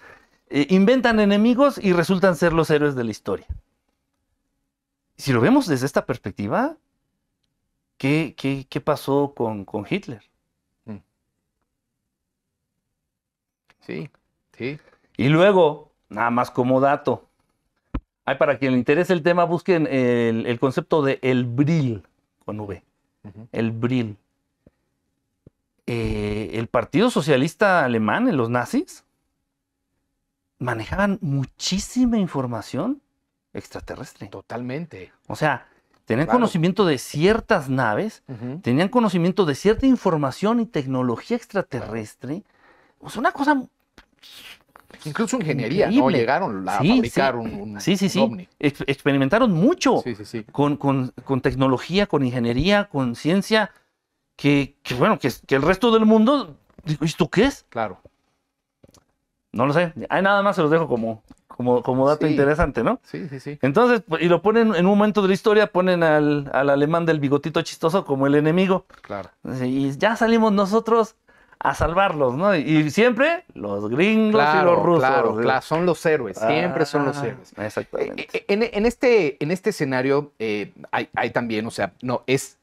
Eh, 0.49 0.67
inventan 0.69 1.19
enemigos 1.19 1.79
y 1.83 1.93
resultan 1.93 2.35
ser 2.35 2.53
los 2.53 2.69
héroes 2.69 2.95
de 2.95 3.03
la 3.03 3.11
historia. 3.11 3.47
Si 5.17 5.33
lo 5.33 5.41
vemos 5.41 5.67
desde 5.67 5.85
esta 5.85 6.05
perspectiva, 6.05 6.77
¿qué, 7.97 8.35
qué, 8.37 8.67
qué 8.69 8.81
pasó 8.81 9.33
con, 9.35 9.65
con 9.65 9.85
Hitler? 9.89 10.28
Sí, 13.89 14.09
sí. 14.55 14.79
Y 15.17 15.29
luego, 15.29 15.91
nada 16.09 16.29
más 16.29 16.51
como 16.51 16.79
dato, 16.79 17.27
hay 18.23 18.35
para 18.35 18.59
quien 18.59 18.73
le 18.73 18.77
interese 18.77 19.13
el 19.13 19.23
tema, 19.23 19.45
busquen 19.45 19.87
el, 19.87 20.59
concepto 20.59 21.01
de 21.01 21.17
el 21.23 21.45
Brill 21.45 22.03
con 22.45 22.59
V. 22.59 22.83
El 23.51 23.71
Brill. 23.71 24.15
Eh, 25.87 26.51
el 26.53 26.67
Partido 26.67 27.09
Socialista 27.09 27.83
Alemán, 27.83 28.37
los 28.37 28.51
nazis, 28.51 29.03
manejaban 30.59 31.17
muchísima 31.21 32.19
información 32.19 33.01
extraterrestre. 33.53 34.27
Totalmente. 34.27 35.11
O 35.25 35.35
sea, 35.35 35.67
tenían 36.05 36.27
conocimiento 36.27 36.85
de 36.85 36.99
ciertas 36.99 37.67
naves, 37.67 38.21
tenían 38.61 38.89
conocimiento 38.89 39.45
de 39.45 39.55
cierta 39.55 39.87
información 39.87 40.59
y 40.59 40.67
tecnología 40.67 41.35
extraterrestre. 41.35 42.43
O 42.99 43.09
sea, 43.09 43.21
una 43.21 43.31
cosa 43.31 43.63
Incluso 45.05 45.37
ingeniería, 45.37 45.89
¿no? 45.89 46.09
Llegaron 46.09 46.67
a 46.67 46.73
fabricar 46.73 47.35
un, 47.35 47.79
Sí, 47.79 47.95
sí, 47.95 48.09
sí. 48.09 48.47
experimentaron 48.59 49.51
mucho 49.51 50.03
con, 50.51 50.77
con, 50.77 51.41
tecnología, 51.41 52.07
con 52.07 52.25
ingeniería, 52.25 52.85
con 52.85 53.15
ciencia, 53.15 53.71
que, 54.35 54.75
bueno, 54.97 55.19
que, 55.19 55.31
que, 55.47 55.55
el 55.55 55.61
resto 55.61 55.91
del 55.91 56.05
mundo, 56.05 56.57
¿esto 57.01 57.29
qué 57.29 57.45
es? 57.45 57.65
Claro. 57.69 57.99
No 59.51 59.65
lo 59.65 59.73
sé. 59.73 59.93
Ahí 60.09 60.21
nada 60.21 60.41
más 60.41 60.55
se 60.55 60.61
los 60.61 60.71
dejo 60.71 60.87
como, 60.87 61.23
como, 61.47 61.81
como 61.81 62.07
dato 62.07 62.27
interesante, 62.27 62.83
¿no? 62.83 62.99
Sí, 63.03 63.27
sí, 63.29 63.39
sí. 63.39 63.59
Entonces, 63.61 64.03
y 64.19 64.27
lo 64.27 64.41
ponen 64.41 64.75
en 64.75 64.85
un 64.85 64.97
momento 64.97 65.21
de 65.21 65.29
la 65.29 65.33
historia, 65.33 65.67
ponen 65.67 66.03
al, 66.03 66.49
al 66.53 66.69
alemán 66.69 67.05
del 67.05 67.19
bigotito 67.19 67.61
chistoso 67.61 68.05
como 68.05 68.27
el 68.27 68.35
enemigo. 68.35 68.85
Claro. 69.01 69.29
Y 69.63 69.97
ya 69.97 70.15
salimos 70.15 70.51
nosotros 70.51 71.15
a 71.59 71.75
salvarlos, 71.75 72.35
¿no? 72.35 72.55
Y 72.55 72.89
siempre 72.89 73.43
los 73.53 73.89
gringos 73.89 74.41
y 74.41 74.63
los 74.63 74.81
rusos. 74.81 75.09
Claro, 75.09 75.35
claro, 75.35 75.61
son 75.61 75.85
los 75.85 76.05
héroes, 76.05 76.37
siempre 76.37 76.85
son 76.85 77.05
los 77.05 77.17
ah, 77.17 77.27
héroes. 77.27 77.53
Exactamente. 77.57 78.27
Eh, 78.33 78.45
eh, 78.47 78.71
en, 78.73 78.85
este, 78.85 79.43
en 79.43 79.51
este 79.51 79.71
escenario 79.71 80.31
eh, 80.39 80.71
hay, 80.91 81.09
hay, 81.13 81.31
también, 81.31 81.65
o 81.67 81.71
sea, 81.71 81.93
no, 82.01 82.23
es. 82.27 82.55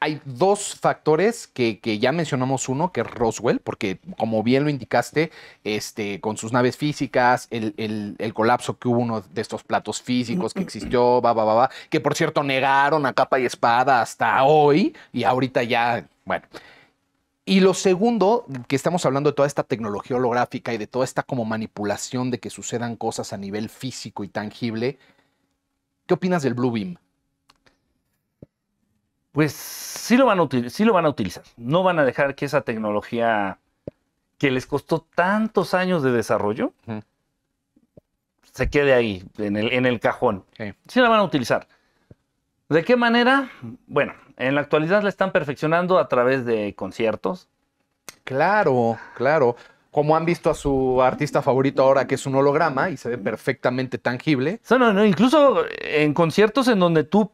Hay 0.00 0.20
dos 0.24 0.78
factores 0.78 1.48
que, 1.48 1.80
que, 1.80 1.98
ya 1.98 2.12
mencionamos 2.12 2.68
uno, 2.68 2.92
que 2.92 3.00
es 3.00 3.06
Roswell, 3.08 3.58
porque 3.58 3.98
como 4.16 4.44
bien 4.44 4.62
lo 4.62 4.70
indicaste, 4.70 5.32
este, 5.64 6.20
con 6.20 6.36
sus 6.36 6.52
naves 6.52 6.76
físicas, 6.76 7.48
el, 7.50 7.74
el, 7.78 8.14
el 8.18 8.32
colapso 8.32 8.78
que 8.78 8.86
hubo 8.86 9.00
uno 9.00 9.22
de 9.22 9.40
estos 9.40 9.64
platos 9.64 10.00
físicos 10.00 10.54
que 10.54 10.62
existió, 10.62 11.20
va, 11.20 11.32
va, 11.32 11.44
va, 11.44 11.54
va, 11.54 11.70
que 11.90 11.98
por 11.98 12.14
cierto 12.14 12.44
negaron 12.44 13.06
a 13.06 13.12
capa 13.12 13.40
y 13.40 13.46
espada 13.46 14.00
hasta 14.00 14.44
hoy, 14.44 14.94
y 15.12 15.24
ahorita 15.24 15.64
ya, 15.64 16.06
bueno. 16.24 16.44
Y 17.48 17.60
lo 17.60 17.72
segundo, 17.72 18.44
que 18.68 18.76
estamos 18.76 19.06
hablando 19.06 19.30
de 19.30 19.34
toda 19.34 19.48
esta 19.48 19.62
tecnología 19.62 20.18
holográfica 20.18 20.74
y 20.74 20.76
de 20.76 20.86
toda 20.86 21.06
esta 21.06 21.22
como 21.22 21.46
manipulación 21.46 22.30
de 22.30 22.40
que 22.40 22.50
sucedan 22.50 22.94
cosas 22.94 23.32
a 23.32 23.38
nivel 23.38 23.70
físico 23.70 24.22
y 24.22 24.28
tangible, 24.28 24.98
¿qué 26.04 26.12
opinas 26.12 26.42
del 26.42 26.52
Blue 26.52 26.70
Beam? 26.70 26.98
Pues 29.32 29.52
sí 29.52 30.18
lo 30.18 30.26
van 30.26 30.40
a, 30.40 30.68
sí 30.68 30.84
lo 30.84 30.92
van 30.92 31.06
a 31.06 31.08
utilizar. 31.08 31.42
No 31.56 31.82
van 31.82 31.98
a 31.98 32.04
dejar 32.04 32.34
que 32.34 32.44
esa 32.44 32.60
tecnología 32.60 33.58
que 34.36 34.50
les 34.50 34.66
costó 34.66 35.06
tantos 35.14 35.72
años 35.72 36.02
de 36.02 36.12
desarrollo 36.12 36.74
se 38.52 38.68
quede 38.68 38.92
ahí, 38.92 39.24
en 39.38 39.56
el, 39.56 39.72
en 39.72 39.86
el 39.86 40.00
cajón. 40.00 40.44
Sí 40.86 41.00
la 41.00 41.08
van 41.08 41.20
a 41.20 41.24
utilizar. 41.24 41.66
¿De 42.68 42.84
qué 42.84 42.96
manera? 42.96 43.50
Bueno, 43.86 44.12
en 44.36 44.54
la 44.54 44.60
actualidad 44.60 45.02
la 45.02 45.08
están 45.08 45.32
perfeccionando 45.32 45.98
a 45.98 46.08
través 46.08 46.44
de 46.44 46.74
conciertos. 46.74 47.48
Claro, 48.24 48.98
claro. 49.16 49.56
Como 49.90 50.14
han 50.14 50.26
visto 50.26 50.50
a 50.50 50.54
su 50.54 51.00
artista 51.00 51.40
favorito 51.40 51.82
ahora, 51.82 52.06
que 52.06 52.16
es 52.16 52.26
un 52.26 52.34
holograma 52.34 52.90
y 52.90 52.98
se 52.98 53.08
ve 53.08 53.18
perfectamente 53.18 53.96
tangible. 53.96 54.60
No, 54.68 54.78
no, 54.78 54.92
no, 54.92 55.04
incluso 55.04 55.64
en 55.80 56.12
conciertos 56.12 56.68
en 56.68 56.78
donde 56.78 57.04
tú 57.04 57.32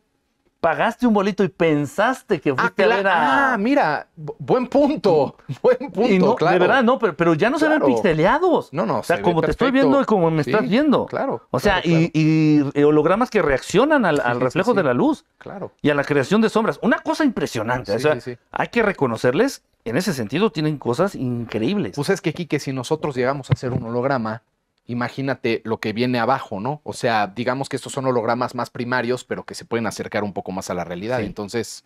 pagaste 0.64 1.06
un 1.06 1.12
bolito 1.12 1.44
y 1.44 1.48
pensaste 1.48 2.40
que 2.40 2.54
fuiste 2.54 2.84
ah, 2.84 2.86
a 2.86 2.88
ver 2.88 3.06
a... 3.06 3.52
Ah, 3.52 3.58
mira, 3.58 4.08
buen 4.16 4.66
punto, 4.66 5.36
buen 5.62 5.90
punto, 5.92 6.36
claro. 6.36 6.54
De 6.54 6.58
verdad, 6.58 6.82
no, 6.82 6.98
pero, 6.98 7.14
pero 7.14 7.34
ya 7.34 7.50
no 7.50 7.58
se 7.58 7.68
ven 7.68 7.82
pixeleados. 7.82 8.72
No, 8.72 8.86
no, 8.86 9.00
O 9.00 9.02
sea, 9.02 9.20
como 9.20 9.42
te 9.42 9.50
estoy 9.50 9.70
viendo 9.70 10.00
y 10.00 10.06
como 10.06 10.30
me 10.30 10.40
estás 10.40 10.66
viendo. 10.66 11.04
Claro. 11.04 11.42
O 11.50 11.60
sea, 11.60 11.82
Y, 11.84 12.62
hologramas 12.82 13.28
que 13.28 13.42
reaccionan 13.42 14.06
al, 14.06 14.40
reflejo 14.40 14.72
de 14.72 14.82
la 14.82 14.94
luz. 14.94 15.26
Claro. 15.36 15.72
Y 15.82 15.90
a 15.90 15.94
la 15.94 16.04
creación 16.04 16.40
de 16.40 16.48
sombras. 16.48 16.78
Una 16.80 16.98
cosa 17.00 17.24
impresionante. 17.24 17.92
o 17.92 17.98
sea, 17.98 18.16
hay 18.50 18.68
que 18.68 18.82
reconocerles, 18.82 19.62
en 19.84 19.98
ese 19.98 20.14
sentido, 20.14 20.50
tienen 20.50 20.78
cosas 20.78 21.14
increíbles. 21.14 21.92
Pues 21.94 22.08
es 22.08 22.22
que, 22.22 22.32
Kike, 22.32 22.58
si 22.58 22.72
nosotros 22.72 23.14
llegamos 23.14 23.50
a 23.50 23.52
hacer 23.52 23.72
un 23.72 23.84
holograma, 23.84 24.40
imagínate 24.86 25.62
lo 25.64 25.78
que 25.78 25.92
viene 25.92 26.18
abajo, 26.18 26.60
¿no? 26.60 26.80
O 26.84 26.92
sea, 26.92 27.26
digamos 27.28 27.68
que 27.68 27.76
estos 27.76 27.92
son 27.92 28.06
hologramas 28.06 28.54
más 28.54 28.70
primarios, 28.70 29.24
pero 29.24 29.44
que 29.44 29.54
se 29.54 29.64
pueden 29.64 29.86
acercar 29.86 30.24
un 30.24 30.32
poco 30.32 30.52
más 30.52 30.70
a 30.70 30.74
la 30.74 30.84
realidad. 30.84 31.20
Entonces, 31.22 31.84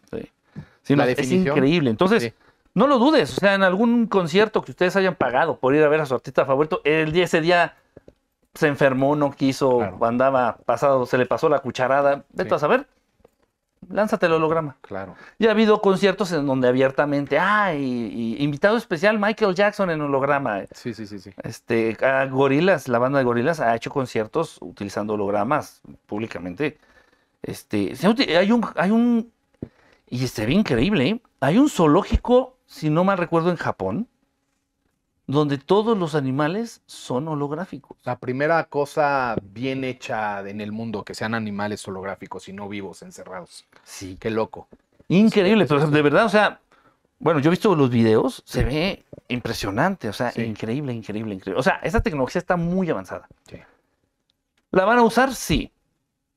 sí. 0.82 0.96
la 0.96 1.06
definición, 1.06 1.40
es 1.42 1.56
increíble. 1.56 1.90
Entonces, 1.90 2.34
no 2.74 2.86
lo 2.86 2.98
dudes. 2.98 3.36
O 3.36 3.40
sea, 3.40 3.54
en 3.54 3.62
algún 3.62 4.06
concierto 4.06 4.62
que 4.62 4.72
ustedes 4.72 4.96
hayan 4.96 5.14
pagado 5.14 5.58
por 5.58 5.74
ir 5.74 5.82
a 5.82 5.88
ver 5.88 6.00
a 6.00 6.06
su 6.06 6.14
artista 6.14 6.44
favorito, 6.44 6.80
el 6.84 7.12
día 7.12 7.24
ese 7.24 7.40
día 7.40 7.76
se 8.54 8.66
enfermó, 8.66 9.14
no 9.14 9.30
quiso, 9.30 9.80
andaba 10.04 10.58
pasado, 10.64 11.06
se 11.06 11.18
le 11.18 11.26
pasó 11.26 11.48
la 11.48 11.60
cucharada. 11.60 12.24
Vete 12.32 12.54
a 12.54 12.58
saber 12.58 12.86
lánzate 13.90 14.26
el 14.26 14.32
holograma. 14.32 14.76
Claro. 14.80 15.14
Ya 15.38 15.48
ha 15.48 15.52
habido 15.52 15.80
conciertos 15.80 16.32
en 16.32 16.46
donde 16.46 16.68
abiertamente, 16.68 17.38
ah, 17.38 17.74
invitado 17.74 18.76
especial 18.76 19.18
Michael 19.18 19.54
Jackson 19.54 19.90
en 19.90 20.00
holograma. 20.00 20.62
Sí, 20.72 20.94
sí, 20.94 21.06
sí, 21.06 21.18
sí. 21.18 21.32
Este, 21.42 21.96
Gorilas, 22.30 22.88
la 22.88 22.98
banda 22.98 23.18
de 23.18 23.24
Gorilas 23.24 23.60
ha 23.60 23.74
hecho 23.74 23.90
conciertos 23.90 24.58
utilizando 24.60 25.14
hologramas 25.14 25.80
públicamente. 26.06 26.78
Este, 27.42 27.94
hay 28.36 28.52
un, 28.52 28.66
hay 28.76 28.90
un, 28.90 29.32
y 30.08 30.26
se 30.26 30.46
ve 30.46 30.52
increíble, 30.52 31.08
¿eh? 31.08 31.22
hay 31.40 31.58
un 31.58 31.68
zoológico, 31.68 32.58
si 32.66 32.90
no 32.90 33.04
mal 33.04 33.18
recuerdo, 33.18 33.50
en 33.50 33.56
Japón, 33.56 34.08
donde 35.28 35.58
todos 35.58 35.96
los 35.96 36.14
animales 36.14 36.80
son 36.86 37.28
holográficos. 37.28 37.98
La 38.04 38.18
primera 38.18 38.64
cosa 38.64 39.36
bien 39.42 39.84
hecha 39.84 40.40
en 40.40 40.62
el 40.62 40.72
mundo, 40.72 41.04
que 41.04 41.14
sean 41.14 41.34
animales 41.34 41.86
holográficos 41.86 42.48
y 42.48 42.54
no 42.54 42.66
vivos, 42.66 43.02
encerrados. 43.02 43.66
Sí. 43.84 44.16
Qué 44.18 44.30
loco. 44.30 44.68
Increíble, 45.08 45.66
pero 45.66 45.86
de 45.86 46.02
verdad, 46.02 46.24
o 46.24 46.30
sea, 46.30 46.60
bueno, 47.18 47.40
yo 47.40 47.50
he 47.50 47.52
visto 47.52 47.74
los 47.76 47.90
videos, 47.90 48.42
se 48.46 48.64
ve 48.64 49.04
impresionante, 49.28 50.08
o 50.08 50.14
sea, 50.14 50.32
increíble, 50.34 50.94
increíble, 50.94 51.34
increíble. 51.34 51.60
O 51.60 51.62
sea, 51.62 51.78
esa 51.82 52.00
tecnología 52.00 52.38
está 52.38 52.56
muy 52.56 52.88
avanzada. 52.88 53.28
Sí. 53.50 53.58
¿La 54.70 54.86
van 54.86 54.98
a 54.98 55.02
usar? 55.02 55.34
Sí. 55.34 55.70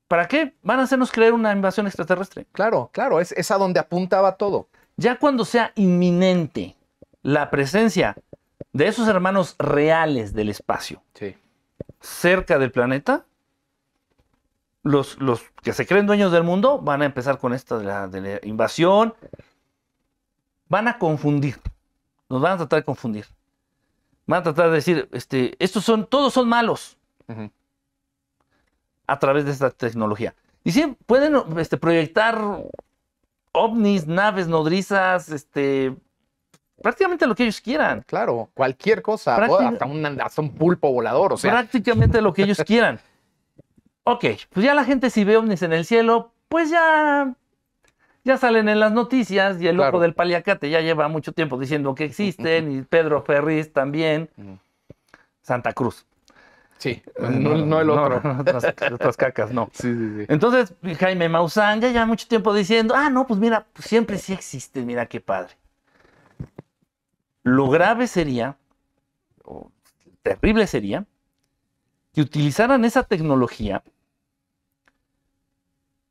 ¿Para 0.06 0.28
qué? 0.28 0.54
Van 0.62 0.80
a 0.80 0.82
hacernos 0.82 1.10
creer 1.10 1.32
una 1.32 1.52
invasión 1.52 1.86
extraterrestre. 1.86 2.46
Claro, 2.52 2.90
claro, 2.92 3.20
es, 3.20 3.32
es 3.32 3.50
a 3.50 3.56
donde 3.56 3.80
apuntaba 3.80 4.36
todo. 4.36 4.68
Ya 4.98 5.16
cuando 5.18 5.46
sea 5.46 5.72
inminente 5.76 6.76
la 7.22 7.48
presencia 7.48 8.16
de 8.72 8.86
esos 8.86 9.08
hermanos 9.08 9.56
reales 9.58 10.32
del 10.34 10.48
espacio 10.48 11.02
Sí. 11.14 11.36
cerca 12.00 12.58
del 12.58 12.72
planeta, 12.72 13.26
los, 14.82 15.20
los 15.20 15.42
que 15.62 15.72
se 15.72 15.86
creen 15.86 16.06
dueños 16.06 16.32
del 16.32 16.42
mundo 16.42 16.78
van 16.80 17.02
a 17.02 17.04
empezar 17.04 17.38
con 17.38 17.52
esta 17.52 17.78
de 17.78 17.84
la, 17.84 18.08
de 18.08 18.20
la 18.20 18.40
invasión, 18.46 19.14
van 20.68 20.88
a 20.88 20.98
confundir, 20.98 21.60
nos 22.28 22.40
van 22.40 22.52
a 22.52 22.56
tratar 22.58 22.80
de 22.80 22.84
confundir. 22.84 23.26
Van 24.26 24.40
a 24.40 24.42
tratar 24.44 24.68
de 24.70 24.76
decir, 24.76 25.08
este, 25.12 25.54
estos 25.58 25.84
son, 25.84 26.06
todos 26.06 26.32
son 26.32 26.48
malos 26.48 26.96
a 29.06 29.18
través 29.18 29.44
de 29.44 29.50
esta 29.50 29.70
tecnología. 29.70 30.34
Y 30.64 30.72
sí, 30.72 30.96
pueden 31.06 31.34
este, 31.58 31.76
proyectar 31.76 32.38
ovnis, 33.52 34.06
naves 34.06 34.48
nodrizas, 34.48 35.28
este, 35.28 35.96
prácticamente 36.82 37.26
lo 37.26 37.34
que 37.34 37.44
ellos 37.44 37.60
quieran. 37.60 38.02
Claro, 38.06 38.50
cualquier 38.54 39.00
cosa, 39.02 39.36
Práctica- 39.36 39.68
hasta, 39.68 39.86
un, 39.86 40.04
hasta 40.20 40.42
un 40.42 40.54
pulpo 40.54 40.92
volador, 40.92 41.32
o 41.32 41.36
sea, 41.36 41.52
prácticamente 41.52 42.20
lo 42.20 42.32
que 42.32 42.42
ellos 42.42 42.58
quieran. 42.66 43.00
Ok, 44.04 44.24
pues 44.50 44.66
ya 44.66 44.74
la 44.74 44.84
gente 44.84 45.10
si 45.10 45.24
ve 45.24 45.36
ovnis 45.36 45.62
en 45.62 45.72
el 45.72 45.84
cielo, 45.84 46.32
pues 46.48 46.70
ya, 46.70 47.34
ya 48.24 48.36
salen 48.36 48.68
en 48.68 48.80
las 48.80 48.90
noticias 48.92 49.60
y 49.62 49.68
el 49.68 49.76
Claro. 49.76 49.92
loco 49.92 50.02
del 50.02 50.14
paliacate 50.14 50.68
ya 50.70 50.80
lleva 50.80 51.06
mucho 51.08 51.32
tiempo 51.32 51.56
diciendo 51.58 51.94
que 51.94 52.04
existen 52.04 52.72
y 52.78 52.82
Pedro 52.82 53.22
Ferriz 53.22 53.72
también. 53.72 54.28
Ujú. 54.36 54.58
Santa 55.40 55.72
Cruz. 55.72 56.04
sí, 56.78 57.00
no, 57.18 57.54
no 57.64 57.80
el 57.80 57.90
otro. 57.90 58.20
No, 58.22 58.40
otras, 58.40 58.64
otras 58.92 59.16
cacas, 59.16 59.52
no. 59.52 59.70
Sí, 59.72 59.92
sí, 59.94 60.14
sí. 60.18 60.26
Entonces, 60.28 60.74
Jaime 60.98 61.28
Maussan 61.28 61.80
ya 61.80 61.88
lleva 61.90 62.06
mucho 62.06 62.26
tiempo 62.26 62.52
diciendo, 62.52 62.94
ah, 62.96 63.08
no, 63.08 63.24
pues 63.26 63.38
mira, 63.38 63.66
pues 63.72 63.86
siempre 63.88 64.18
sí 64.18 64.32
existe, 64.32 64.82
mira 64.82 65.06
qué 65.06 65.20
padre. 65.20 65.54
Lo 67.42 67.68
grave 67.68 68.06
sería, 68.06 68.56
o 69.44 69.70
terrible 70.22 70.66
sería, 70.66 71.04
que 72.14 72.20
utilizaran 72.20 72.84
esa 72.84 73.02
tecnología 73.02 73.82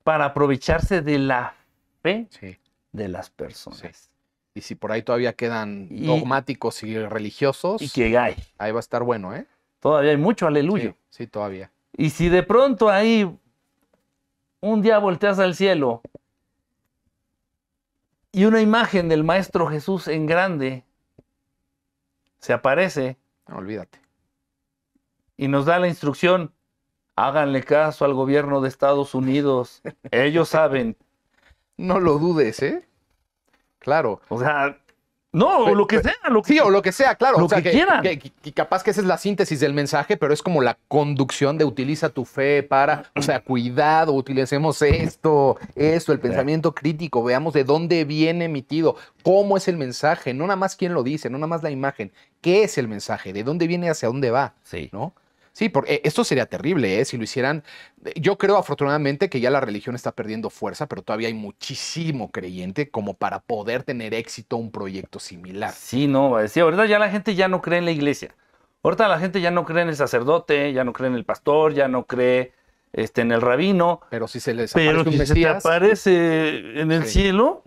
para 0.03 0.25
aprovecharse 0.25 1.01
de 1.01 1.19
la 1.19 1.53
fe 2.01 2.27
Sí. 2.31 2.57
de 2.91 3.07
las 3.07 3.29
personas. 3.29 3.79
Sí. 3.79 4.09
Y 4.53 4.61
si 4.61 4.75
por 4.75 4.91
ahí 4.91 5.03
todavía 5.03 5.33
quedan 5.33 5.87
Y- 5.89 6.05
dogmáticos 6.07 6.83
y 6.83 6.97
religiosos, 6.97 7.81
Y 7.81 7.89
que 7.89 8.17
hay. 8.17 8.35
ahí 8.57 8.71
va 8.71 8.79
a 8.79 8.81
estar 8.81 9.03
bueno, 9.03 9.33
¿eh? 9.35 9.45
Todavía 9.79 10.11
hay 10.11 10.17
mucho 10.17 10.47
aleluya. 10.47 10.91
Sí, 10.91 11.23
sí, 11.23 11.27
todavía. 11.27 11.71
Y 11.95 12.09
si 12.09 12.27
de 12.29 12.43
pronto 12.43 12.89
ahí 12.89 13.29
un 14.59 14.81
día 14.81 14.97
volteas 14.97 15.39
al 15.39 15.55
cielo 15.55 16.01
y 18.31 18.45
una 18.45 18.61
imagen 18.61 19.07
del 19.09 19.23
Maestro 19.23 19.67
Jesús 19.67 20.07
en 20.07 20.25
grande 20.25 20.83
se 22.41 22.53
aparece 22.53 23.17
olvídate. 23.47 23.99
y 25.37 25.47
nos 25.47 25.65
da 25.65 25.79
la 25.79 25.87
instrucción, 25.87 26.53
háganle 27.15 27.63
caso 27.63 28.05
al 28.05 28.13
gobierno 28.13 28.61
de 28.61 28.69
Estados 28.69 29.15
Unidos, 29.15 29.81
ellos 30.11 30.49
saben. 30.49 30.97
No 31.77 31.99
lo 31.99 32.19
dudes, 32.19 32.61
¿eh? 32.61 32.87
Claro. 33.79 34.21
O 34.29 34.39
sea, 34.39 34.80
no, 35.33 35.59
o 35.59 35.75
lo 35.75 35.87
que 35.87 36.01
sea, 36.01 36.13
lo 36.29 36.41
que 36.41 36.53
Sí, 36.53 36.59
o 36.59 36.69
lo 36.69 36.81
que 36.81 36.91
sea, 36.91 37.15
claro. 37.15 37.39
Lo 37.39 37.45
o 37.45 37.49
sea, 37.49 37.61
que 37.61 37.71
quieran. 37.71 38.01
que- 38.01 38.19
que 38.19 38.51
capaz 38.53 38.83
que 38.83 38.91
esa 38.91 39.01
es 39.01 39.07
la 39.07 39.17
síntesis 39.17 39.59
del 39.59 39.73
mensaje, 39.73 40.17
pero 40.17 40.33
es 40.33 40.41
como 40.41 40.61
la 40.61 40.77
conducción 40.87 41.57
de 41.57 41.65
utiliza 41.65 42.09
tu 42.09 42.25
fe 42.25 42.63
para, 42.63 43.03
o 43.15 43.21
sea, 43.21 43.39
cuidado, 43.41 44.13
utilicemos 44.13 44.81
esto, 44.81 45.57
esto, 45.75 46.11
el 46.11 46.19
pensamiento 46.19 46.73
crítico, 46.75 47.23
veamos 47.23 47.53
de 47.53 47.63
dónde 47.63 48.03
viene 48.05 48.45
emitido, 48.45 48.95
cómo 49.23 49.55
es 49.57 49.67
el 49.67 49.77
mensaje, 49.77 50.33
no 50.33 50.43
nada 50.45 50.57
más 50.57 50.75
quién 50.75 50.93
lo 50.93 51.03
dice, 51.03 51.29
no 51.29 51.37
nada 51.37 51.47
más 51.47 51.63
la 51.63 51.71
imagen, 51.71 52.11
qué 52.41 52.63
es 52.63 52.77
el 52.77 52.87
mensaje, 52.87 53.31
de 53.33 53.43
dónde 53.43 53.67
viene, 53.67 53.89
hacia 53.89 54.09
dónde 54.09 54.31
va, 54.31 54.53
Sí. 54.63 54.89
¿no? 54.91 55.13
Sí, 55.53 55.67
porque 55.69 56.01
esto 56.05 56.23
sería 56.23 56.45
terrible, 56.45 56.99
¿eh? 56.99 57.05
Si 57.05 57.17
lo 57.17 57.23
hicieran. 57.23 57.63
Yo 58.15 58.37
creo 58.37 58.57
afortunadamente 58.57 59.29
que 59.29 59.41
ya 59.41 59.49
la 59.49 59.59
religión 59.59 59.95
está 59.95 60.13
perdiendo 60.13 60.49
fuerza, 60.49 60.87
pero 60.87 61.01
todavía 61.01 61.27
hay 61.27 61.33
muchísimo 61.33 62.31
creyente 62.31 62.89
como 62.89 63.13
para 63.15 63.39
poder 63.41 63.83
tener 63.83 64.13
éxito 64.13 64.55
un 64.57 64.71
proyecto 64.71 65.19
similar. 65.19 65.71
Sí, 65.73 66.07
no, 66.07 66.35
sí, 66.47 66.59
ahorita 66.61 66.85
ya 66.85 66.99
la 66.99 67.09
gente 67.09 67.35
ya 67.35 67.47
no 67.49 67.61
cree 67.61 67.79
en 67.79 67.85
la 67.85 67.91
iglesia. 67.91 68.33
Ahorita 68.83 69.07
la 69.07 69.19
gente 69.19 69.41
ya 69.41 69.51
no 69.51 69.65
cree 69.65 69.83
en 69.83 69.89
el 69.89 69.95
sacerdote, 69.95 70.73
ya 70.73 70.83
no 70.83 70.93
cree 70.93 71.09
en 71.09 71.15
el 71.15 71.25
pastor, 71.25 71.73
ya 71.73 71.87
no 71.87 72.05
cree 72.05 72.53
este, 72.93 73.21
en 73.21 73.31
el 73.31 73.41
rabino. 73.41 74.01
Pero 74.09 74.27
si 74.27 74.39
se 74.39 74.53
les 74.53 74.73
Pero 74.73 75.01
aparece 75.01 75.09
un 75.09 75.19
si 75.19 75.25
se 75.27 75.33
te 75.35 75.47
aparece 75.47 76.81
en 76.81 76.91
el 76.91 77.03
Sí. 77.05 77.11
cielo, 77.11 77.61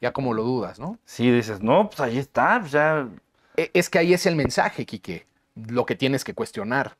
ya 0.00 0.12
como 0.12 0.34
lo 0.34 0.42
dudas, 0.42 0.78
¿no? 0.78 0.98
sí 1.04 1.30
dices, 1.30 1.60
no, 1.62 1.88
pues 1.88 2.00
ahí 2.00 2.18
está, 2.18 2.58
pues 2.60 2.72
ya. 2.72 3.08
E- 3.56 3.70
Es 3.74 3.88
que 3.90 3.98
ahí 3.98 4.12
es 4.14 4.26
el 4.26 4.36
mensaje, 4.36 4.86
Quique, 4.86 5.26
lo 5.54 5.86
que 5.86 5.94
tienes 5.94 6.24
que 6.24 6.34
cuestionar. 6.34 6.96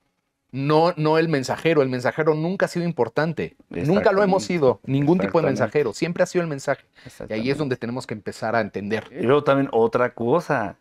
No, 0.51 0.93
no 0.99 1.17
el 1.17 1.31
mensajero, 1.31 1.81
el 1.81 1.89
mensajero 1.89 2.35
nunca 2.35 2.67
ha 2.67 2.69
sido 2.69 2.85
importante. 2.85 3.57
Nunca 3.71 4.13
lo 4.13 4.23
hemos 4.23 4.45
sido, 4.45 4.81
ningún 4.85 5.19
tipo 5.19 5.41
de 5.41 5.47
mensajero, 5.47 5.95
siempre 5.95 6.23
ha 6.23 6.27
sido 6.27 6.43
el 6.43 6.49
mensaje. 6.49 6.85
Y 7.29 7.33
ahí 7.33 7.51
es 7.51 7.57
donde 7.57 7.77
tenemos 7.77 8.07
que 8.07 8.13
empezar 8.13 8.55
a 8.55 8.61
entender. 8.61 9.09
Y 9.11 9.23
luego 9.23 9.45
también 9.45 9.71
otra 9.73 10.13
cosa. 10.13 10.77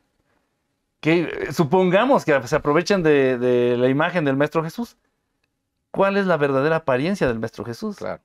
Que 0.99 1.21
eh, 1.21 1.53
supongamos 1.53 2.25
que 2.25 2.47
se 2.47 2.55
aprovechan 2.55 3.01
de, 3.01 3.37
de 3.37 3.77
la 3.77 3.87
imagen 3.87 4.25
del 4.25 4.35
Maestro 4.35 4.61
Jesús. 4.61 4.97
¿Cuál 5.89 6.17
es 6.17 6.25
la 6.25 6.37
verdadera 6.37 6.75
apariencia 6.75 7.27
del 7.27 7.39
Maestro 7.39 7.63
Jesús? 7.65 7.95
Claro. 7.95 8.21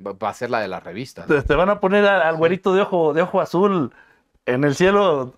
Va 0.00 0.28
a 0.28 0.34
ser 0.34 0.50
la 0.50 0.60
de 0.60 0.68
las 0.68 0.82
revistas. 0.82 1.26
Te, 1.26 1.40
te 1.42 1.54
van 1.54 1.70
a 1.70 1.80
poner 1.80 2.04
al, 2.04 2.22
al 2.22 2.36
güerito 2.36 2.74
de 2.74 2.82
ojo, 2.82 3.14
de 3.14 3.22
ojo 3.22 3.40
azul 3.40 3.92
en 4.46 4.64
el 4.64 4.74
cielo. 4.74 5.32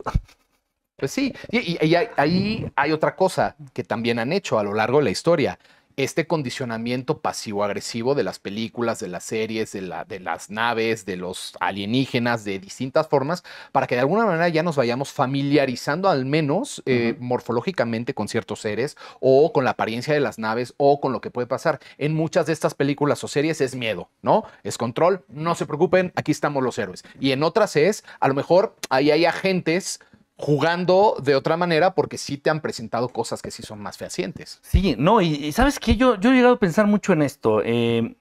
Pues 0.98 1.12
sí, 1.12 1.32
y, 1.50 1.58
y- 1.86 1.94
ahí 2.16 2.66
hay 2.74 2.92
otra 2.92 3.14
cosa 3.14 3.54
que 3.72 3.84
también 3.84 4.18
han 4.18 4.32
hecho 4.32 4.58
a 4.58 4.64
lo 4.64 4.74
largo 4.74 4.98
de 4.98 5.04
la 5.04 5.10
historia. 5.10 5.58
Este 5.96 6.26
condicionamiento 6.28 7.18
pasivo-agresivo 7.18 8.14
de 8.16 8.22
las 8.24 8.38
películas, 8.40 8.98
de 9.00 9.08
las 9.08 9.22
series, 9.24 9.72
de, 9.72 9.82
la- 9.82 10.04
de 10.04 10.18
las 10.20 10.50
naves, 10.50 11.06
de 11.06 11.16
los 11.16 11.54
alienígenas, 11.60 12.44
de 12.44 12.58
distintas 12.58 13.06
formas, 13.08 13.44
para 13.70 13.86
que 13.86 13.94
de 13.94 14.00
alguna 14.02 14.24
manera 14.26 14.48
ya 14.48 14.62
nos 14.64 14.74
vayamos 14.74 15.12
familiarizando 15.12 16.08
al 16.08 16.24
menos 16.24 16.82
eh, 16.86 17.16
morfológicamente 17.20 18.12
con 18.14 18.26
ciertos 18.28 18.60
seres 18.60 18.96
o 19.20 19.52
con 19.52 19.64
la 19.64 19.70
apariencia 19.70 20.14
de 20.14 20.20
las 20.20 20.38
naves 20.40 20.74
o 20.78 21.00
con 21.00 21.12
lo 21.12 21.20
que 21.20 21.30
puede 21.30 21.46
pasar. 21.46 21.78
En 21.96 22.14
muchas 22.14 22.46
de 22.46 22.52
estas 22.52 22.74
películas 22.74 23.22
o 23.22 23.28
series 23.28 23.60
es 23.60 23.74
miedo, 23.76 24.08
¿no? 24.22 24.44
Es 24.64 24.78
control, 24.78 25.24
no 25.28 25.54
se 25.56 25.66
preocupen, 25.66 26.12
aquí 26.16 26.32
estamos 26.32 26.62
los 26.62 26.76
héroes. 26.78 27.04
Y 27.20 27.30
en 27.32 27.42
otras 27.44 27.74
es, 27.76 28.04
a 28.20 28.26
lo 28.28 28.34
mejor 28.34 28.74
ahí 28.90 29.10
hay 29.12 29.24
agentes 29.26 30.00
jugando 30.38 31.16
de 31.22 31.34
otra 31.34 31.56
manera 31.56 31.94
porque 31.94 32.16
sí 32.16 32.38
te 32.38 32.48
han 32.48 32.60
presentado 32.60 33.08
cosas 33.08 33.42
que 33.42 33.50
sí 33.50 33.62
son 33.62 33.80
más 33.82 33.98
fehacientes. 33.98 34.60
Sí, 34.62 34.94
no, 34.96 35.20
y, 35.20 35.34
y 35.34 35.52
¿sabes 35.52 35.78
qué? 35.80 35.96
Yo, 35.96 36.14
yo 36.18 36.30
he 36.30 36.34
llegado 36.34 36.54
a 36.54 36.58
pensar 36.58 36.86
mucho 36.86 37.12
en 37.12 37.22
esto. 37.22 37.60
eh, 37.64 38.16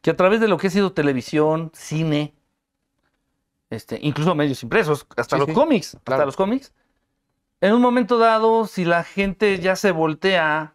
que 0.00 0.10
a 0.10 0.16
través 0.16 0.40
de 0.40 0.48
lo 0.48 0.58
que 0.58 0.68
ha 0.68 0.70
sido 0.70 0.92
televisión, 0.92 1.70
cine, 1.74 2.34
este, 3.70 3.98
incluso 4.02 4.34
medios 4.34 4.62
impresos, 4.62 5.06
hasta 5.16 5.36
Sí, 5.36 5.40
los 5.40 5.48
sí, 5.48 5.54
cómics, 5.54 5.96
hasta 5.96 6.24
los 6.24 6.36
cómics, 6.36 6.72
en 7.60 7.72
un 7.72 7.80
momento 7.80 8.18
dado, 8.18 8.66
si 8.66 8.84
la 8.84 9.02
gente 9.04 9.58
ya 9.58 9.76
se 9.76 9.90
voltea 9.90 10.74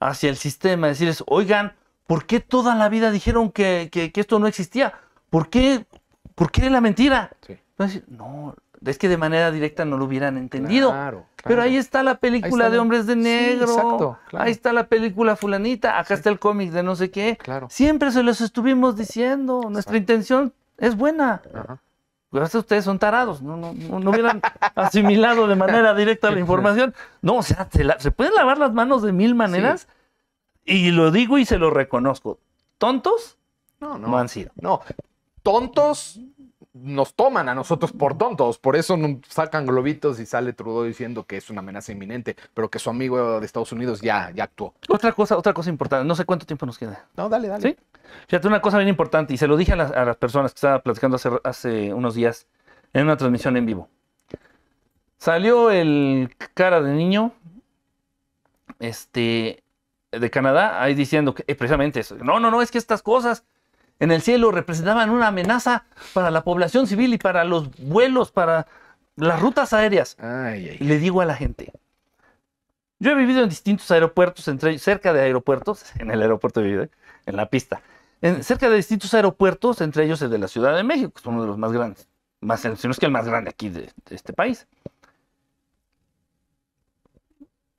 hacia 0.00 0.30
el 0.30 0.36
sistema, 0.36 0.86
decirles, 0.88 1.24
oigan, 1.26 1.74
¿por 2.06 2.26
qué 2.26 2.40
toda 2.40 2.74
la 2.76 2.88
vida 2.88 3.10
dijeron 3.10 3.50
que, 3.50 3.88
que- 3.90 4.12
que 4.12 4.20
esto 4.20 4.38
no 4.38 4.46
existía? 4.46 4.94
¿Por 5.30 5.50
qué, 5.50 5.86
¿Por 6.34 6.52
qué 6.52 6.70
la 6.70 6.80
mentira? 6.80 7.30
Sí. 7.46 7.58
No, 8.06 8.54
es 8.84 8.98
que 8.98 9.08
de 9.08 9.16
manera 9.16 9.50
directa 9.50 9.84
no 9.84 9.96
lo 9.96 10.04
hubieran 10.04 10.36
entendido. 10.38 10.90
Claro, 10.90 11.26
Pero 11.44 11.62
ahí 11.62 11.76
está 11.76 12.02
la 12.02 12.16
película 12.16 12.64
está 12.64 12.70
de 12.74 12.78
hombres 12.78 13.06
de 13.06 13.14
Sí, 13.14 13.20
negro. 13.20 13.66
exacto, 13.68 14.18
claro. 14.28 14.44
Ahí 14.44 14.52
está 14.52 14.72
la 14.72 14.86
película 14.86 15.36
fulanita. 15.36 15.98
Acá 15.98 16.08
Sí. 16.08 16.14
está 16.14 16.30
el 16.30 16.38
cómic 16.38 16.70
de 16.70 16.82
no 16.82 16.94
sé 16.96 17.10
qué. 17.10 17.36
Claro. 17.42 17.68
Siempre 17.70 18.10
se 18.12 18.22
los 18.22 18.40
estuvimos 18.40 18.96
diciendo. 18.96 19.60
Nuestra 19.62 19.96
Exacto. 19.96 19.96
intención 19.96 20.52
es 20.78 20.96
buena. 20.96 21.42
Ajá. 21.54 21.80
Ustedes 22.30 22.84
son 22.84 22.98
tarados. 22.98 23.40
No, 23.40 23.56
no, 23.56 23.72
no, 23.72 24.00
no 24.00 24.10
hubieran 24.10 24.42
asimilado 24.74 25.46
de 25.48 25.56
manera 25.56 25.94
directa 25.94 26.30
la 26.30 26.38
información. 26.40 26.94
No, 27.22 27.36
o 27.36 27.42
sea, 27.42 27.68
se, 27.72 27.84
la- 27.84 27.98
se 27.98 28.10
pueden 28.10 28.34
lavar 28.34 28.58
las 28.58 28.72
manos 28.74 29.02
de 29.02 29.12
mil 29.12 29.34
maneras. 29.34 29.88
Y 30.64 30.90
lo 30.90 31.10
digo 31.10 31.38
y 31.38 31.46
se 31.46 31.56
lo 31.56 31.70
reconozco. 31.70 32.38
Tontos 32.76 33.38
No, 33.80 33.96
no, 33.96 34.08
no. 34.08 34.18
han 34.18 34.28
sido. 34.28 34.50
No, 34.60 34.82
tontos 35.42 36.20
nos 36.82 37.14
toman 37.14 37.48
a 37.48 37.54
nosotros 37.54 37.92
por 37.92 38.16
tontos, 38.16 38.58
por 38.58 38.76
eso 38.76 38.96
no- 38.96 39.20
sacan 39.28 39.66
globitos 39.66 40.20
y 40.20 40.26
sale 40.26 40.52
Trudeau 40.52 40.84
diciendo 40.84 41.24
que 41.24 41.36
es 41.36 41.50
una 41.50 41.60
amenaza 41.60 41.92
inminente, 41.92 42.36
pero 42.54 42.68
que 42.70 42.78
su 42.78 42.90
amigo 42.90 43.40
de 43.40 43.46
Estados 43.46 43.72
Unidos 43.72 44.00
ya, 44.00 44.30
ya 44.34 44.44
actuó. 44.44 44.74
Otra 44.88 45.12
cosa, 45.12 45.36
otra 45.36 45.52
cosa 45.52 45.70
importante. 45.70 46.06
No 46.06 46.14
sé 46.14 46.24
cuánto 46.24 46.46
tiempo 46.46 46.66
nos 46.66 46.78
queda. 46.78 47.06
No, 47.16 47.28
dale, 47.28 47.48
dale. 47.48 47.62
¿Sí? 47.62 47.76
Fíjate, 48.26 48.48
una 48.48 48.60
cosa 48.60 48.78
bien 48.78 48.88
importante, 48.88 49.34
y 49.34 49.36
se 49.36 49.46
lo 49.46 49.56
dije 49.56 49.72
a 49.72 49.76
las, 49.76 49.92
a 49.92 50.04
las 50.04 50.16
personas 50.16 50.52
que 50.52 50.56
estaba 50.56 50.80
platicando 50.80 51.16
hace, 51.16 51.30
hace 51.44 51.92
unos 51.94 52.14
días 52.14 52.46
en 52.92 53.04
una 53.04 53.16
transmisión 53.16 53.56
en 53.56 53.66
vivo. 53.66 53.88
Salió 55.18 55.70
el 55.70 56.30
cara 56.54 56.80
de 56.80 56.92
niño 56.94 57.32
este, 58.78 59.62
de 60.12 60.30
Canadá 60.30 60.82
ahí 60.82 60.94
diciendo 60.94 61.34
que 61.34 61.44
eh, 61.46 61.54
precisamente 61.54 62.00
eso. 62.00 62.16
No, 62.16 62.40
no, 62.40 62.50
no, 62.50 62.62
es 62.62 62.70
que 62.70 62.78
estas 62.78 63.02
cosas 63.02 63.44
en 64.00 64.12
el 64.12 64.22
cielo 64.22 64.50
representaban 64.50 65.10
una 65.10 65.28
amenaza 65.28 65.84
para 66.12 66.30
la 66.30 66.44
población 66.44 66.86
civil 66.86 67.14
y 67.14 67.18
para 67.18 67.44
los 67.44 67.70
vuelos, 67.78 68.30
para 68.30 68.66
las 69.16 69.40
rutas 69.40 69.72
aéreas. 69.72 70.16
Le 70.20 70.98
digo 70.98 71.20
a 71.20 71.24
la 71.24 71.34
gente, 71.34 71.72
yo 73.00 73.12
he 73.12 73.14
vivido 73.14 73.42
en 73.42 73.48
distintos 73.48 73.90
aeropuertos, 73.90 74.48
entre, 74.48 74.78
cerca 74.78 75.12
de 75.12 75.20
aeropuertos, 75.22 75.84
en 75.98 76.10
el 76.10 76.22
aeropuerto 76.22 76.60
he 76.60 76.64
vivido, 76.64 76.84
¿eh? 76.84 76.90
en 77.26 77.36
la 77.36 77.46
pista, 77.46 77.80
en, 78.22 78.42
cerca 78.42 78.68
de 78.68 78.76
distintos 78.76 79.12
aeropuertos, 79.14 79.80
entre 79.80 80.04
ellos 80.04 80.22
el 80.22 80.30
de 80.30 80.38
la 80.38 80.48
Ciudad 80.48 80.76
de 80.76 80.82
México, 80.82 81.12
que 81.12 81.20
es 81.20 81.26
uno 81.26 81.42
de 81.42 81.48
los 81.48 81.58
más 81.58 81.72
grandes, 81.72 82.08
más, 82.40 82.60
si 82.60 82.68
no 82.86 82.90
es 82.92 82.98
que 82.98 83.06
el 83.06 83.12
más 83.12 83.26
grande 83.26 83.50
aquí 83.50 83.68
de, 83.68 83.82
de 83.82 84.14
este 84.16 84.32
país. 84.32 84.66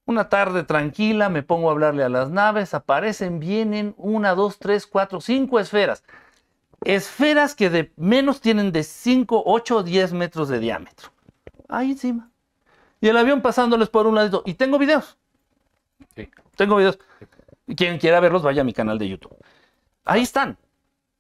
Una 0.10 0.28
tarde 0.28 0.64
tranquila, 0.64 1.30
me 1.30 1.44
pongo 1.44 1.70
a 1.70 1.72
hablarle 1.72 2.04
a 2.04 2.10
las 2.10 2.32
naves, 2.32 2.74
aparecen, 2.74 3.40
vienen 3.40 3.94
una, 3.96 4.34
dos, 4.34 4.58
tres, 4.58 4.88
cuatro, 4.88 5.22
cinco 5.22 5.60
esferas. 5.60 6.04
Esferas 6.84 7.54
que 7.54 7.70
de 7.70 7.92
menos 7.96 8.42
tienen 8.42 8.72
de 8.72 8.82
5, 8.82 9.44
8 9.46 9.78
o 9.78 9.84
10 9.84 10.14
metros 10.14 10.50
de 10.50 10.58
diámetro. 10.58 11.12
Ahí 11.68 11.92
encima. 11.92 12.32
Y 13.00 13.08
el 13.08 13.18
avión 13.18 13.44
pasándoles 13.44 13.90
por 13.90 14.08
un 14.08 14.16
lado. 14.16 14.42
Y 14.48 14.56
tengo 14.56 14.80
videos. 14.80 15.16
Sí. 16.16 16.28
Tengo 16.56 16.78
videos. 16.78 16.98
Quien 17.78 18.00
quiera 18.00 18.20
verlos, 18.20 18.42
vaya 18.42 18.62
a 18.62 18.66
mi 18.66 18.74
canal 18.74 18.98
de 18.98 19.10
YouTube. 19.10 19.38
Ahí 20.06 20.24
están. 20.24 20.58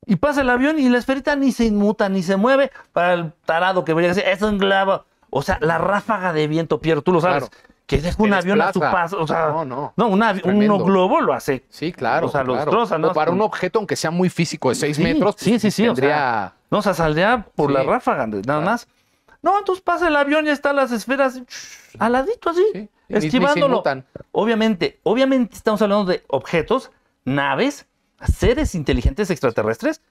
Y 0.08 0.16
pasa 0.16 0.42
el 0.42 0.50
avión 0.50 0.80
y 0.80 0.90
la 0.90 0.98
esferita 0.98 1.36
ni 1.36 1.52
se 1.52 1.66
inmuta, 1.66 2.10
ni 2.10 2.24
se 2.24 2.38
mueve. 2.38 2.72
Para 2.92 3.14
el 3.14 3.34
tarado 3.46 3.86
que 3.86 3.94
vería 3.94 4.16
decir, 4.16 4.24
es 4.26 4.42
un 4.42 4.58
globo. 4.58 5.06
O 5.30 5.44
sea, 5.44 5.60
la 5.62 5.78
ráfaga 5.78 6.34
de 6.34 6.48
viento, 6.48 6.82
Pierre, 6.82 7.04
tú 7.04 7.12
lo 7.12 7.22
sabes 7.22 7.52
que 7.90 7.98
deja 7.98 8.22
un 8.22 8.32
avión 8.32 8.62
a 8.62 8.72
su 8.72 8.80
paso. 8.80 9.20
O 9.20 9.26
sea, 9.26 9.48
no, 9.48 9.66
no. 9.66 9.94
No, 9.98 10.08
un 10.10 10.84
globo 10.84 11.22
lo 11.22 11.34
hace. 11.34 11.66
Sí, 11.70 11.92
claro. 11.92 12.28
O 12.28 12.30
sea, 12.30 12.44
lo 12.44 12.54
destroza, 12.54 13.00
¿no? 13.00 13.10
O 13.10 13.14
para 13.14 13.32
un 13.32 13.42
objeto, 13.42 13.80
aunque 13.80 13.96
sea 13.96 14.12
muy 14.12 14.30
físico, 14.30 14.70
de 14.70 14.76
6 14.76 15.00
metros. 15.00 15.36
Sí, 15.40 15.58
sí, 15.58 15.72
sí. 15.72 15.86
Tendría... 15.86 16.54
no, 16.70 16.78
o 16.78 16.82
sea, 16.84 16.94
saldría 16.94 17.48
por 17.56 17.72
la 17.72 17.82
ráfaga, 17.82 18.28
nada 18.28 18.62
más. 18.62 18.88
No, 19.42 19.58
entonces 19.58 19.82
pasa 19.82 20.08
el 20.08 20.16
avión 20.16 20.46
y 20.46 20.50
están 20.50 20.76
las 20.76 20.92
esferas 20.92 21.42
aladito 21.98 22.52
así, 22.52 22.90
esquivándolo. 23.08 23.82
obviamente, 24.34 25.00
obviamente 25.02 25.56
estamos 25.56 25.82
hablando 25.82 26.06
de 26.06 26.24
objetos, 26.28 26.92
naves, 27.26 27.88
seres 28.32 28.76
inteligentes 28.76 29.32
extraterrestres 29.32 30.02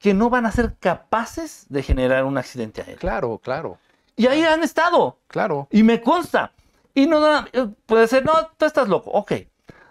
que 0.00 0.12
no 0.12 0.28
van 0.28 0.44
a 0.44 0.50
ser 0.50 0.74
capaces 0.80 1.66
de 1.68 1.84
generar 1.84 2.24
un 2.24 2.36
accidente 2.36 2.80
aéreo. 2.80 2.98
Claro, 2.98 3.38
claro. 3.38 3.78
Y 4.16 4.26
ahí 4.26 4.42
han 4.42 4.64
estado. 4.64 5.18
Claro. 5.28 5.68
Y 5.70 5.84
me 5.84 6.00
consta. 6.00 6.52
Y 6.96 7.06
no, 7.06 7.46
eh, 7.52 7.68
puede 7.84 8.08
ser, 8.08 8.24
no, 8.24 8.32
tú 8.56 8.64
estás 8.64 8.88
loco. 8.88 9.10
Ok. 9.10 9.32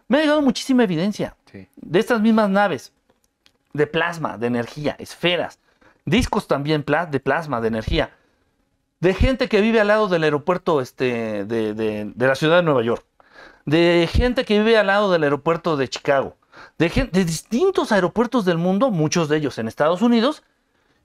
Me 0.08 0.18
ha 0.18 0.22
llegado 0.22 0.41
muchísima 0.41 0.84
evidencia 0.84 1.38
de 1.76 1.99
estas 1.99 2.20
mismas 2.20 2.49
naves, 2.49 2.93
de 3.74 3.86
plasma, 3.86 4.38
de 4.39 4.47
energía, 4.47 4.95
esferas, 4.97 5.60
discos 6.03 6.47
también 6.47 6.84
de 6.84 7.20
plasma, 7.20 7.62
de 7.62 7.68
energía, 7.68 8.10
de 8.99 9.14
gente 9.14 9.47
que 9.47 9.62
vive 9.62 9.80
al 9.80 9.88
lado 9.88 10.08
del 10.08 10.24
aeropuerto 10.24 10.82
este, 10.82 11.45
de, 11.45 12.12
la 12.18 12.36
ciudad 12.36 12.58
de 12.58 12.64
Nueva 12.64 12.82
York, 12.82 13.06
de 13.66 14.10
gente 14.12 14.43
que 14.43 14.58
vive 14.58 14.78
al 14.78 14.88
lado 14.88 15.12
del 15.12 15.24
aeropuerto 15.24 15.78
de 15.78 15.88
Chicago, 15.88 16.38
de, 16.80 16.89
de 17.12 17.24
distintos 17.24 17.91
aeropuertos 17.91 18.45
del 18.45 18.58
mundo, 18.58 18.89
muchos 18.89 19.30
de 19.30 19.38
ellos 19.38 19.60
en 19.60 19.68
Estados 19.68 20.01
Unidos, 20.01 20.43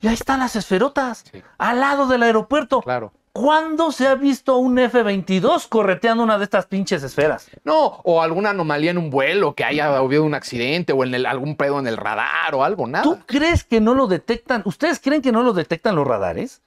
y 0.00 0.08
ahí 0.08 0.14
están 0.14 0.40
las 0.40 0.56
esferotas, 0.56 1.24
al 1.58 1.80
lado 1.80 2.06
del 2.06 2.22
aeropuerto. 2.22 2.80
Claro. 2.80 3.12
¿Cuándo 3.32 3.92
se 3.92 4.08
ha 4.08 4.16
visto 4.16 4.56
un 4.56 4.78
F-22 4.78 5.68
correteando 5.68 6.24
una 6.24 6.36
de 6.36 6.44
estas 6.44 6.66
pinches 6.66 7.04
esferas? 7.04 7.48
No, 7.62 8.00
o 8.02 8.22
alguna 8.22 8.50
anomalía 8.50 8.90
en 8.90 8.98
un 8.98 9.08
vuelo, 9.08 9.54
que 9.54 9.64
haya 9.64 9.96
habido 9.96 10.24
un 10.24 10.34
accidente 10.34 10.92
o 10.92 11.04
en 11.04 11.14
algún 11.26 11.56
pedo 11.56 11.78
en 11.78 11.86
el 11.86 11.96
radar 11.96 12.54
o 12.54 12.64
algo, 12.64 12.88
nada. 12.88 13.04
¿Tú 13.04 13.20
crees 13.26 13.62
que 13.62 13.80
no 13.80 13.94
lo 13.94 14.08
detectan? 14.08 14.62
¿Ustedes 14.64 14.98
creen 14.98 15.22
que 15.22 15.30
no 15.30 15.44
lo 15.44 15.52
detectan 15.52 15.94
los 15.94 16.06
radares? 16.06 16.60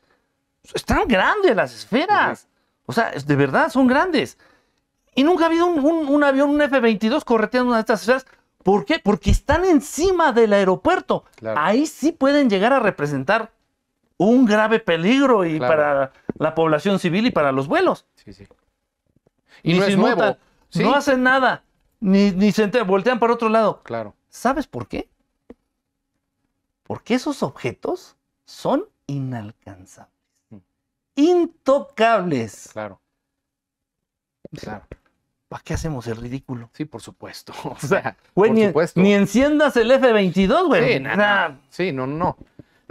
Están 0.73 1.05
grandes 1.07 1.53
las 1.53 1.75
esferas. 1.75 2.47
O 2.85 2.93
sea, 2.93 3.11
de 3.11 3.35
verdad, 3.35 3.69
son 3.69 3.87
grandes. 3.87 4.37
Y 5.15 5.25
nunca 5.25 5.43
ha 5.43 5.47
habido 5.47 5.65
un, 5.65 6.23
avión, 6.23 6.49
un 6.49 6.61
F-22 6.61 7.25
correteando 7.25 7.69
una 7.69 7.77
de 7.77 7.81
estas 7.81 8.01
esferas. 8.01 8.25
¿Por 8.63 8.85
qué? 8.85 8.99
Porque 8.99 9.31
están 9.31 9.65
encima 9.65 10.31
del 10.31 10.53
aeropuerto. 10.53 11.25
Ahí 11.57 11.85
sí 11.87 12.13
pueden 12.13 12.49
llegar 12.49 12.71
a 12.71 12.79
representar 12.79 13.51
un 14.17 14.45
grave 14.45 14.79
peligro 14.79 15.45
y 15.45 15.59
para 15.59 16.11
la 16.43 16.55
población 16.55 16.99
civil 16.99 17.25
y 17.25 17.31
para 17.31 17.51
los 17.53 17.67
vuelos. 17.67 18.05
Sí, 18.15 18.33
sí. 18.33 18.45
Y 19.63 19.79
no 19.79 19.85
es 19.85 19.97
nuevo. 19.97 20.37
No 20.75 20.93
hacen 20.93 21.23
nada. 21.23 21.63
Ni, 22.01 22.31
ni 22.31 22.51
se 22.51 22.67
voltean 22.83 23.17
para 23.17 23.33
otro 23.33 23.47
lado. 23.47 23.81
Claro. 23.83 24.13
¿Sabes 24.27 24.67
por 24.67 24.87
qué? 24.89 25.09
Porque 26.83 27.13
esos 27.13 27.43
objetos 27.43 28.17
son 28.43 28.85
inalcanzables. 29.07 30.13
Mm. 30.49 30.57
Intocables. 31.15 32.69
Claro. 32.73 32.99
Claro. 34.51 34.85
¿Para 35.47 35.63
qué 35.63 35.75
hacemos 35.75 36.07
el 36.07 36.17
ridículo? 36.17 36.69
Sí, 36.73 36.83
por 36.83 37.01
supuesto. 37.01 37.53
O 37.63 37.77
sea, 37.79 38.17
güey, 38.35 38.51
ni, 38.51 38.65
ni, 38.95 39.13
enciendas 39.13 39.77
el 39.77 39.91
F-22, 39.91 40.67
güey. 40.67 40.97
Sí, 40.97 41.03
sí, 41.69 41.91
no, 41.93 42.05
no. 42.05 42.37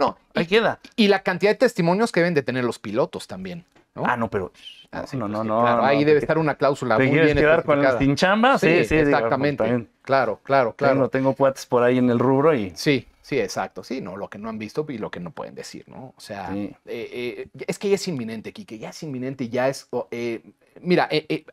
No, 0.03 0.17
ahí 0.33 0.45
queda. 0.45 0.79
Y 0.95 1.07
la 1.07 1.23
cantidad 1.23 1.51
de 1.51 1.57
testimonios 1.57 2.11
que 2.11 2.19
deben 2.19 2.33
de 2.33 2.43
tener 2.43 2.63
los 2.63 2.79
pilotos 2.79 3.27
también. 3.27 3.65
Ah, 3.95 4.17
no, 4.17 4.29
pero. 4.29 4.51
Ah, 4.91 5.05
no, 5.13 5.27
no, 5.27 5.43
no, 5.43 5.83
ahí 5.83 6.03
debe 6.03 6.19
estar 6.19 6.37
una 6.37 6.55
cláusula 6.55 6.97
muy 6.97 7.09
bien 7.09 7.35
quedar 7.35 7.63
con 7.63 7.81
las 7.81 7.97
tinchambas? 7.97 8.61
Sí, 8.61 8.85
sí, 8.85 8.95
exactamente. 8.95 9.87
claro, 10.01 10.39
claro, 10.43 10.75
claro. 10.75 10.93
Tengo, 10.93 11.09
tengo 11.09 11.33
puates 11.33 11.65
por 11.65 11.83
ahí 11.83 11.97
en 11.97 12.09
el 12.09 12.19
rubro 12.19 12.53
y. 12.53 12.71
Sí, 12.75 13.07
sí, 13.21 13.39
exacto. 13.39 13.83
Sí, 13.83 14.01
no, 14.01 14.17
lo 14.17 14.29
que 14.29 14.37
no 14.37 14.49
han 14.49 14.59
visto 14.59 14.85
y 14.89 14.97
lo 14.97 15.09
que 15.09 15.19
no 15.19 15.31
pueden 15.31 15.55
decir, 15.55 15.85
¿no? 15.87 16.13
O 16.15 16.21
sea, 16.21 16.53
eh, 16.55 16.75
eh, 16.85 17.47
es 17.65 17.79
que 17.79 17.89
ya 17.89 17.95
es 17.95 18.07
inminente, 18.07 18.53
Kike, 18.53 18.77
ya 18.77 18.89
es 18.89 19.01
inminente, 19.01 19.49
ya 19.49 19.67
es. 19.67 19.87
Eh, 20.11 20.43
mira, 20.81 21.09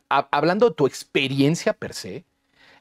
hablando 0.09 0.69
de 0.69 0.75
tu 0.75 0.85
experiencia 0.85 1.73
per 1.73 1.93
se, 1.93 2.25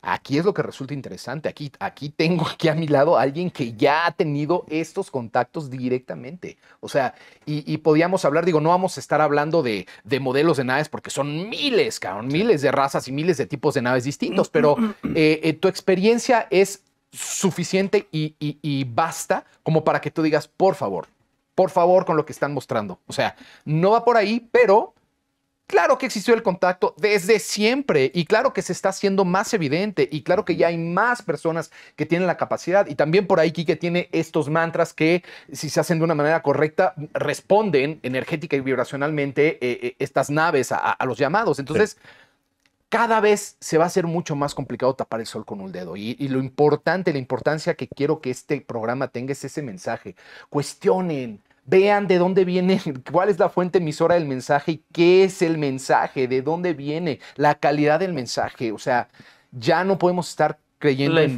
Aquí 0.02 0.38
es 0.38 0.44
lo 0.44 0.54
que 0.54 0.62
resulta 0.62 0.94
interesante. 0.94 1.48
Aquí, 1.48 1.70
aquí 1.78 2.08
tengo 2.08 2.46
aquí 2.48 2.68
a 2.68 2.74
mi 2.74 2.88
lado 2.88 3.18
a 3.18 3.22
alguien 3.22 3.50
que 3.50 3.74
ya 3.74 4.06
ha 4.06 4.12
tenido 4.12 4.64
estos 4.68 5.10
contactos 5.10 5.68
directamente. 5.68 6.56
O 6.80 6.88
sea, 6.88 7.14
y, 7.44 7.76
podíamos 7.78 8.24
hablar, 8.24 8.44
digo, 8.44 8.60
no 8.60 8.70
vamos 8.70 8.96
a 8.96 9.00
estar 9.00 9.20
hablando 9.20 9.62
de, 9.62 9.86
modelos 10.20 10.56
de 10.56 10.64
naves 10.64 10.88
porque 10.88 11.10
son 11.10 11.48
miles, 11.48 12.00
cabrón, 12.00 12.28
miles 12.28 12.62
de 12.62 12.72
razas 12.72 13.08
y 13.08 13.12
miles 13.12 13.36
de 13.36 13.46
tipos 13.46 13.74
de 13.74 13.82
naves 13.82 14.04
distintos, 14.04 14.48
pero 14.48 14.76
eh, 15.14 15.40
eh, 15.42 15.52
tu 15.52 15.68
experiencia 15.68 16.46
es 16.50 16.84
suficiente 17.12 18.06
y, 18.12 18.36
y 18.38 18.84
basta 18.84 19.44
como 19.62 19.84
para 19.84 20.00
que 20.00 20.10
tú 20.10 20.22
digas, 20.22 20.48
por 20.48 20.76
favor, 20.76 21.08
por 21.54 21.70
favor, 21.70 22.06
con 22.06 22.16
lo 22.16 22.24
que 22.24 22.32
están 22.32 22.54
mostrando. 22.54 23.00
O 23.06 23.12
sea, 23.12 23.36
no 23.64 23.90
va 23.90 24.04
por 24.04 24.16
ahí, 24.16 24.48
pero 24.52 24.94
Claro 25.70 25.98
que 25.98 26.06
existió 26.06 26.34
el 26.34 26.42
contacto 26.42 26.96
desde 26.98 27.38
siempre 27.38 28.10
y 28.12 28.24
claro 28.24 28.52
que 28.52 28.60
se 28.60 28.72
está 28.72 28.88
haciendo 28.88 29.24
más 29.24 29.54
evidente 29.54 30.08
y 30.10 30.24
claro 30.24 30.44
que 30.44 30.56
ya 30.56 30.66
hay 30.66 30.76
más 30.76 31.22
personas 31.22 31.70
que 31.94 32.06
tienen 32.06 32.26
la 32.26 32.36
capacidad 32.36 32.88
y 32.88 32.96
también 32.96 33.28
por 33.28 33.38
ahí 33.38 33.52
que 33.52 33.76
tiene 33.76 34.08
estos 34.10 34.48
mantras 34.48 34.92
que 34.92 35.22
si 35.52 35.70
se 35.70 35.78
hacen 35.78 35.98
de 35.98 36.04
una 36.04 36.16
manera 36.16 36.42
correcta 36.42 36.96
responden 37.12 38.00
energética 38.02 38.56
y 38.56 38.62
vibracionalmente 38.62 39.64
eh, 39.64 39.78
eh, 39.80 39.96
estas 40.00 40.28
naves 40.28 40.72
a, 40.72 40.98
los 41.06 41.18
llamados. 41.18 41.60
Entonces, 41.60 41.98
cada 42.88 43.20
vez 43.20 43.56
se 43.60 43.78
va 43.78 43.84
a 43.84 43.86
hacer 43.86 44.08
mucho 44.08 44.34
más 44.34 44.56
complicado 44.56 44.94
tapar 44.94 45.20
el 45.20 45.26
sol 45.26 45.46
con 45.46 45.60
un 45.60 45.70
dedo 45.70 45.96
y, 45.96 46.16
y 46.18 46.26
lo 46.30 46.40
importante, 46.40 47.12
la 47.12 47.20
importancia 47.20 47.74
que 47.74 47.86
quiero 47.86 48.20
que 48.20 48.30
este 48.30 48.60
programa 48.60 49.06
tenga 49.06 49.30
es 49.30 49.44
ese 49.44 49.62
mensaje. 49.62 50.16
Cuestionen 50.48 51.40
Vean 51.70 52.08
de 52.08 52.18
dónde 52.18 52.44
viene, 52.44 52.80
cuál 53.12 53.28
es 53.28 53.38
la 53.38 53.48
fuente 53.48 53.78
emisora 53.78 54.16
del 54.16 54.26
mensaje 54.26 54.72
y 54.72 54.84
qué 54.92 55.24
es 55.24 55.40
el 55.40 55.56
mensaje, 55.56 56.26
de 56.26 56.42
dónde 56.42 56.74
viene, 56.74 57.20
la 57.36 57.54
calidad 57.54 58.00
del 58.00 58.12
mensaje. 58.12 58.72
O 58.72 58.78
sea, 58.78 59.08
ya 59.52 59.84
no 59.84 59.96
podemos 59.96 60.28
estar 60.28 60.58
creyendo 60.78 61.20
en 61.20 61.36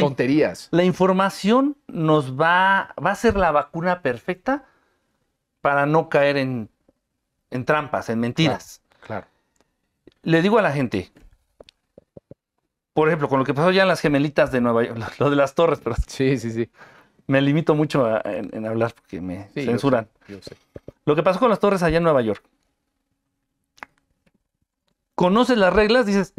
tonterías. 0.00 0.68
La 0.70 0.84
información 0.84 1.76
nos 1.86 2.38
va, 2.40 2.94
va 3.04 3.10
a 3.10 3.14
ser 3.14 3.36
la 3.36 3.50
vacuna 3.50 4.00
perfecta 4.00 4.64
para 5.60 5.84
no 5.84 6.08
caer 6.08 6.38
en, 6.38 6.70
trampas, 7.66 8.08
en 8.08 8.20
mentiras. 8.20 8.80
Claro, 9.00 9.26
Le 10.22 10.40
digo 10.40 10.58
a 10.58 10.62
la 10.62 10.72
gente, 10.72 11.12
por 12.94 13.08
ejemplo, 13.08 13.28
con 13.28 13.38
lo 13.38 13.44
que 13.44 13.52
pasó 13.52 13.70
ya 13.70 13.82
en 13.82 13.88
las 13.88 14.00
gemelitas 14.00 14.50
de 14.50 14.62
Nueva 14.62 14.84
York, 14.84 15.14
lo 15.18 15.28
de 15.28 15.36
las 15.36 15.54
torres, 15.54 15.80
pero 15.82 15.96
sí, 16.06 16.38
sí, 16.38 16.52
sí 16.52 16.70
me 17.28 17.40
limito 17.40 17.74
mucho 17.74 18.20
en, 18.24 18.66
hablar 18.66 18.92
porque 18.94 19.20
me 19.20 19.48
censuran. 19.50 20.08
Lo 21.04 21.14
que 21.14 21.22
pasó 21.22 21.38
con 21.38 21.50
las 21.50 21.60
torres 21.60 21.82
allá 21.82 21.98
en 21.98 22.02
Nueva 22.02 22.22
York. 22.22 22.42
Conoces 25.14 25.58
las 25.58 25.72
reglas, 25.72 26.06
dices, 26.06 26.32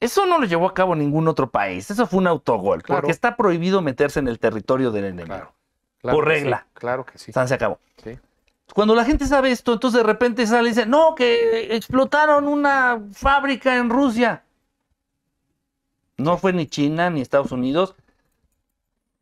eso 0.00 0.26
no 0.26 0.38
lo 0.38 0.46
llevó 0.46 0.66
a 0.66 0.74
cabo 0.74 0.96
ningún 0.96 1.28
otro 1.28 1.50
país. 1.50 1.90
Eso 1.90 2.06
fue 2.06 2.18
un 2.20 2.26
autogol. 2.26 2.82
Porque 2.86 3.10
está 3.10 3.36
prohibido 3.36 3.82
meterse 3.82 4.20
en 4.20 4.28
el 4.28 4.38
territorio 4.38 4.90
del 4.90 5.04
enemigo. 5.04 5.52
por 6.00 6.26
regla. 6.26 6.66
Claro 6.72 7.04
que 7.04 7.18
sí. 7.18 7.32
se 7.32 7.54
acabó. 7.54 7.78
Cuando 8.74 8.94
la 8.94 9.04
gente 9.04 9.26
sabe 9.26 9.50
esto, 9.50 9.74
entonces 9.74 9.98
de 9.98 10.06
repente 10.06 10.46
sale 10.46 10.68
y 10.68 10.72
dice, 10.72 10.86
no, 10.86 11.14
que 11.14 11.76
explotaron 11.76 12.48
una 12.48 13.02
fábrica 13.12 13.76
en 13.76 13.90
Rusia. 13.90 14.44
No 16.16 16.38
fue 16.38 16.54
ni 16.54 16.66
China 16.66 17.10
ni 17.10 17.20
Estados 17.20 17.52
Unidos, 17.52 17.94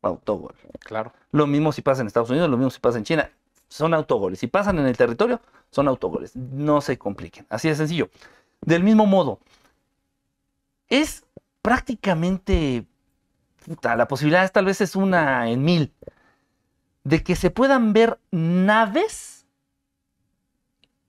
autogol. 0.03 0.55
Claro. 0.81 1.13
Lo 1.33 1.47
mismo 1.47 1.73
si 1.73 1.83
pasa 1.83 2.01
en 2.01 2.07
Estados 2.07 2.31
Unidos, 2.31 2.49
lo 2.49 2.57
mismo 2.57 2.71
si 2.71 2.81
pasa 2.81 2.99
en 2.99 3.05
China. 3.05 3.31
Son 3.69 3.95
autogoles. 3.95 4.41
Si 4.41 4.47
pasan 4.47 4.79
en 4.79 4.87
el 4.87 4.97
territorio, 4.97 5.41
son 5.71 5.89
autogoles. 5.89 6.35
No 6.35 6.81
se 6.81 6.99
compliquen. 6.99 7.47
Así 7.49 7.69
de 7.69 7.77
sencillo. 7.77 8.11
Del 8.61 8.83
mismo 8.83 9.07
modo, 9.07 9.41
es 10.89 11.25
prácticamente, 11.63 12.85
puta, 13.65 13.97
la 13.97 14.09
posibilidad 14.09 14.51
tal 14.51 14.67
vez 14.67 14.81
es 14.81 14.97
una 14.97 15.49
en 15.49 15.63
mil, 15.63 15.93
de 17.05 17.23
que 17.23 17.37
se 17.37 17.51
puedan 17.51 17.93
ver 17.93 18.19
naves 18.31 19.47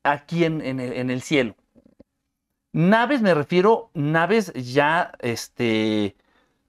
aquí 0.03 0.45
en, 0.45 0.61
en 0.61 0.79
el, 0.79 0.93
en 0.93 1.09
el 1.09 1.21
cielo. 1.21 1.55
Naves, 2.73 3.21
me 3.21 3.33
refiero, 3.33 3.89
naves 3.93 4.53
ya 4.53 5.11
este, 5.19 6.15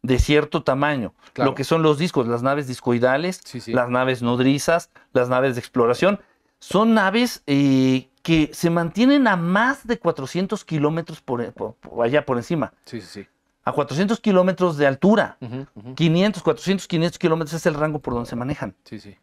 de 0.02 0.18
cierto 0.18 0.62
tamaño. 0.62 1.14
Claro. 1.32 1.50
Lo 1.52 1.54
que 1.54 1.64
son 1.64 1.82
los 1.82 1.96
discos, 1.98 2.26
las 2.26 2.42
naves 2.42 2.66
discoidales, 2.66 3.40
Sí, 3.44 3.60
sí. 3.60 3.72
las 3.72 3.88
naves 3.88 4.20
nodrizas, 4.22 4.90
las 5.12 5.28
naves 5.28 5.54
de 5.54 5.60
exploración. 5.60 6.20
Son 6.58 6.94
naves 6.94 7.42
eh, 7.46 8.08
que 8.22 8.50
se 8.52 8.70
mantienen 8.70 9.26
a 9.28 9.36
más 9.36 9.86
de 9.86 9.98
400 9.98 10.64
kilómetros 10.64 11.20
por, 11.20 11.52
por- 11.52 11.74
por 11.74 12.04
allá 12.04 12.24
por 12.26 12.36
encima. 12.36 12.72
Sí, 12.84 13.00
sí, 13.00 13.06
sí. 13.22 13.28
A 13.64 13.70
400 13.72 14.18
kilómetros 14.20 14.76
de 14.76 14.88
altura. 14.88 15.36
Ujú, 15.40 15.66
ujú. 15.76 15.94
500, 15.94 16.42
400, 16.42 16.88
500 16.88 17.18
kilómetros 17.18 17.54
es 17.54 17.64
el 17.66 17.74
rango 17.74 18.00
por 18.00 18.14
donde 18.14 18.28
se 18.28 18.34
manejan. 18.36 18.74
Sí, 18.84 18.98
sí. 18.98 19.16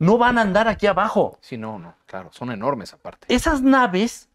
No 0.00 0.18
van 0.18 0.38
a 0.38 0.42
andar 0.42 0.66
aquí 0.66 0.88
abajo. 0.88 1.38
Sí, 1.40 1.56
no, 1.56 1.78
no, 1.78 1.94
claro. 2.06 2.30
Son 2.32 2.50
enormes 2.50 2.92
aparte. 2.92 3.32
Esas 3.32 3.62
naves 3.62 4.28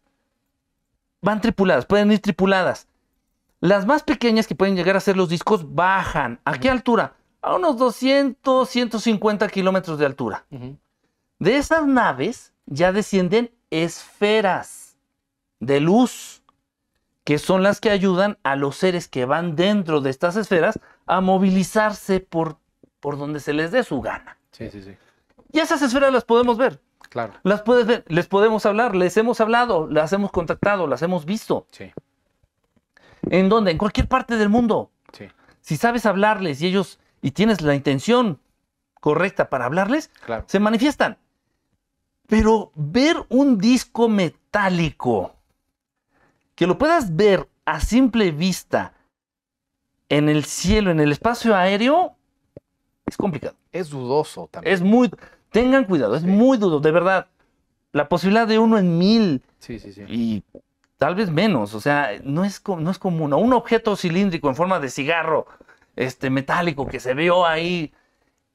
van 1.20 1.40
tripuladas, 1.42 1.84
pueden 1.84 2.10
ir 2.12 2.20
tripuladas. 2.20 2.86
Las 3.60 3.86
más 3.86 4.02
pequeñas 4.02 4.46
que 4.46 4.54
pueden 4.54 4.74
llegar 4.74 4.96
a 4.96 5.00
ser 5.00 5.16
los 5.16 5.28
discos 5.28 5.74
bajan. 5.74 6.40
¿A 6.44 6.58
qué 6.58 6.70
altura? 6.70 7.14
A 7.42 7.56
unos 7.56 7.76
200, 7.76 8.68
150 8.68 9.48
kilómetros 9.48 9.98
de 9.98 10.06
altura. 10.06 10.46
De 11.38 11.56
esas 11.56 11.86
naves 11.86 12.52
ya 12.66 12.92
descienden 12.92 13.50
esferas 13.70 14.96
de 15.60 15.80
luz, 15.80 16.42
que 17.24 17.38
son 17.38 17.62
las 17.62 17.80
que 17.80 17.90
ayudan 17.90 18.38
a 18.42 18.56
los 18.56 18.76
seres 18.76 19.08
que 19.08 19.26
van 19.26 19.56
dentro 19.56 20.00
de 20.00 20.10
estas 20.10 20.36
esferas 20.36 20.80
a 21.06 21.20
movilizarse 21.20 22.20
por, 22.20 22.56
por 22.98 23.18
donde 23.18 23.40
se 23.40 23.52
les 23.52 23.70
dé 23.72 23.84
su 23.84 24.00
gana. 24.00 24.38
Sí, 24.52 24.70
sí, 24.70 24.82
sí. 24.82 24.96
Y 25.52 25.58
esas 25.58 25.82
esferas 25.82 26.12
las 26.12 26.24
podemos 26.24 26.56
ver. 26.56 26.80
Claro. 27.10 27.34
Las 27.42 27.62
puedes 27.62 27.86
ver, 27.86 28.04
les 28.08 28.26
podemos 28.26 28.64
hablar, 28.66 28.94
les 28.94 29.16
hemos 29.16 29.40
hablado, 29.40 29.88
las 29.88 30.12
hemos 30.12 30.30
contactado, 30.30 30.86
las 30.86 31.02
hemos 31.02 31.24
visto. 31.24 31.66
Sí, 31.72 31.92
¿En 33.28 33.48
dónde? 33.48 33.70
En 33.70 33.78
cualquier 33.78 34.08
parte 34.08 34.36
del 34.36 34.48
mundo. 34.48 34.90
sí. 35.12 35.26
Si 35.62 35.76
sabes 35.76 36.06
hablarles 36.06 36.62
y 36.62 36.66
ellos, 36.66 36.98
y 37.20 37.32
tienes 37.32 37.60
la 37.60 37.74
intención 37.74 38.40
correcta 39.00 39.50
para 39.50 39.66
hablarles, 39.66 40.08
Claro. 40.24 40.44
se 40.48 40.58
manifiestan. 40.58 41.18
Pero 42.26 42.72
ver 42.74 43.16
un 43.28 43.58
disco 43.58 44.08
metálico, 44.08 45.34
que 46.54 46.66
lo 46.66 46.78
puedas 46.78 47.14
ver 47.14 47.46
a 47.66 47.80
simple 47.80 48.30
vista 48.32 48.94
en 50.08 50.28
el 50.28 50.44
cielo, 50.44 50.90
en 50.90 51.00
el 51.00 51.12
espacio 51.12 51.54
aéreo, 51.54 52.16
es 53.06 53.16
complicado. 53.16 53.54
Es 53.70 53.90
dudoso 53.90 54.48
también. 54.50 54.74
Es 54.74 54.80
muy... 54.82 55.10
Tengan 55.52 55.84
cuidado, 55.84 56.14
es 56.16 56.22
Sí. 56.22 56.28
muy 56.28 56.56
duro, 56.58 56.80
de 56.80 56.90
verdad. 56.90 57.26
La 57.92 58.08
posibilidad 58.08 58.46
de 58.48 58.58
uno 58.58 58.78
en 58.78 58.96
mil 58.98 59.42
Sí, 59.58 59.78
sí, 59.78 59.92
sí. 59.92 60.02
y 60.08 60.42
tal 61.00 61.14
vez 61.14 61.30
menos, 61.30 61.72
o 61.72 61.80
sea, 61.80 62.10
no 62.24 62.44
es, 62.44 62.62
no 62.66 62.90
es 62.90 62.98
común. 62.98 63.32
Un 63.32 63.54
objeto 63.54 63.96
cilíndrico 63.96 64.50
en 64.50 64.54
forma 64.54 64.78
de 64.80 64.90
cigarro 64.90 65.46
este, 65.96 66.28
metálico 66.28 66.86
que 66.86 67.00
se 67.00 67.14
vio 67.14 67.46
ahí 67.46 67.94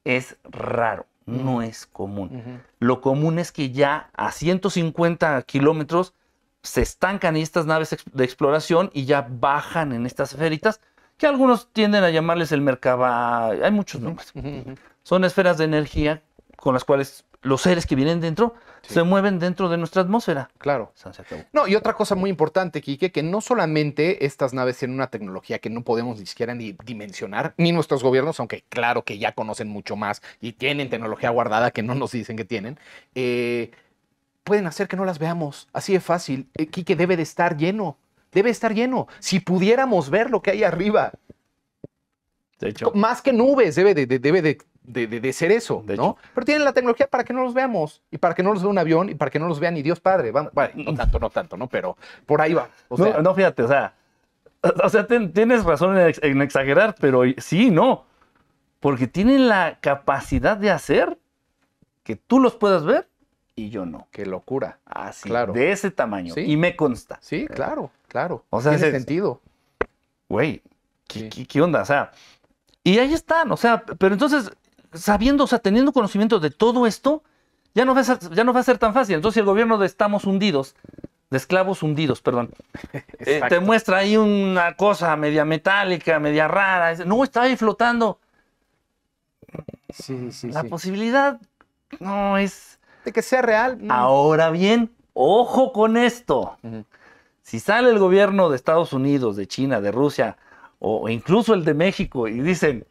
es 0.04 0.38
raro, 0.44 1.08
no 1.26 1.64
es 1.64 1.88
común. 1.88 2.62
Lo 2.78 3.02
común 3.02 3.40
es 3.40 3.52
que 3.52 3.72
ya 3.72 4.12
a 4.14 4.32
150 4.32 5.42
kilómetros 5.42 6.14
se 6.62 6.84
estancan 6.84 7.36
estas 7.36 7.66
naves 7.66 7.98
de 8.14 8.24
exploración 8.24 8.92
y 8.94 9.06
ya 9.06 9.28
bajan 9.28 9.92
en 9.92 10.06
estas 10.06 10.34
esferitas, 10.34 10.82
que 11.18 11.26
algunos 11.26 11.74
tienden 11.74 12.04
a 12.04 12.12
llamarles 12.12 12.52
el 12.52 12.62
Merkaba, 12.62 13.48
hay 13.48 13.72
muchos 13.72 14.02
nombres. 14.02 14.32
Son 15.02 15.24
esferas 15.24 15.58
de 15.58 15.66
energía 15.66 16.22
con 16.58 16.76
las 16.76 16.84
cuales 16.84 17.26
los 17.46 17.62
seres 17.62 17.86
que 17.86 17.96
vienen 17.96 18.20
dentro 18.22 18.54
Sí. 18.82 18.94
se 18.96 19.04
mueven 19.04 19.40
dentro 19.40 19.68
de 19.70 19.78
nuestra 19.78 20.04
atmósfera. 20.04 20.50
Claro. 20.60 20.94
No, 21.54 21.68
y 21.68 21.74
otra 21.76 21.94
cosa 21.94 22.14
muy 22.14 22.30
importante, 22.30 22.82
Quique, 22.82 23.12
que 23.12 23.24
no 23.24 23.42
solamente 23.42 24.26
estas 24.26 24.54
naves 24.54 24.78
tienen 24.78 24.96
una 24.96 25.08
tecnología 25.08 25.58
que 25.58 25.72
no 25.72 25.82
podemos 25.84 26.20
ni 26.20 26.26
siquiera 26.28 26.54
ni 26.54 26.74
dimensionar, 26.86 27.56
ni 27.58 27.72
nuestros 27.72 28.04
gobiernos, 28.04 28.40
aunque 28.40 28.64
claro 28.70 29.04
que 29.04 29.18
ya 29.18 29.32
conocen 29.32 29.70
mucho 29.70 29.96
más 29.96 30.22
y 30.40 30.54
tienen 30.54 30.90
tecnología 30.92 31.32
guardada 31.32 31.72
que 31.72 31.82
no 31.82 31.96
nos 31.96 32.12
dicen 32.12 32.38
que 32.38 32.46
tienen, 32.46 32.78
eh, 33.16 33.72
pueden 34.44 34.68
hacer 34.68 34.88
que 34.88 34.98
no 34.98 35.06
las 35.06 35.18
veamos. 35.18 35.68
Así 35.74 35.94
de 35.94 36.00
fácil. 36.00 36.48
Eh, 36.56 36.68
Quique 36.68 36.96
debe 36.96 37.18
de 37.18 37.24
estar 37.24 37.58
lleno. 37.58 37.98
Debe 38.32 38.52
estar 38.52 38.74
lleno. 38.76 39.08
Si 39.20 39.40
pudiéramos 39.40 40.12
ver 40.12 40.30
lo 40.30 40.44
que 40.44 40.52
hay 40.52 40.64
arriba, 40.64 41.12
De 42.60 42.70
hecho, 42.70 42.92
más 42.94 43.22
que 43.22 43.34
nubes, 43.34 43.76
debe 43.76 43.94
de, 43.96 44.06
de- 44.06 44.20
debe 44.20 44.42
de, 44.42 44.58
de- 44.88 45.08
de- 45.08 45.20
de 45.20 45.34
ser 45.34 45.52
eso, 45.52 45.84
De 45.86 45.96
¿no? 45.98 46.04
hecho. 46.04 46.18
Pero 46.34 46.46
tienen 46.46 46.64
la 46.66 46.74
tecnología 46.74 47.08
para 47.08 47.24
que 47.24 47.34
no 47.34 47.44
los 47.44 47.54
veamos 47.54 48.02
y 48.12 48.18
para 48.18 48.34
que 48.36 48.44
no 48.44 48.54
los 48.54 48.62
vea 48.62 48.70
un 48.72 48.78
avión 48.78 49.10
y 49.10 49.16
para 49.16 49.32
que 49.32 49.40
no 49.40 49.48
los 49.48 49.60
vea 49.60 49.72
ni 49.72 49.82
Dios 49.82 50.00
Padre. 50.00 50.32
Vamos, 50.32 50.52
bueno, 50.54 50.72
no 50.76 50.94
tanto, 50.96 51.20
no 51.20 51.30
tanto, 51.30 51.58
¿no? 51.58 51.68
Pero 51.68 51.98
por 52.26 52.42
ahí 52.42 52.54
va. 52.54 52.70
O 52.90 52.98
no, 52.98 53.04
sea, 53.06 53.22
no, 53.22 53.34
fíjate, 53.36 53.64
o 53.64 53.68
sea, 53.68 53.94
o 54.84 54.90
sea, 54.90 55.06
ten- 55.08 55.32
tienes 55.34 55.64
razón 55.64 55.98
en, 55.98 56.08
ex- 56.08 56.24
en 56.24 56.42
exagerar, 56.42 56.96
pero 57.00 57.22
sí, 57.38 57.70
no. 57.72 58.06
Porque 58.80 59.08
tienen 59.08 59.48
la 59.48 59.80
capacidad 59.82 60.58
de 60.58 60.70
hacer 60.72 61.18
que 62.04 62.16
tú 62.16 62.40
los 62.40 62.56
puedas 62.56 62.86
ver 62.86 63.08
y 63.56 63.70
yo 63.70 63.86
no. 63.86 64.08
qué 64.12 64.26
locura. 64.26 64.80
Así, 64.86 65.30
Claro. 65.30 65.54
de 65.54 65.72
ese 65.72 65.90
tamaño. 65.92 66.34
Sí. 66.34 66.42
Y 66.42 66.58
me 66.58 66.76
consta. 66.76 67.18
Sí, 67.22 67.48
claro, 67.48 67.90
claro. 68.08 68.44
O 68.50 68.62
sea, 68.62 68.74
tiene 68.74 68.88
es- 68.88 68.94
sentido. 68.94 69.42
Güey, 70.30 70.62
¿qué, 71.08 71.20
Sí. 71.20 71.30
qué- 71.30 71.46
qué 71.48 71.62
onda? 71.62 71.82
O 71.82 71.86
sea, 71.86 72.12
y 72.84 73.00
ahí 73.00 73.14
están, 73.14 73.52
o 73.52 73.58
sea, 73.58 73.84
pero 73.98 74.14
entonces, 74.14 74.52
sabiendo, 74.96 75.44
o 75.44 75.48
sea, 75.48 75.60
teniendo 75.60 75.92
conocimiento 75.92 76.40
de 76.40 76.50
todo 76.50 76.88
esto, 76.88 77.24
ya 77.74 77.86
no 77.86 77.94
va 77.94 78.02
a 78.02 78.04
ser, 78.04 78.20
ya 78.32 78.44
no 78.44 78.54
va 78.54 78.62
a 78.62 78.64
ser 78.64 78.78
tan 78.78 78.94
fácil. 78.94 79.16
Entonces, 79.16 79.40
el 79.40 79.46
gobierno 79.46 79.78
de 79.78 79.86
Estamos 79.86 80.26
Hundidos, 80.26 80.76
de 81.30 81.38
esclavos 81.38 81.84
hundidos, 81.84 82.22
perdón, 82.22 82.52
eh, 83.20 83.42
te 83.50 83.60
muestra 83.60 83.98
ahí 83.98 84.16
una 84.18 84.76
cosa 84.76 85.16
media 85.16 85.44
metálica, 85.46 86.20
media 86.20 86.48
rara. 86.48 86.96
No, 87.06 87.24
está 87.24 87.44
ahí 87.44 87.56
flotando. 87.56 88.20
Sí, 89.94 90.32
sí, 90.32 90.50
La 90.52 90.64
sí. 90.64 90.70
posibilidad 90.70 91.40
no 92.00 92.38
es. 92.38 92.80
De 93.04 93.12
que 93.12 93.22
sea 93.22 93.42
real. 93.42 93.80
Ahora 93.90 94.50
bien, 94.50 94.92
ojo 95.14 95.72
con 95.72 95.98
esto. 95.98 96.58
Si 97.42 97.60
sale 97.60 97.90
el 97.90 98.00
gobierno 98.00 98.50
de 98.50 98.56
Estados 98.56 98.94
Unidos, 98.94 99.36
de 99.36 99.48
China, 99.48 99.80
de 99.80 99.92
Rusia, 99.92 100.38
o 100.80 101.08
incluso 101.10 101.54
el 101.54 101.64
de 101.64 101.74
México, 101.74 102.28
y 102.28 102.40
dicen, 102.40 102.86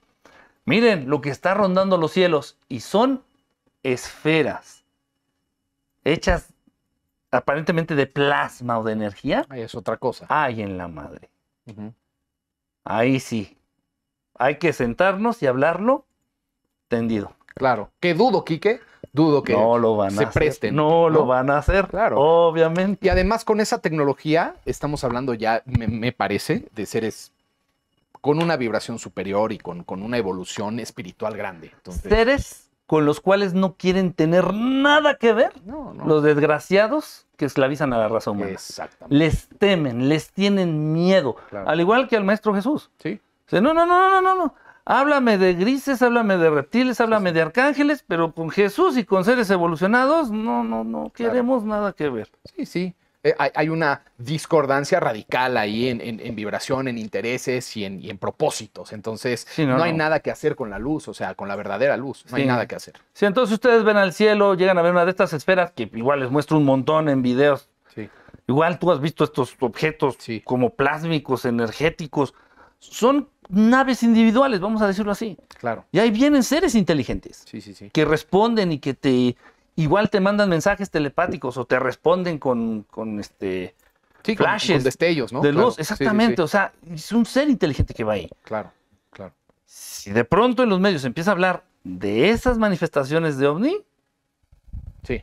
miren 0.65 1.09
lo 1.09 1.21
que 1.21 1.31
está 1.31 1.55
rondando 1.55 1.97
los 1.97 2.13
cielos, 2.13 2.57
y 2.69 2.81
son 2.81 3.23
esferas 3.83 4.85
hechas 6.05 6.53
aparentemente 7.31 7.95
de 7.95 8.07
plasma 8.07 8.79
o 8.79 8.85
de 8.85 8.93
energía, 8.93 9.45
Ahí 9.49 9.63
es 9.63 9.75
otra 9.75 9.97
cosa. 9.97 10.27
ay 10.29 10.63
en 10.63 10.79
la 10.79 10.89
madre. 10.89 11.29
Ahí 12.85 13.21
sí. 13.21 13.57
Hay 14.39 14.59
que 14.59 14.73
sentarnos 14.73 15.43
y 15.43 15.47
hablarlo 15.47 16.05
tendido. 16.89 17.33
Claro. 17.55 17.91
Que 18.01 18.15
dudo, 18.15 18.45
Quique. 18.45 18.81
Dudo 19.13 19.43
que. 19.43 19.53
no 19.53 19.79
lo 19.79 19.97
van 19.97 20.09
a 20.09 20.17
se 20.17 20.25
hacer. 20.25 20.33
presten, 20.43 20.75
No, 20.75 21.09
lo 21.09 21.25
van 21.25 21.51
a 21.51 21.59
hacer. 21.59 21.87
Claro. 21.89 22.19
Obviamente. 22.21 23.07
Y 23.07 23.09
además 23.11 23.45
con 23.45 23.61
esa 23.61 23.79
tecnología 23.81 24.57
estamos 24.65 25.05
hablando 25.05 25.35
ya, 25.35 25.63
me, 25.67 25.87
me 25.87 26.13
parece, 26.13 26.67
de 26.75 26.85
seres 26.87 27.33
con 28.25 28.43
una 28.43 28.57
vibración 28.57 28.99
superior 28.99 29.53
y 29.53 29.59
con, 29.59 29.85
con 29.85 30.03
una 30.03 30.17
evolución 30.17 30.81
espiritual 30.81 31.37
grande. 31.37 31.71
Entonces, 31.75 32.11
Seres 32.11 32.71
con 32.87 33.05
los 33.05 33.21
cuales 33.21 33.53
no 33.53 33.75
quieren 33.75 34.15
tener 34.15 34.55
nada 34.55 35.17
que 35.17 35.35
ver. 35.35 35.53
no, 35.67 35.93
no. 35.93 36.07
Los 36.07 36.23
desgraciados 36.23 37.27
que 37.37 37.45
esclavizan 37.45 37.93
a 37.93 37.99
la 37.99 38.09
raza 38.09 38.31
humana. 38.31 38.53
Exactamente. 38.53 39.15
Les 39.15 39.47
temen, 39.59 40.09
les 40.09 40.31
tienen 40.31 40.95
miedo. 40.95 41.37
Claro. 41.51 41.69
Al 41.69 41.79
igual 41.81 42.09
que 42.09 42.17
al 42.17 42.25
maestro 42.25 42.55
Jesús. 42.55 42.91
Sí. 42.99 43.21
Dice, 43.45 43.61
no, 43.61 43.75
no, 43.75 43.85
no, 43.85 44.09
no, 44.09 44.23
no, 44.23 44.35
no. 44.35 44.55
Háblame 44.87 45.37
de 45.37 45.53
grises, 45.53 46.01
háblame 46.01 46.39
de 46.39 46.49
reptiles, 46.49 47.03
háblame 47.03 47.31
de 47.31 47.43
arcángeles, 47.43 48.07
pero 48.09 48.33
con 48.33 48.49
Jesús 48.49 48.97
y 48.97 49.05
con 49.05 49.27
seres 49.27 49.51
evolucionados, 49.51 50.31
no, 50.31 50.65
no, 50.65 50.83
no 50.83 51.13
queremos 51.15 51.63
nada 51.65 51.93
que 51.93 52.09
ver. 52.09 52.31
Sí, 52.57 52.65
sí. 52.65 52.95
Eh, 53.27 53.35
hay, 53.39 53.71
una 53.71 54.03
discordancia 54.19 55.01
radical 55.01 55.57
ahí 55.57 55.89
en, 55.89 56.03
en- 56.03 56.21
en 56.21 56.37
vibración, 56.37 56.89
en 56.89 56.99
intereses 56.99 57.75
y 57.77 57.87
en, 57.87 57.99
y 58.03 58.11
en 58.11 58.19
propósitos. 58.19 58.93
Entonces, 58.93 59.47
Sí, 59.51 59.65
no, 59.65 59.79
no, 59.79 59.83
hay 59.83 59.93
no. 59.93 59.99
nada 59.99 60.21
que 60.21 60.31
hacer 60.31 60.55
con 60.57 60.69
la 60.69 60.79
luz, 60.79 61.09
o 61.09 61.15
sea, 61.15 61.35
con 61.35 61.49
la 61.49 61.57
verdadera 61.57 61.97
luz. 61.97 62.25
No 62.31 62.37
hay 62.37 62.43
Sí. 62.43 62.49
nada 62.49 62.67
que 62.67 62.75
hacer. 62.77 62.95
Si 63.15 63.25
entonces 63.25 63.55
ustedes 63.55 63.83
ven 63.83 63.97
al 63.97 64.13
cielo, 64.13 64.55
llegan 64.55 64.77
a 64.77 64.83
ver 64.83 64.93
una 64.93 65.07
de 65.07 65.11
estas 65.11 65.33
esferas, 65.33 65.73
que 65.73 65.91
igual 65.95 66.21
les 66.21 66.31
muestro 66.31 66.59
un 66.59 66.65
montón 66.67 67.09
en 67.09 67.23
videos, 67.23 67.71
Sí. 67.95 68.11
igual 68.47 68.79
tú 68.79 68.93
has 68.93 69.01
visto 69.01 69.25
estos 69.25 69.57
objetos 69.61 70.17
Sí. 70.19 70.43
como 70.45 70.71
plásmicos, 70.75 71.47
energéticos, 71.47 72.35
son 72.79 73.31
naves 73.49 74.03
individuales, 74.03 74.61
vamos 74.61 74.83
a 74.83 74.87
decirlo 74.87 75.13
así. 75.13 75.39
Claro. 75.59 75.87
Y 75.93 75.99
ahí 75.99 76.11
vienen 76.11 76.43
seres 76.43 76.75
inteligentes 76.75 77.45
Sí, 77.47 77.63
sí, 77.63 77.73
sí. 77.73 77.89
que 77.91 78.05
responden 78.05 78.71
y 78.73 78.79
que 78.81 78.93
te 78.93 79.35
igual 79.77 80.11
te 80.11 80.21
mandan 80.21 80.49
mensajes 80.49 80.91
telepáticos 80.91 81.57
o 81.57 81.65
te 81.65 81.79
responden 81.79 82.39
con, 82.39 82.83
con 82.91 83.19
este 83.21 83.75
Sí, 84.23 84.37
Flashes 84.37 84.77
con 84.79 84.85
destellos, 84.85 85.33
¿no? 85.33 85.41
de 85.43 85.51
Claro. 85.53 85.67
luz. 85.67 85.75
Sí, 85.77 85.83
sí, 85.83 85.87
sí. 85.87 85.93
Exactamente. 85.95 86.43
O 86.43 86.49
sea, 86.49 86.73
es 86.91 87.13
un 87.13 87.27
ser 87.27 87.49
inteligente 87.51 87.93
que 87.93 88.05
va 88.05 88.15
ahí. 88.15 88.31
Claro, 88.43 88.73
claro. 89.11 89.35
Si 89.67 90.11
de 90.13 90.25
pronto 90.25 90.63
en 90.63 90.71
los 90.71 90.81
medios 90.81 91.03
se 91.03 91.09
empieza 91.09 91.31
a 91.31 91.33
hablar 91.33 91.65
de 91.83 92.31
esas 92.31 92.57
manifestaciones 92.59 93.37
de 93.39 93.47
ovni, 93.49 93.77
Sí. 95.03 95.23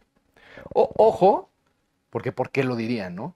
O- 0.73 0.91
ojo, 0.97 1.49
porque 2.11 2.31
¿por 2.31 2.51
qué 2.51 2.63
lo 2.63 2.75
dirían, 2.75 3.15
no? 3.15 3.33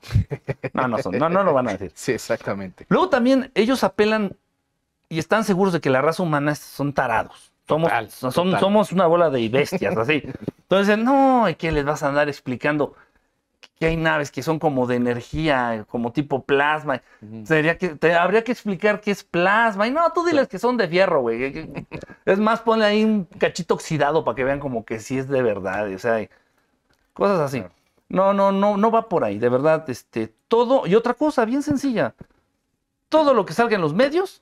no, 0.73 0.87
no, 0.87 0.97
son- 0.99 1.17
no, 1.17 1.29
no 1.29 1.43
lo 1.43 1.53
van 1.53 1.67
a 1.69 1.71
decir. 1.71 1.91
Sí, 1.95 2.11
exactamente. 2.11 2.85
Luego 2.89 3.09
también 3.09 3.51
ellos 3.55 3.83
apelan 3.83 4.35
y 5.09 5.17
están 5.17 5.43
seguros 5.43 5.73
de 5.73 5.81
que 5.81 5.89
la 5.89 6.01
raza 6.01 6.21
humana 6.21 6.53
son 6.55 6.93
tarados. 6.93 7.51
Somos, 7.67 7.89
Total, 7.89 8.09
son- 8.11 8.31
total. 8.31 8.59
somos 8.59 8.91
una 8.91 9.07
bola 9.07 9.29
de 9.29 9.49
bestias, 9.49 9.97
así. 9.97 10.23
Entonces, 10.61 10.97
no, 10.99 11.49
¿y 11.49 11.55
qué 11.55 11.71
les 11.71 11.83
vas 11.83 12.03
a 12.03 12.09
andar 12.09 12.29
explicando? 12.29 12.95
Que 13.79 13.87
hay 13.87 13.97
naves 13.97 14.31
que 14.31 14.43
son 14.43 14.59
como 14.59 14.85
de 14.87 14.95
energía, 14.95 15.85
como 15.89 16.11
tipo 16.13 16.43
plasma. 16.43 17.01
Sería 17.43 17.77
que, 17.77 17.89
te, 17.89 18.13
habría 18.13 18.43
que 18.43 18.51
explicar 18.51 19.01
qué 19.01 19.11
es 19.11 19.23
plasma. 19.23 19.87
Y 19.87 19.91
no, 19.91 20.09
tú 20.13 20.23
diles 20.23 20.47
que 20.47 20.59
son 20.59 20.77
de 20.77 20.87
fierro, 20.87 21.21
güey. 21.21 21.85
Es 22.25 22.39
más, 22.39 22.61
ponle 22.61 22.85
ahí 22.85 23.03
un 23.03 23.25
cachito 23.25 23.73
oxidado 23.73 24.23
para 24.23 24.35
que 24.35 24.43
vean 24.43 24.59
como 24.59 24.85
que 24.85 24.99
sí 24.99 25.17
es 25.17 25.27
de 25.27 25.41
verdad. 25.41 25.91
O 25.93 25.99
sea, 25.99 26.29
cosas 27.13 27.39
así. 27.39 27.63
No, 28.07 28.33
no, 28.33 28.51
no, 28.51 28.77
no 28.77 28.91
va 28.91 29.09
por 29.09 29.23
ahí, 29.23 29.39
de 29.39 29.49
verdad. 29.49 29.89
Este, 29.89 30.31
todo, 30.47 30.85
y 30.87 30.93
otra 30.95 31.15
cosa, 31.15 31.43
bien 31.45 31.63
sencilla. 31.63 32.13
Todo 33.09 33.33
lo 33.33 33.45
que 33.45 33.53
salga 33.53 33.75
en 33.75 33.81
los 33.81 33.93
medios, 33.93 34.41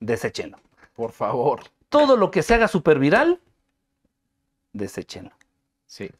deséchenlo. 0.00 0.58
Por 0.94 1.12
favor. 1.12 1.60
Todo 1.88 2.16
lo 2.16 2.30
que 2.30 2.42
se 2.42 2.54
haga 2.54 2.68
súper 2.68 2.98
viral, 2.98 3.40
deséchenlo. 4.72 5.32
Sí. 5.86 6.10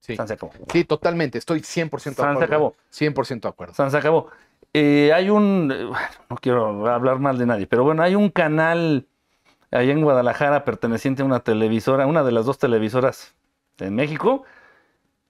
Sí. 0.00 0.16
San 0.16 0.28
se 0.28 0.34
acabó. 0.34 0.52
Sí, 0.72 0.84
totalmente. 0.84 1.38
Estoy 1.38 1.60
100% 1.60 1.90
de 1.90 2.14
San 2.14 2.30
acuerdo. 2.30 2.38
se 2.38 2.44
acabó. 2.44 2.76
100% 2.92 3.40
de 3.40 3.48
acuerdo. 3.48 3.74
San 3.74 3.90
se 3.90 3.96
acabó. 3.96 4.30
Eh, 4.72 5.12
hay 5.12 5.30
un, 5.30 5.72
eh, 5.72 5.84
bueno, 5.84 6.06
no 6.30 6.36
quiero 6.36 6.86
hablar 6.88 7.18
mal 7.18 7.38
de 7.38 7.46
nadie, 7.46 7.66
pero 7.66 7.82
bueno, 7.82 8.02
hay 8.02 8.14
un 8.14 8.30
canal 8.30 9.06
allá 9.70 9.92
en 9.92 10.02
Guadalajara 10.02 10.64
perteneciente 10.64 11.22
a 11.22 11.24
una 11.24 11.40
televisora, 11.40 12.06
una 12.06 12.22
de 12.22 12.32
las 12.32 12.46
dos 12.46 12.58
televisoras 12.58 13.34
en 13.78 13.94
México, 13.94 14.44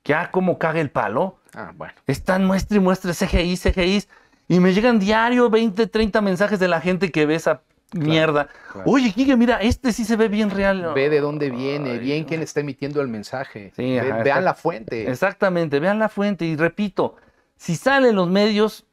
que 0.03 0.15
ah, 0.15 0.31
como 0.31 0.59
caga 0.59 0.81
el 0.81 0.91
palo. 0.91 1.39
Ah, 1.55 1.73
bueno. 1.77 1.95
Están 2.07 2.45
muestre 2.45 2.79
y 2.79 2.81
muestre 2.81 3.13
CGI, 3.13 3.57
CGI, 3.57 4.05
y 4.49 4.61
me 4.61 4.73
llegan 4.73 4.99
diario 4.99 5.49
20, 5.49 5.87
30 5.87 6.21
mensajes 6.21 6.59
de 6.59 6.69
la 6.69 6.81
gente 6.81 7.11
que 7.11 7.25
ve 7.27 7.37
esa 7.37 7.63
mierda. 7.93 8.49
claro. 8.73 8.91
Oye, 8.91 9.13
Kike, 9.13 9.37
mira, 9.37 9.57
este 9.59 9.93
sí 9.93 10.05
se 10.05 10.17
ve 10.17 10.29
bien 10.29 10.51
real. 10.51 10.93
Ve 10.95 11.09
de 11.09 11.21
dónde 11.21 11.51
viene, 11.51 11.93
Ay, 11.93 11.99
bien 11.99 12.23
no. 12.23 12.29
quién 12.29 12.43
está 12.43 12.61
emitiendo 12.61 13.01
el 13.01 13.09
mensaje. 13.09 13.73
Sí, 13.77 13.83
Ve- 13.99 14.11
ajá, 14.13 14.23
vean 14.23 14.45
la 14.45 14.55
fuente. 14.55 15.11
Exactamente, 15.11 15.79
vean 15.81 15.99
la 15.99 16.09
fuente 16.09 16.45
y 16.45 16.57
repito, 16.57 17.17
si 17.57 17.77
salen 17.77 18.17
los 18.17 18.29
medios 18.29 18.85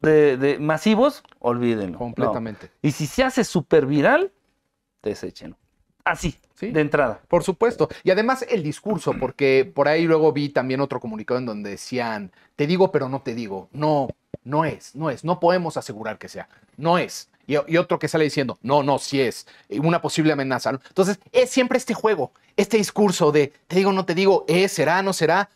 de, 0.00 0.36
de 0.36 0.58
masivos, 0.58 1.22
olvídenlo. 1.40 1.92
No. 1.92 1.98
Completamente. 1.98 2.70
Y 2.82 2.92
si 2.92 3.06
se 3.06 3.24
hace 3.24 3.44
súper 3.44 3.86
viral, 3.86 4.30
deséchenlo. 5.02 5.56
Así, 6.04 6.38
Sí. 6.54 6.70
de 6.70 6.80
entrada. 6.80 7.20
Por 7.28 7.42
supuesto. 7.44 7.88
Y 8.02 8.10
además 8.10 8.44
el 8.48 8.62
discurso, 8.62 9.14
porque 9.20 9.70
por 9.74 9.88
ahí 9.88 10.06
luego 10.06 10.32
vi 10.32 10.48
también 10.48 10.80
otro 10.80 11.00
comunicado 11.00 11.38
en 11.38 11.46
donde 11.46 11.70
decían, 11.70 12.32
te 12.56 12.66
digo 12.66 12.90
pero 12.90 13.08
no 13.08 13.20
te 13.20 13.34
digo. 13.34 13.68
No, 13.72 14.08
no 14.44 14.64
es, 14.64 14.94
no 14.96 15.10
es. 15.10 15.22
No 15.24 15.38
podemos 15.38 15.76
asegurar 15.76 16.18
que 16.18 16.28
sea. 16.28 16.48
No 16.76 16.96
es. 16.98 17.30
Y, 17.48 17.56
y 17.66 17.76
otro 17.78 17.98
que 17.98 18.06
sale 18.06 18.24
diciendo, 18.24 18.58
no, 18.62 18.84
no, 18.84 18.98
sí 18.98 19.20
es. 19.20 19.48
Una 19.70 20.00
posible 20.00 20.32
amenaza. 20.32 20.70
¿no? 20.70 20.80
Entonces, 20.86 21.18
es 21.32 21.50
siempre 21.50 21.78
este 21.78 21.94
juego, 21.94 22.30
este 22.56 22.76
discurso 22.76 23.32
de, 23.32 23.52
te 23.66 23.76
digo, 23.76 23.92
no 23.92 24.04
te 24.04 24.14
digo, 24.14 24.44
es, 24.46 24.70
será, 24.70 25.02
no 25.02 25.12
será. 25.12 25.48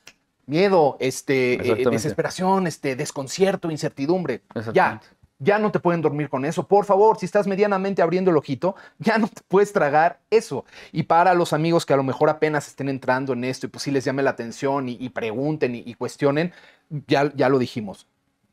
Miedo, 0.46 0.96
este, 0.98 1.54
eh, 1.54 1.84
desesperación, 1.88 2.66
este, 2.66 2.96
desconcierto, 2.96 3.70
incertidumbre. 3.70 4.42
Ya, 4.74 5.00
ya 5.38 5.58
no 5.58 5.70
te 5.70 5.80
pueden 5.80 6.00
dormir 6.00 6.28
con 6.28 6.44
eso. 6.44 6.66
Por 6.66 6.84
favor, 6.84 7.18
si 7.18 7.26
estás 7.26 7.46
medianamente 7.46 8.00
abriendo 8.00 8.30
el 8.30 8.36
ojito, 8.36 8.74
ya 8.98 9.18
no 9.18 9.28
te 9.28 9.42
puedes 9.46 9.72
tragar 9.72 10.20
eso. 10.30 10.64
Y 10.92 11.04
para 11.04 11.34
los 11.34 11.52
amigos 11.52 11.84
que 11.84 11.92
a 11.92 11.96
lo 11.96 12.02
mejor 12.02 12.30
apenas 12.30 12.68
estén 12.68 12.88
entrando 12.88 13.34
en 13.34 13.44
esto 13.44 13.66
y 13.66 13.68
pues 13.68 13.82
sí 13.82 13.90
les 13.90 14.04
llame 14.04 14.22
la 14.22 14.30
atención 14.30 14.88
y, 14.88 14.96
y 14.98 15.10
pregunten 15.10 15.74
y, 15.74 15.82
y 15.84 15.94
cuestionen, 15.94 16.52
ya, 17.06 17.32
ya 17.34 17.48
lo 17.48 17.58
dijimos. 17.58 18.06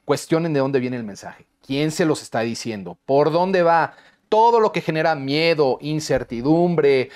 Cuestionen 0.10 0.54
de 0.54 0.60
dónde 0.60 0.80
viene 0.80 0.98
el 0.98 1.04
mensaje. 1.04 1.46
¿Quién 1.64 1.92
se 1.92 2.04
los 2.04 2.24
está 2.24 2.40
diciendo? 2.40 2.98
¿Por 3.06 3.32
dónde 3.32 3.62
va? 3.62 3.94
Todo 4.28 4.60
lo 4.60 4.72
que 4.72 4.82
genera 4.82 5.14
miedo, 5.14 5.78
incertidumbre, 5.82 7.12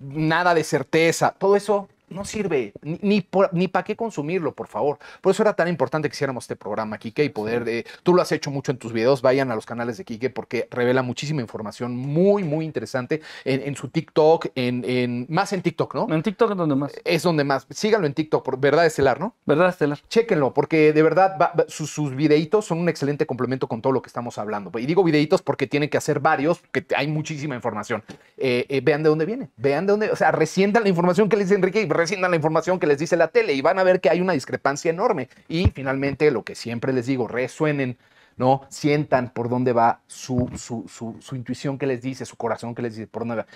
nada 0.00 0.54
de 0.54 0.64
certeza, 0.64 1.34
todo 1.38 1.56
eso 1.56 1.90
no 2.10 2.24
sirve, 2.24 2.72
ni, 2.82 2.98
ni, 3.02 3.26
ni 3.52 3.68
para 3.68 3.84
qué 3.84 3.96
consumirlo, 3.96 4.54
por 4.54 4.68
favor. 4.68 4.98
Por 5.20 5.32
eso 5.32 5.42
era 5.42 5.54
tan 5.54 5.68
importante 5.68 6.08
que 6.08 6.14
hiciéramos 6.14 6.44
este 6.44 6.56
programa, 6.56 6.98
Kike, 6.98 7.24
y 7.24 7.28
poder, 7.28 7.68
eh, 7.68 7.84
tú 8.02 8.14
lo 8.14 8.22
has 8.22 8.32
hecho 8.32 8.50
mucho 8.50 8.72
en 8.72 8.78
tus 8.78 8.92
videos, 8.92 9.22
vayan 9.22 9.50
a 9.50 9.54
los 9.54 9.66
canales 9.66 9.96
de 9.98 10.04
Kike 10.04 10.30
porque 10.30 10.68
revela 10.70 11.02
muchísima 11.02 11.40
información 11.40 11.96
muy, 11.96 12.44
muy 12.44 12.64
interesante 12.64 13.20
en, 13.44 13.62
en 13.62 13.74
su 13.76 13.88
TikTok, 13.88 14.46
en, 14.54 14.84
en- 14.86 15.26
más 15.28 15.52
en 15.52 15.62
TikTok, 15.62 15.94
¿no? 15.94 16.06
En 16.14 16.22
TikTok 16.22 16.52
es 16.52 16.56
donde 16.56 16.74
más. 16.74 16.92
Es 17.04 17.22
donde 17.22 17.44
más, 17.44 17.66
síganlo 17.70 18.06
en 18.06 18.14
TikTok, 18.14 18.44
por 18.44 18.58
verdad 18.58 18.86
estelar, 18.86 19.20
¿no? 19.20 19.34
¿Verdad, 19.46 19.68
Estelar? 19.68 19.98
Chéquenlo, 20.08 20.52
porque 20.54 20.92
de 20.92 21.02
verdad 21.02 21.36
va- 21.40 21.52
va- 21.58 21.64
sus, 21.68 21.90
sus 21.90 22.14
videitos 22.14 22.64
son 22.66 22.78
un 22.78 22.88
excelente 22.88 23.26
complemento 23.26 23.66
con 23.68 23.80
todo 23.82 23.92
lo 23.92 24.02
que 24.02 24.08
estamos 24.08 24.38
hablando. 24.38 24.70
Y 24.78 24.86
digo 24.86 25.04
videitos 25.04 25.42
porque 25.42 25.66
tienen 25.66 25.88
que 25.88 25.96
hacer 25.98 26.20
varios, 26.20 26.60
que 26.72 26.84
hay 26.96 27.06
muchísima 27.08 27.54
información. 27.54 28.02
Eh, 28.36 28.66
eh, 28.68 28.80
vean 28.82 29.02
de 29.02 29.08
dónde 29.08 29.26
viene, 29.26 29.48
vean 29.56 29.86
de 29.86 29.90
dónde, 29.92 30.10
o 30.10 30.16
sea, 30.16 30.30
resientan 30.32 30.82
la 30.82 30.88
información 30.88 31.28
que 31.28 31.36
les 31.36 31.46
dice 31.48 31.56
Enrique 31.56 31.80
y 31.80 31.86
resientan 31.98 32.30
la 32.30 32.36
información 32.36 32.78
que 32.78 32.86
les 32.86 32.98
dice 32.98 33.16
la 33.16 33.28
tele 33.28 33.52
y 33.52 33.60
van 33.60 33.78
a 33.78 33.82
ver 33.82 34.00
que 34.00 34.08
hay 34.08 34.20
una 34.20 34.32
discrepancia 34.32 34.90
enorme. 34.90 35.28
Y 35.48 35.70
finalmente, 35.74 36.30
lo 36.30 36.44
que 36.44 36.54
siempre 36.54 36.92
les 36.92 37.06
digo, 37.06 37.28
resuenen. 37.28 37.98
¿no? 38.38 38.62
Sientan 38.68 39.30
por 39.30 39.48
dónde 39.48 39.72
va 39.72 40.00
su, 40.06 40.48
su, 40.56 40.84
su, 40.88 41.16
su 41.20 41.34
intuición 41.34 41.76
que 41.76 41.86
les 41.86 42.00
dice, 42.02 42.24
su 42.24 42.36
corazón 42.36 42.72
que 42.72 42.82
les 42.82 42.94
dice, 42.94 43.08
por 43.08 43.22
dónde 43.22 43.34
va. 43.34 43.46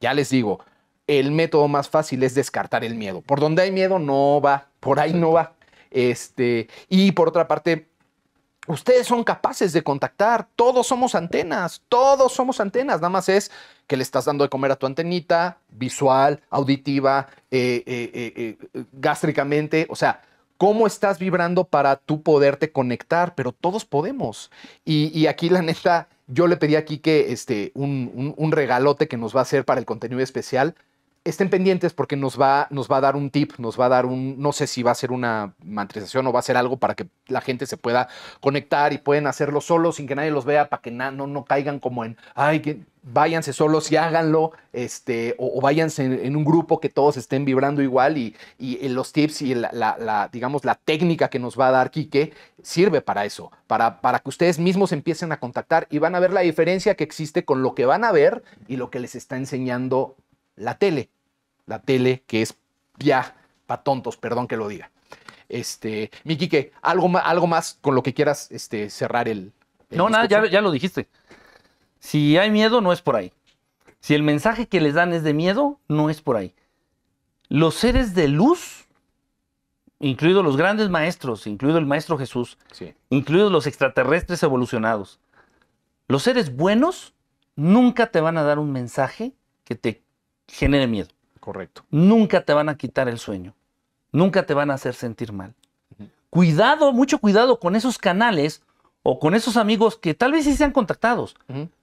Ya 0.00 0.12
les 0.14 0.30
digo, 0.30 0.58
el 1.06 1.30
método 1.30 1.68
más 1.68 1.88
fácil 1.88 2.22
es 2.22 2.34
descartar 2.34 2.84
el 2.84 2.94
miedo. 2.94 3.20
Por 3.22 3.40
donde 3.40 3.62
hay 3.62 3.70
miedo 3.70 3.98
no 3.98 4.40
va, 4.40 4.68
por 4.80 5.00
ahí 5.00 5.12
no 5.12 5.32
va. 5.32 5.54
Este, 5.90 6.68
y 6.88 7.12
por 7.12 7.28
otra 7.28 7.48
parte, 7.48 7.88
ustedes 8.66 9.06
son 9.06 9.24
capaces 9.24 9.72
de 9.72 9.82
contactar, 9.82 10.48
todos 10.56 10.86
somos 10.86 11.14
antenas, 11.14 11.82
todos 11.88 12.32
somos 12.32 12.60
antenas, 12.60 12.96
nada 12.96 13.08
más 13.10 13.28
es 13.28 13.50
que 13.86 13.96
le 13.96 14.02
estás 14.02 14.24
dando 14.24 14.44
de 14.44 14.50
comer 14.50 14.70
a 14.72 14.76
tu 14.76 14.86
antenita, 14.86 15.58
visual, 15.70 16.40
auditiva, 16.50 17.28
eh, 17.50 17.82
eh, 17.86 18.10
eh, 18.14 18.58
eh, 18.74 18.84
gástricamente, 18.92 19.86
o 19.90 19.96
sea, 19.96 20.22
cómo 20.58 20.86
estás 20.86 21.18
vibrando 21.18 21.64
para 21.64 21.96
tú 21.96 22.22
poderte 22.22 22.70
conectar, 22.70 23.34
pero 23.34 23.50
todos 23.52 23.84
podemos. 23.84 24.50
Y, 24.84 25.10
y 25.18 25.26
aquí 25.26 25.48
la 25.48 25.60
neta, 25.60 26.08
yo 26.28 26.46
le 26.46 26.56
pedí 26.56 26.76
aquí 26.76 26.98
que 26.98 27.32
este, 27.32 27.72
un, 27.74 28.12
un- 28.14 28.34
un 28.36 28.52
regalote 28.52 29.08
que 29.08 29.16
nos 29.16 29.34
va 29.34 29.40
a 29.40 29.42
hacer 29.42 29.64
para 29.64 29.80
el 29.80 29.86
contenido 29.86 30.20
especial. 30.20 30.76
Estén 31.24 31.50
pendientes 31.50 31.92
porque 31.92 32.16
nos 32.16 32.40
va, 32.40 32.66
nos 32.70 32.90
va 32.90 32.96
a 32.96 33.00
dar 33.00 33.14
un 33.14 33.30
tip, 33.30 33.52
nos 33.58 33.78
va 33.78 33.86
a 33.86 33.88
dar 33.88 34.06
un, 34.06 34.40
no 34.40 34.52
sé 34.52 34.66
si 34.66 34.82
va 34.82 34.90
a 34.90 34.94
ser 34.96 35.12
una 35.12 35.54
mantrización 35.62 36.26
o 36.26 36.32
va 36.32 36.40
a 36.40 36.42
ser 36.42 36.56
algo 36.56 36.78
para 36.78 36.94
que 36.94 37.06
la 37.28 37.40
gente 37.40 37.66
se 37.66 37.76
pueda 37.76 38.08
conectar 38.40 38.92
y 38.92 38.98
pueden 38.98 39.28
hacerlo 39.28 39.60
solos 39.60 39.96
sin 39.96 40.08
que 40.08 40.16
nadie 40.16 40.32
los 40.32 40.44
vea, 40.44 40.68
para 40.68 40.82
que 40.82 40.90
no, 40.90 41.12
no 41.12 41.44
caigan 41.44 41.78
como 41.78 42.04
en, 42.04 42.16
ay, 42.34 42.60
que 42.60 42.80
váyanse 43.02 43.52
solos 43.52 43.90
y 43.90 43.96
háganlo, 43.96 44.52
este, 44.72 45.34
o, 45.38 45.60
váyanse 45.60 46.04
en, 46.04 46.36
un 46.36 46.44
grupo 46.44 46.80
que 46.80 46.88
todos 46.88 47.16
estén 47.16 47.44
vibrando 47.44 47.82
igual 47.82 48.16
y, 48.16 48.34
y, 48.58 48.88
los 48.88 49.12
tips 49.12 49.42
y 49.42 49.54
la, 49.54 50.28
digamos, 50.32 50.64
la 50.64 50.76
técnica 50.76 51.28
que 51.28 51.38
nos 51.38 51.58
va 51.58 51.68
a 51.68 51.72
dar 51.72 51.90
Quique 51.90 52.32
sirve 52.62 53.00
para 53.00 53.24
eso, 53.24 53.50
para, 53.66 54.00
para 54.00 54.20
que 54.20 54.28
ustedes 54.28 54.58
mismos 54.58 54.92
empiecen 54.92 55.32
a 55.32 55.40
contactar 55.40 55.86
y 55.90 55.98
van 55.98 56.14
a 56.14 56.20
ver 56.20 56.32
la 56.32 56.40
diferencia 56.42 56.94
que 56.94 57.04
existe 57.04 57.44
con 57.44 57.62
lo 57.62 57.74
que 57.74 57.86
van 57.86 58.04
a 58.04 58.12
ver 58.12 58.42
y 58.68 58.76
lo 58.76 58.90
que 58.90 59.00
les 59.00 59.14
está 59.14 59.36
enseñando 59.36 60.16
la 60.62 60.78
tele. 60.78 61.10
La 61.66 61.80
tele 61.80 62.24
que 62.26 62.42
es 62.42 62.56
ya 62.98 63.36
para 63.66 63.82
tontos, 63.82 64.16
perdón 64.16 64.48
que 64.48 64.56
lo 64.56 64.68
diga. 64.68 64.90
Este, 65.48 66.10
mi 66.24 66.36
Quique, 66.36 66.72
algo 66.80 67.08
más, 67.08 67.22
algo 67.26 67.46
más 67.46 67.78
con 67.80 67.94
lo 67.94 68.02
que 68.02 68.14
quieras 68.14 68.50
este, 68.50 68.90
cerrar 68.90 69.28
el. 69.28 69.52
el 69.90 69.98
No, 69.98 70.08
nada, 70.08 70.26
ya, 70.26 70.46
ya 70.46 70.60
lo 70.60 70.70
dijiste. 70.70 71.08
Si 71.98 72.36
hay 72.36 72.50
miedo, 72.50 72.80
no 72.80 72.92
es 72.92 73.02
por 73.02 73.16
ahí. 73.16 73.32
Si 74.00 74.14
el 74.14 74.22
mensaje 74.22 74.66
que 74.66 74.80
les 74.80 74.94
dan 74.94 75.12
es 75.12 75.22
de 75.22 75.34
miedo, 75.34 75.78
no 75.88 76.10
es 76.10 76.20
por 76.20 76.36
ahí. 76.36 76.54
Los 77.48 77.74
seres 77.74 78.14
de 78.14 78.28
luz, 78.28 78.86
incluidos 80.00 80.44
los 80.44 80.56
grandes 80.56 80.88
maestros, 80.88 81.46
incluido 81.46 81.78
el 81.78 81.86
maestro 81.86 82.18
Jesús, 82.18 82.58
Sí, 82.72 82.94
incluidos 83.10 83.52
los 83.52 83.66
extraterrestres 83.66 84.42
evolucionados, 84.42 85.20
los 86.08 86.22
seres 86.22 86.56
buenos 86.56 87.14
nunca 87.54 88.10
te 88.10 88.20
van 88.20 88.38
a 88.38 88.42
dar 88.42 88.58
un 88.58 88.72
mensaje 88.72 89.34
que 89.64 89.74
te 89.74 90.02
genere 90.48 90.86
miedo. 90.86 91.08
correcto. 91.40 91.84
Nunca 91.90 92.44
te 92.44 92.52
van 92.52 92.68
a 92.68 92.76
quitar 92.76 93.08
el 93.08 93.18
sueño. 93.18 93.54
Nunca 94.12 94.44
te 94.44 94.54
van 94.54 94.70
a 94.70 94.74
hacer 94.74 94.94
sentir 94.94 95.32
mal. 95.32 95.54
Cuidado, 96.30 96.92
mucho 96.92 97.18
cuidado 97.18 97.58
con 97.58 97.76
esos 97.76 97.98
canales 97.98 98.62
o 99.02 99.18
con 99.18 99.34
esos 99.34 99.56
amigos 99.56 99.96
que 99.96 100.14
tal 100.14 100.32
vez 100.32 100.44
sí 100.44 100.54
sean 100.54 100.70
contactados, 100.70 101.34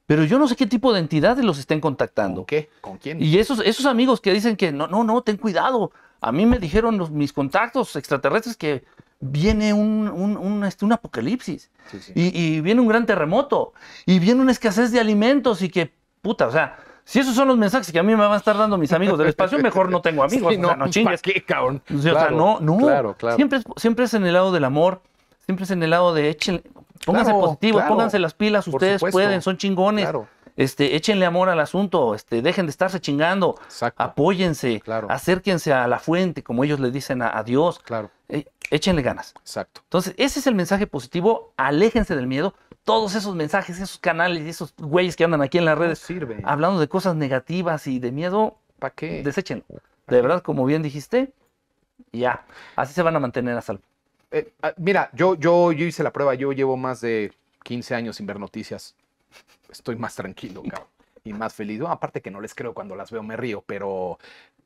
pero 0.06 0.24
yo 0.24 0.40
no 0.40 0.48
sé 0.48 0.56
qué 0.56 0.66
tipo 0.66 0.94
de 0.94 1.00
entidades 1.00 1.44
los 1.44 1.60
estén 1.60 1.82
contactando. 1.82 2.42
¿Con 2.42 2.46
qué? 2.46 2.70
¿Con 2.82 2.98
quién? 2.98 3.22
Y 3.22 3.38
esos, 3.38 3.60
esos 3.60 3.86
amigos 3.86 4.22
que 4.22 4.34
dicen 4.34 4.56
que 4.56 4.72
no, 4.72 4.88
no, 4.88 5.04
no, 5.04 5.22
ten 5.22 5.38
cuidado. 5.38 5.92
A 6.22 6.32
mí 6.32 6.46
me 6.46 6.58
dijeron 6.58 6.98
los, 6.98 7.12
mis 7.12 7.34
contactos 7.34 7.96
extraterrestres 7.96 8.58
que 8.58 8.86
viene 9.20 9.74
un, 9.74 10.08
un, 10.08 10.64
este, 10.64 10.86
un 10.86 10.94
apocalipsis 10.94 11.70
Y, 12.16 12.38
y, 12.40 12.62
viene 12.62 12.82
un 12.82 12.88
gran 12.88 13.06
terremoto 13.06 13.74
y 14.06 14.20
viene 14.20 14.42
una 14.42 14.52
escasez 14.52 14.92
de 14.92 15.00
alimentos 15.00 15.62
y 15.62 15.70
que, 15.70 15.94
puta, 16.22 16.48
o 16.48 16.52
sea, 16.52 16.80
si 17.10 17.18
esos 17.18 17.34
son 17.34 17.48
los 17.48 17.58
mensajes 17.58 17.92
que 17.92 17.98
a 17.98 18.04
mí 18.04 18.16
me 18.16 18.22
van 18.22 18.34
a 18.34 18.36
estar 18.36 18.56
dando 18.56 18.78
mis 18.78 18.94
amigos 18.94 19.18
del 19.18 19.30
espacio, 19.30 19.58
mejor 19.58 19.90
no 19.90 20.00
tengo 20.00 20.22
amigos. 20.24 20.56
no, 20.60 20.68
o 20.68 20.70
sea, 20.70 20.78
no 20.78 20.90
chingues. 20.90 21.24
¿Qué, 21.24 21.44
cabrón? 21.44 21.82
O 21.92 21.98
sea, 21.98 22.30
no, 22.30 22.60
no. 22.60 22.78
Claro, 22.78 23.16
claro. 23.16 23.36
Siempre, 23.36 23.58
es, 23.58 23.64
siempre 23.78 24.06
es 24.06 24.14
en 24.14 24.28
el 24.28 24.34
lado 24.34 24.52
del 24.52 24.64
amor, 24.64 25.02
siempre 25.44 25.64
es 25.64 25.72
en 25.72 25.82
el 25.82 25.90
lado 25.90 26.14
de 26.14 26.30
échenle, 26.30 26.62
pónganse 27.04 27.32
positivos, 27.32 27.82
pónganse 27.88 28.20
las 28.20 28.36
pilas, 28.36 28.68
ustedes 28.68 29.02
pueden, 29.02 29.42
son 29.42 29.58
chingones. 29.58 30.04
Claro. 30.06 30.28
Este, 30.56 30.96
échenle 30.96 31.26
amor 31.26 31.50
al 31.50 31.60
asunto, 31.62 32.14
este, 32.14 32.44
dejen 32.44 32.68
de 32.68 32.70
estarse 32.70 33.00
chingando, 33.00 33.56
apóyense, 33.98 34.84
acérquense 35.08 35.74
a 35.74 35.88
la 35.88 35.98
fuente, 35.98 36.44
como 36.44 36.64
ellos 36.64 36.80
le 36.80 36.92
dicen 36.92 37.24
a, 37.24 37.42
Dios, 37.42 37.80
claro. 37.80 38.12
Eh, 38.28 38.46
échenle 38.70 39.02
ganas. 39.02 39.34
Exacto. 39.40 39.82
Entonces, 39.86 40.14
ese 40.18 40.40
es 40.42 40.46
el 40.46 40.54
mensaje 40.54 40.86
positivo, 40.86 41.54
aléjense 41.58 42.16
del 42.16 42.28
miedo. 42.28 42.54
Todos 42.84 43.16
esos 43.16 43.36
mensajes, 43.36 43.78
esos 43.80 44.00
canales 44.00 44.44
y 44.46 44.50
esos 44.50 44.74
güeyes 44.78 45.16
que 45.16 45.24
andan 45.24 45.42
aquí 45.42 45.58
en 45.58 45.66
las 45.66 45.78
redes 45.78 46.06
hablando 46.44 46.80
de 46.80 46.88
cosas 46.88 47.16
negativas 47.16 47.86
y 47.88 48.00
de 48.00 48.12
miedo, 48.12 48.58
¿para 48.80 48.94
qué? 48.94 49.22
Deséchenlo. 49.24 49.66
De 50.08 50.22
verdad, 50.22 50.42
como 50.42 50.66
bien 50.66 50.82
dijiste, 50.82 51.34
ya, 52.12 52.46
así 52.76 52.94
se 52.94 53.04
van 53.04 53.16
a 53.16 53.20
mantener 53.20 53.56
a 53.58 53.62
salvo. 53.62 53.84
Eh, 54.32 54.54
ah, 54.64 54.74
mira, 54.78 55.10
yo, 55.14 55.36
yo, 55.36 55.72
yo 55.72 55.86
hice 55.86 56.04
la 56.04 56.12
prueba, 56.12 56.34
yo 56.34 56.52
llevo 56.52 56.78
más 56.78 57.02
de 57.02 57.32
15 57.64 57.96
años 57.96 58.16
sin 58.16 58.26
ver 58.26 58.40
noticias 58.40 58.96
estoy 59.70 59.96
más 59.96 60.16
tranquilo, 60.16 60.64
cabrón, 60.64 60.88
y 61.24 61.34
más 61.34 61.54
feliz. 61.54 61.82
aparte 61.88 62.22
que 62.22 62.32
no 62.32 62.42
les 62.42 62.56
creo 62.56 62.74
cuando 62.74 62.96
las 62.96 63.12
veo, 63.12 63.24
me 63.24 63.38
río, 63.38 63.64
pero 63.66 64.20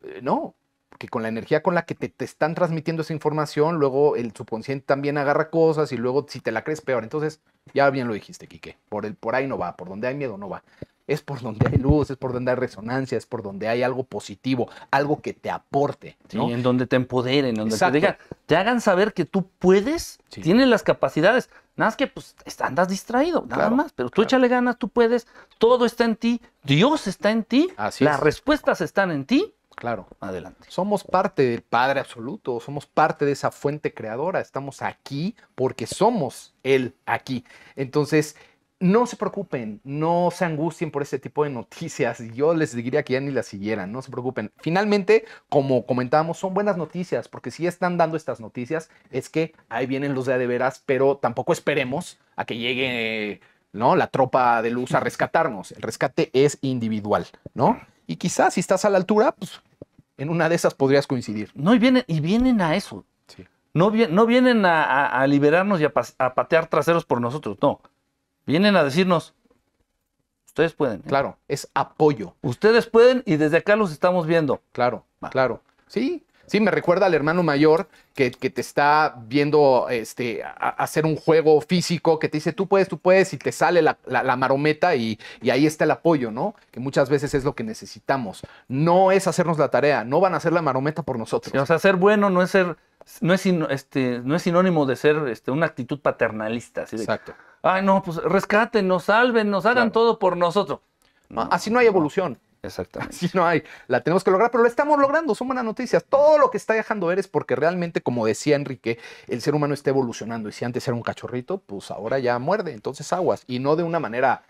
eh, 0.04 0.20
no, 0.22 0.56
que 0.98 1.08
con 1.08 1.24
la 1.24 1.30
energía 1.30 1.64
con 1.64 1.76
la 1.76 1.86
que 1.86 1.96
te, 1.96 2.12
están 2.24 2.56
transmitiendo 2.56 3.02
esa 3.02 3.14
información, 3.14 3.78
luego 3.78 4.16
el 4.16 4.34
subconsciente 4.36 4.86
también 4.86 5.18
agarra 5.18 5.50
cosas 5.50 5.92
y 5.92 5.98
luego 5.98 6.26
si 6.28 6.40
te 6.40 6.52
la 6.52 6.64
crees 6.64 6.82
peor. 6.82 7.04
Entonces, 7.04 7.40
ya 7.74 7.90
bien 7.90 8.08
lo 8.08 8.14
dijiste, 8.14 8.48
Quique, 8.48 8.78
por, 8.90 9.06
el, 9.06 9.16
por 9.16 9.36
ahí 9.36 9.48
no 9.48 9.58
va, 9.58 9.76
por 9.76 9.90
donde 9.90 10.08
hay 10.08 10.16
miedo 10.16 10.38
no 10.38 10.50
va. 10.50 10.64
Es 11.06 11.22
por 11.22 11.42
donde 11.42 11.68
hay 11.68 11.78
luz, 11.78 12.12
es 12.12 12.18
por 12.18 12.32
donde 12.32 12.52
hay 12.52 12.58
resonancia, 12.58 13.18
es 13.18 13.26
por 13.26 13.44
donde 13.44 13.68
hay 13.68 13.84
algo 13.84 14.06
positivo, 14.06 14.70
algo 14.90 15.22
que 15.22 15.34
te 15.34 15.50
aporte. 15.50 16.16
¿no? 16.32 16.50
en 16.50 16.64
donde 16.64 16.88
te 16.88 16.96
empoderen, 16.96 17.56
donde 17.56 17.78
te 17.78 17.92
digan, 17.92 18.18
te 18.46 18.56
hagan 18.56 18.80
saber 18.80 19.14
que 19.14 19.26
tú 19.26 19.50
puedes, 19.60 20.20
tienes 20.30 20.68
las 20.68 20.82
capacidades. 20.82 21.50
Nada 21.76 21.88
más 21.90 21.98
que 21.98 22.08
pues 22.08 22.36
andas 22.60 22.88
distraído, 22.88 23.46
nada 23.50 23.70
más. 23.70 23.92
Pero 23.94 24.10
tú 24.10 24.22
échale 24.22 24.48
ganas, 24.48 24.78
tú 24.78 24.90
puedes, 24.90 25.28
todo 25.58 25.86
está 25.86 26.06
en 26.06 26.16
ti, 26.16 26.40
Dios 26.64 27.08
está 27.08 27.32
en 27.32 27.44
ti, 27.44 27.68
las 28.00 28.20
respuestas 28.20 28.80
están 28.80 29.12
en 29.12 29.26
ti. 29.26 29.54
Claro. 29.76 30.08
Adelante. 30.20 30.66
Somos 30.70 31.04
parte 31.04 31.44
del 31.44 31.62
Padre 31.62 32.00
Absoluto, 32.00 32.60
somos 32.60 32.86
parte 32.86 33.26
de 33.26 33.32
esa 33.32 33.52
fuente 33.52 33.94
creadora, 33.94 34.40
estamos 34.40 34.82
aquí 34.82 35.36
porque 35.56 35.88
somos 35.88 36.54
Él 36.64 36.96
aquí. 37.06 37.46
Entonces, 37.76 38.36
no 38.84 39.06
se 39.06 39.16
preocupen, 39.16 39.80
no 39.86 40.30
se 40.32 40.44
angustien 40.44 40.92
por 40.92 41.04
ese 41.04 41.18
tipo 41.18 41.46
de 41.46 41.50
noticias. 41.50 42.20
Yo 42.34 42.54
les 42.54 42.76
diría 42.76 43.04
que 43.04 43.14
ya 43.14 43.22
ni 43.22 43.32
las 43.32 43.48
siguieran, 43.48 43.94
no 43.94 44.02
se 44.02 44.12
preocupen. 44.12 44.52
Finalmente, 44.58 45.24
como 45.48 45.86
comentábamos, 45.86 46.38
son 46.38 46.54
buenas 46.54 46.76
noticias, 46.76 47.30
porque 47.30 47.50
si 47.50 47.66
están 47.66 47.98
dando 47.98 48.18
estas 48.18 48.42
noticias, 48.42 48.90
es 49.10 49.30
que 49.30 49.54
ahí 49.70 49.86
vienen 49.86 50.14
los 50.14 50.26
de, 50.26 50.38
de 50.38 50.48
veras, 50.48 50.84
pero 50.86 51.16
tampoco 51.16 51.54
esperemos 51.54 52.20
a 52.36 52.44
que 52.44 52.58
llegue 52.58 53.40
¿no? 53.72 53.96
la 53.96 54.08
tropa 54.08 54.62
de 54.62 54.72
luz 54.72 54.94
a 54.94 55.00
rescatarnos. 55.00 55.72
El 55.72 55.82
rescate 55.82 56.30
es 56.34 56.58
individual, 56.62 57.26
¿no? 57.54 57.80
Y 58.14 58.16
quizás 58.16 58.54
si 58.54 58.60
estás 58.60 58.86
a 58.86 58.92
la 58.92 59.00
altura, 59.00 59.32
pues 59.32 59.60
en 60.18 60.30
una 60.30 60.48
de 60.48 60.54
esas 60.54 60.76
podrías 60.76 61.08
coincidir. 61.08 61.50
No, 61.56 61.74
y 61.74 61.80
vienen, 61.80 62.04
y 62.06 62.20
vienen 62.20 62.62
a 62.62 62.76
eso. 62.76 63.06
No, 63.74 63.90
no, 63.90 64.26
vienen 64.28 64.64
a, 64.68 65.26
liberarnos 65.26 65.82
y 65.82 65.86
a, 65.86 65.92
a 66.20 66.34
patear 66.36 66.68
traseros 66.68 67.06
por 67.06 67.20
nosotros, 67.20 67.58
no 67.60 67.82
Vienen 68.46 68.76
a 68.76 68.84
decirnos, 68.84 69.34
ustedes 70.46 70.74
pueden. 70.74 71.00
¿eh? 71.00 71.08
Claro, 71.08 71.40
es 71.48 71.68
apoyo. 71.74 72.36
Ustedes 72.44 72.86
pueden 72.86 73.24
y 73.26 73.38
desde 73.38 73.58
acá 73.58 73.76
los 73.76 73.92
estamos 73.92 74.28
viendo. 74.28 74.62
Claro, 74.74 75.06
claro. 75.32 75.64
Sí, 75.88 76.24
sí, 76.54 76.60
me 76.60 76.70
recuerda 76.70 77.08
al 77.08 77.16
hermano 77.16 77.42
mayor 77.42 77.88
que, 78.14 78.30
te 78.30 78.62
está 78.62 79.16
viendo 79.26 79.88
este, 79.90 80.44
hacer 80.44 81.04
un 81.08 81.16
juego 81.16 81.60
físico, 81.62 82.20
que 82.20 82.30
te 82.30 82.38
dice, 82.38 82.54
tú 82.54 82.68
puedes, 82.68 82.88
tú 82.88 83.00
puedes, 83.00 83.34
y 83.34 83.38
te 83.38 83.52
sale 83.52 83.82
la, 83.82 83.98
marometa 84.38 84.94
y, 84.96 85.18
ahí 85.50 85.66
está 85.66 85.86
el 85.86 85.92
apoyo, 85.92 86.30
¿no? 86.30 86.54
Que 86.70 86.80
muchas 86.80 87.10
veces 87.10 87.34
es 87.34 87.44
lo 87.44 87.56
que 87.56 87.64
necesitamos. 87.64 88.42
No 88.68 89.12
es 89.12 89.26
hacernos 89.26 89.58
la 89.58 89.70
tarea, 89.70 90.04
no 90.04 90.20
van 90.20 90.36
a 90.36 90.38
hacer 90.38 90.54
la 90.54 90.62
marometa 90.62 91.02
por 91.02 91.18
nosotros. 91.18 91.56
o 91.56 91.66
sea, 91.66 91.80
ser 91.80 91.96
bueno 91.96 92.30
no 92.30 92.44
es 92.44 92.52
ser, 92.52 92.78
no 93.22 93.34
es, 93.34 93.44
este, 93.46 94.22
no 94.24 94.36
es 94.36 94.44
sinónimo 94.44 94.86
de 94.86 94.96
ser 94.96 95.28
este, 95.30 95.50
una 95.50 95.66
actitud 95.66 96.00
paternalista. 96.00 96.84
Exacto 96.84 97.34
ay, 97.64 97.82
no, 97.82 98.04
pues 98.04 98.18
rescaten, 98.18 98.88
nos 98.88 99.06
salven, 99.06 99.50
nos 99.50 99.66
hagan 99.66 99.92
todo 99.92 100.20
por 100.20 100.38
nosotros. 100.38 100.82
así 101.50 101.72
no 101.72 101.80
hay 101.80 101.88
evolución. 101.88 102.38
Exactamente. 102.64 103.16
Así 103.16 103.30
no 103.34 103.46
hay. 103.46 103.62
La 103.88 104.02
tenemos 104.02 104.24
que 104.24 104.32
lograr, 104.32 104.50
pero 104.50 104.64
lo 104.64 104.70
estamos 104.70 104.98
logrando. 104.98 105.36
Son 105.36 105.48
buenas 105.48 105.66
noticias. 105.66 106.04
Todo 106.06 106.38
lo 106.38 106.50
que 106.50 106.58
está 106.58 106.74
dejando 106.74 107.08
ver 107.08 107.20
es 107.20 107.28
porque 107.28 107.56
realmente, 107.56 108.02
como 108.02 108.26
decía 108.26 108.56
Enrique, 108.56 109.00
el 109.28 109.42
ser 109.42 109.54
humano 109.54 109.74
está 109.74 109.90
evolucionando. 109.90 110.48
Y 110.48 110.54
si 110.54 110.64
antes 110.64 110.88
era 110.88 110.96
un 110.96 111.04
cachorrito, 111.04 111.58
pues 111.60 111.92
ahora 111.92 112.20
ya 112.20 112.40
muerde. 112.40 112.72
Entonces 112.72 113.12
aguas. 113.12 113.44
Y 113.48 113.60
no 113.60 113.76
de 113.76 113.84
una 113.84 114.00
manera 114.00 114.44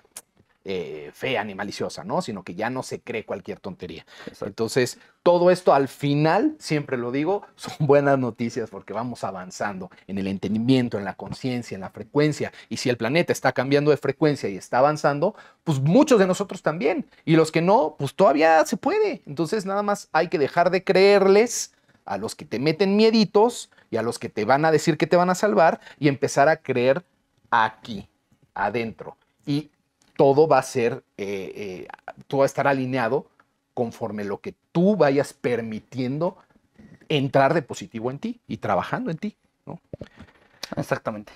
eh, 0.65 1.11
fea 1.13 1.43
ni 1.43 1.55
maliciosa, 1.55 2.05
¿no? 2.05 2.21
Sino 2.21 2.43
que 2.43 2.55
ya 2.55 2.69
no 2.69 2.83
se 2.83 3.01
cree 3.01 3.25
cualquier 3.25 3.59
tontería. 3.59 4.05
Entonces, 4.41 4.97
todo 5.21 5.51
esto 5.51 5.73
al 5.73 5.89
final, 5.89 6.55
siempre 6.57 6.97
lo 6.97 7.11
digo, 7.11 7.43
son 7.55 7.73
buenas 7.79 8.17
noticias 8.17 8.69
porque 8.69 8.93
vamos 8.93 9.25
avanzando 9.25 9.91
en 10.07 10.17
el 10.17 10.27
entendimiento, 10.27 10.97
en 10.97 11.03
la 11.03 11.15
conciencia, 11.15 11.75
en 11.75 11.81
la 11.81 11.89
frecuencia. 11.89 12.53
Y 12.69 12.77
si 12.77 12.89
el 12.89 12.95
planeta 12.95 13.33
está 13.33 13.51
cambiando 13.51 13.91
de 13.91 13.97
frecuencia 13.97 14.47
y 14.47 14.55
está 14.55 14.79
avanzando, 14.79 15.35
pues 15.65 15.81
muchos 15.81 16.17
de 16.17 16.27
nosotros 16.27 16.61
también. 16.61 17.05
Y 17.25 17.35
los 17.35 17.51
que 17.51 17.61
no, 17.61 17.95
pues 17.99 18.13
todavía 18.13 18.65
se 18.65 18.77
puede. 18.77 19.21
Entonces, 19.25 19.65
nada 19.65 19.83
más 19.83 20.07
hay 20.13 20.29
que 20.29 20.39
dejar 20.39 20.71
de 20.71 20.83
creerles 20.83 21.73
a 22.05 22.17
los 22.17 22.35
que 22.35 22.45
te 22.45 22.59
meten 22.59 22.95
mieditos 22.95 23.69
y 23.91 23.97
a 23.97 24.01
los 24.01 24.17
que 24.17 24.29
te 24.29 24.45
van 24.45 24.63
a 24.63 24.71
decir 24.71 24.97
que 24.97 25.07
te 25.07 25.17
van 25.17 25.29
a 25.29 25.35
salvar 25.35 25.79
y 25.99 26.07
empezar 26.07 26.49
a 26.49 26.57
creer 26.57 27.03
aquí, 27.51 28.07
adentro. 28.53 29.17
Y 29.45 29.69
todo 30.15 30.47
va 30.47 30.59
a 30.59 30.63
ser, 30.63 31.03
eh, 31.17 31.53
eh, 31.55 31.87
a 32.43 32.45
estar 32.45 32.67
alineado 32.67 33.27
conforme 33.73 34.23
lo 34.23 34.39
que 34.39 34.55
tú 34.71 34.95
vayas 34.95 35.33
permitiendo 35.33 36.37
entrar 37.09 37.53
de 37.53 37.61
positivo 37.61 38.11
en 38.11 38.19
ti 38.19 38.41
y 38.47 38.57
trabajando 38.57 39.11
en 39.11 39.17
ti. 39.17 39.37
¿no? 39.65 39.79
Exactamente. 40.75 41.31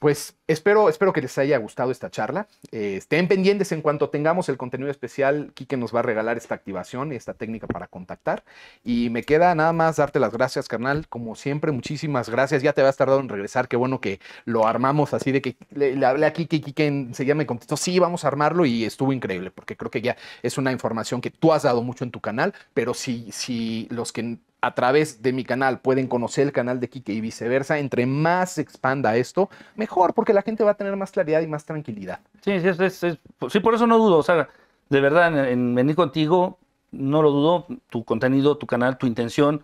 Pues 0.00 0.34
espero, 0.46 0.88
espero 0.88 1.12
que 1.12 1.20
les 1.20 1.36
haya 1.36 1.58
gustado 1.58 1.90
esta 1.90 2.10
charla. 2.10 2.48
Eh, 2.72 2.96
estén 2.96 3.28
pendientes 3.28 3.70
en 3.70 3.82
cuanto 3.82 4.08
tengamos 4.08 4.48
el 4.48 4.56
contenido 4.56 4.90
especial. 4.90 5.52
Kike 5.52 5.76
nos 5.76 5.94
va 5.94 5.98
a 6.00 6.02
regalar 6.02 6.38
esta 6.38 6.54
activación 6.54 7.12
y 7.12 7.16
esta 7.16 7.34
técnica 7.34 7.66
para 7.66 7.86
contactar. 7.86 8.42
Y 8.82 9.10
me 9.10 9.24
queda 9.24 9.54
nada 9.54 9.74
más 9.74 9.96
darte 9.96 10.18
las 10.18 10.32
gracias, 10.32 10.68
carnal. 10.68 11.06
Como 11.06 11.34
siempre, 11.36 11.70
muchísimas 11.70 12.30
gracias. 12.30 12.62
Ya 12.62 12.72
te 12.72 12.80
habías 12.80 12.96
tardado 12.96 13.20
en 13.20 13.28
regresar. 13.28 13.68
Qué 13.68 13.76
bueno 13.76 14.00
que 14.00 14.20
lo 14.46 14.66
armamos 14.66 15.12
así 15.12 15.32
de 15.32 15.42
que 15.42 15.56
le, 15.70 16.02
hablé 16.06 16.24
a 16.24 16.32
Kike 16.32 16.56
y 16.56 16.60
Kike 16.60 16.86
enseguida 16.86 17.34
me 17.34 17.44
contestó, 17.44 17.76
sí, 17.76 17.98
vamos 17.98 18.24
a 18.24 18.28
armarlo 18.28 18.64
y 18.64 18.86
estuvo 18.86 19.12
increíble 19.12 19.50
porque 19.50 19.76
creo 19.76 19.90
que 19.90 20.00
ya 20.00 20.16
es 20.42 20.56
una 20.56 20.72
información 20.72 21.20
que 21.20 21.30
tú 21.30 21.52
has 21.52 21.64
dado 21.64 21.82
mucho 21.82 22.04
en 22.04 22.10
tu 22.10 22.20
canal, 22.20 22.54
pero 22.72 22.94
si, 22.94 23.30
si 23.32 23.86
los 23.90 24.12
que 24.12 24.38
a 24.62 24.74
través 24.74 25.22
de 25.22 25.32
mi 25.32 25.44
canal 25.44 25.80
pueden 25.80 26.06
conocer 26.06 26.46
el 26.46 26.52
canal 26.52 26.80
de 26.80 26.88
Kike 26.88 27.12
y 27.12 27.20
viceversa. 27.20 27.78
Entre 27.78 28.06
más 28.06 28.52
se 28.52 28.62
expanda 28.62 29.16
esto, 29.16 29.50
mejor, 29.76 30.14
porque 30.14 30.32
la 30.32 30.42
gente 30.42 30.64
va 30.64 30.72
a 30.72 30.76
tener 30.76 30.96
más 30.96 31.10
claridad 31.10 31.40
y 31.40 31.46
más 31.46 31.64
tranquilidad. 31.64 32.20
Sí, 32.42 32.60
sí, 32.60 33.18
sí, 33.48 33.60
por 33.60 33.74
eso 33.74 33.86
no 33.86 33.98
dudo. 33.98 34.18
O 34.18 34.22
sea, 34.22 34.48
de 34.88 35.00
verdad, 35.00 35.48
en, 35.48 35.74
venir 35.74 35.96
contigo, 35.96 36.58
no 36.90 37.22
lo 37.22 37.30
dudo. 37.30 37.66
Tu 37.88 38.04
contenido, 38.04 38.56
tu 38.56 38.66
canal, 38.66 38.98
tu 38.98 39.06
intención, 39.06 39.62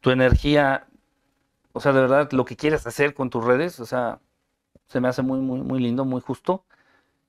tu 0.00 0.10
energía, 0.10 0.86
o 1.72 1.80
sea, 1.80 1.92
de 1.92 2.00
verdad, 2.00 2.30
lo 2.32 2.44
que 2.44 2.56
quieres 2.56 2.86
hacer 2.86 3.14
con 3.14 3.30
tus 3.30 3.44
redes, 3.44 3.80
o 3.80 3.86
sea, 3.86 4.20
se 4.86 5.00
me 5.00 5.08
hace 5.08 5.22
muy, 5.22 5.40
muy, 5.40 5.60
muy 5.60 5.80
lindo, 5.80 6.04
muy 6.04 6.20
justo. 6.20 6.64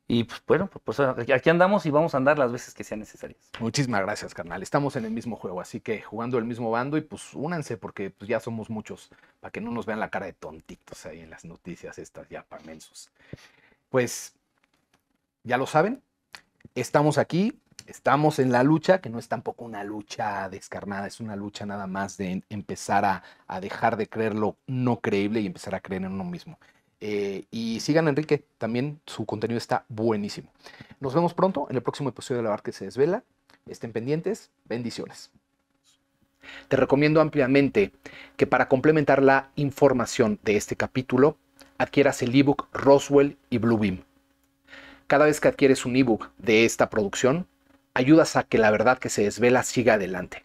Y 0.08 0.24
pues 0.26 0.42
bueno, 0.46 0.68
pues, 0.68 0.98
pues 0.98 1.00
aquí 1.32 1.50
andamos 1.50 1.86
y 1.88 1.90
vamos 1.90 2.14
a 2.14 2.18
andar 2.18 2.38
las 2.38 2.52
veces 2.52 2.76
que 2.76 2.84
sean 2.84 3.00
necesarias. 3.00 3.40
Muchísimas 3.60 4.02
gracias, 4.02 4.36
carnal. 4.36 4.62
Estamos 4.62 4.96
en 4.96 5.06
el 5.06 5.12
mismo 5.12 5.36
juego, 5.36 5.60
así 5.60 5.80
que 5.80 6.02
jugando 6.02 6.38
el 6.38 6.46
mismo 6.46 6.70
bando 6.70 6.98
y 6.98 7.02
pues 7.02 7.34
únanse 7.34 7.78
porque 7.78 8.12
pues, 8.12 8.28
ya 8.30 8.40
somos 8.40 8.70
muchos, 8.70 9.10
para 9.40 9.52
que 9.52 9.62
no 9.62 9.72
nos 9.72 9.88
vean 9.88 10.00
la 10.00 10.10
cara 10.10 10.28
de 10.28 10.34
tontitos 10.34 11.06
ahí 11.08 11.22
en 11.22 11.32
las 11.32 11.44
noticias 11.44 11.98
estas 11.98 12.30
ya 12.30 12.46
mensos. 12.66 13.10
Pues 13.90 14.36
ya 15.44 15.58
lo 15.58 15.66
saben, 15.66 16.04
estamos 16.76 17.18
aquí, 17.18 17.60
estamos 17.88 18.38
en 18.38 18.52
la 18.52 18.62
lucha, 18.62 19.02
que 19.02 19.10
no 19.10 19.18
es 19.18 19.28
tampoco 19.28 19.66
una 19.66 19.84
lucha 19.84 20.50
descarnada, 20.50 21.08
es 21.08 21.20
una 21.20 21.36
lucha 21.36 21.66
nada 21.66 21.88
más 21.88 22.18
de 22.18 22.44
empezar 22.50 23.06
a, 23.06 23.24
a 23.48 23.60
dejar 23.60 23.98
de 23.98 24.08
creer 24.08 24.36
lo 24.36 24.56
no 24.68 25.00
creíble 25.00 25.40
y 25.40 25.48
empezar 25.48 25.74
a 25.74 25.80
creer 25.80 26.04
en 26.04 26.14
uno 26.14 26.26
mismo. 26.26 26.60
Eh, 27.02 27.46
y 27.52 27.80
sigan 27.82 28.08
Enrique, 28.08 28.46
también 28.58 29.00
su 29.06 29.26
contenido 29.26 29.58
está 29.58 29.86
buenísimo. 29.90 30.52
Nos 31.00 31.14
vemos 31.14 31.34
pronto 31.34 31.68
en 31.70 31.76
el 31.76 31.84
próximo 31.84 32.10
episodio 32.10 32.38
de 32.38 32.44
La 32.44 32.50
Bar 32.50 32.64
que 32.64 32.72
se 32.72 32.86
desvela. 32.86 33.24
Estén 33.68 33.92
pendientes. 33.92 34.52
Bendiciones. 34.66 35.32
Te 36.68 36.78
recomiendo 36.78 37.22
ampliamente 37.22 37.92
que 38.38 38.48
para 38.48 38.68
complementar 38.68 39.22
la 39.22 39.50
información 39.56 40.40
de 40.44 40.56
este 40.58 40.76
capítulo, 40.76 41.38
adquieras 41.78 42.22
el 42.22 42.36
ebook 42.36 42.68
Roswell 42.74 43.38
y 43.50 43.58
Bluebeam. 43.58 44.04
Cada 45.08 45.26
vez 45.26 45.40
que 45.40 45.48
adquieres 45.48 45.86
un 45.86 45.96
ebook 45.96 46.32
de 46.38 46.66
esta 46.66 46.90
producción, 46.90 47.48
ayudas 47.94 48.36
a 48.36 48.44
que 48.44 48.58
la 48.58 48.72
verdad 48.72 48.98
que 48.98 49.10
se 49.10 49.24
desvela 49.24 49.64
siga 49.64 49.96
adelante. 49.96 50.44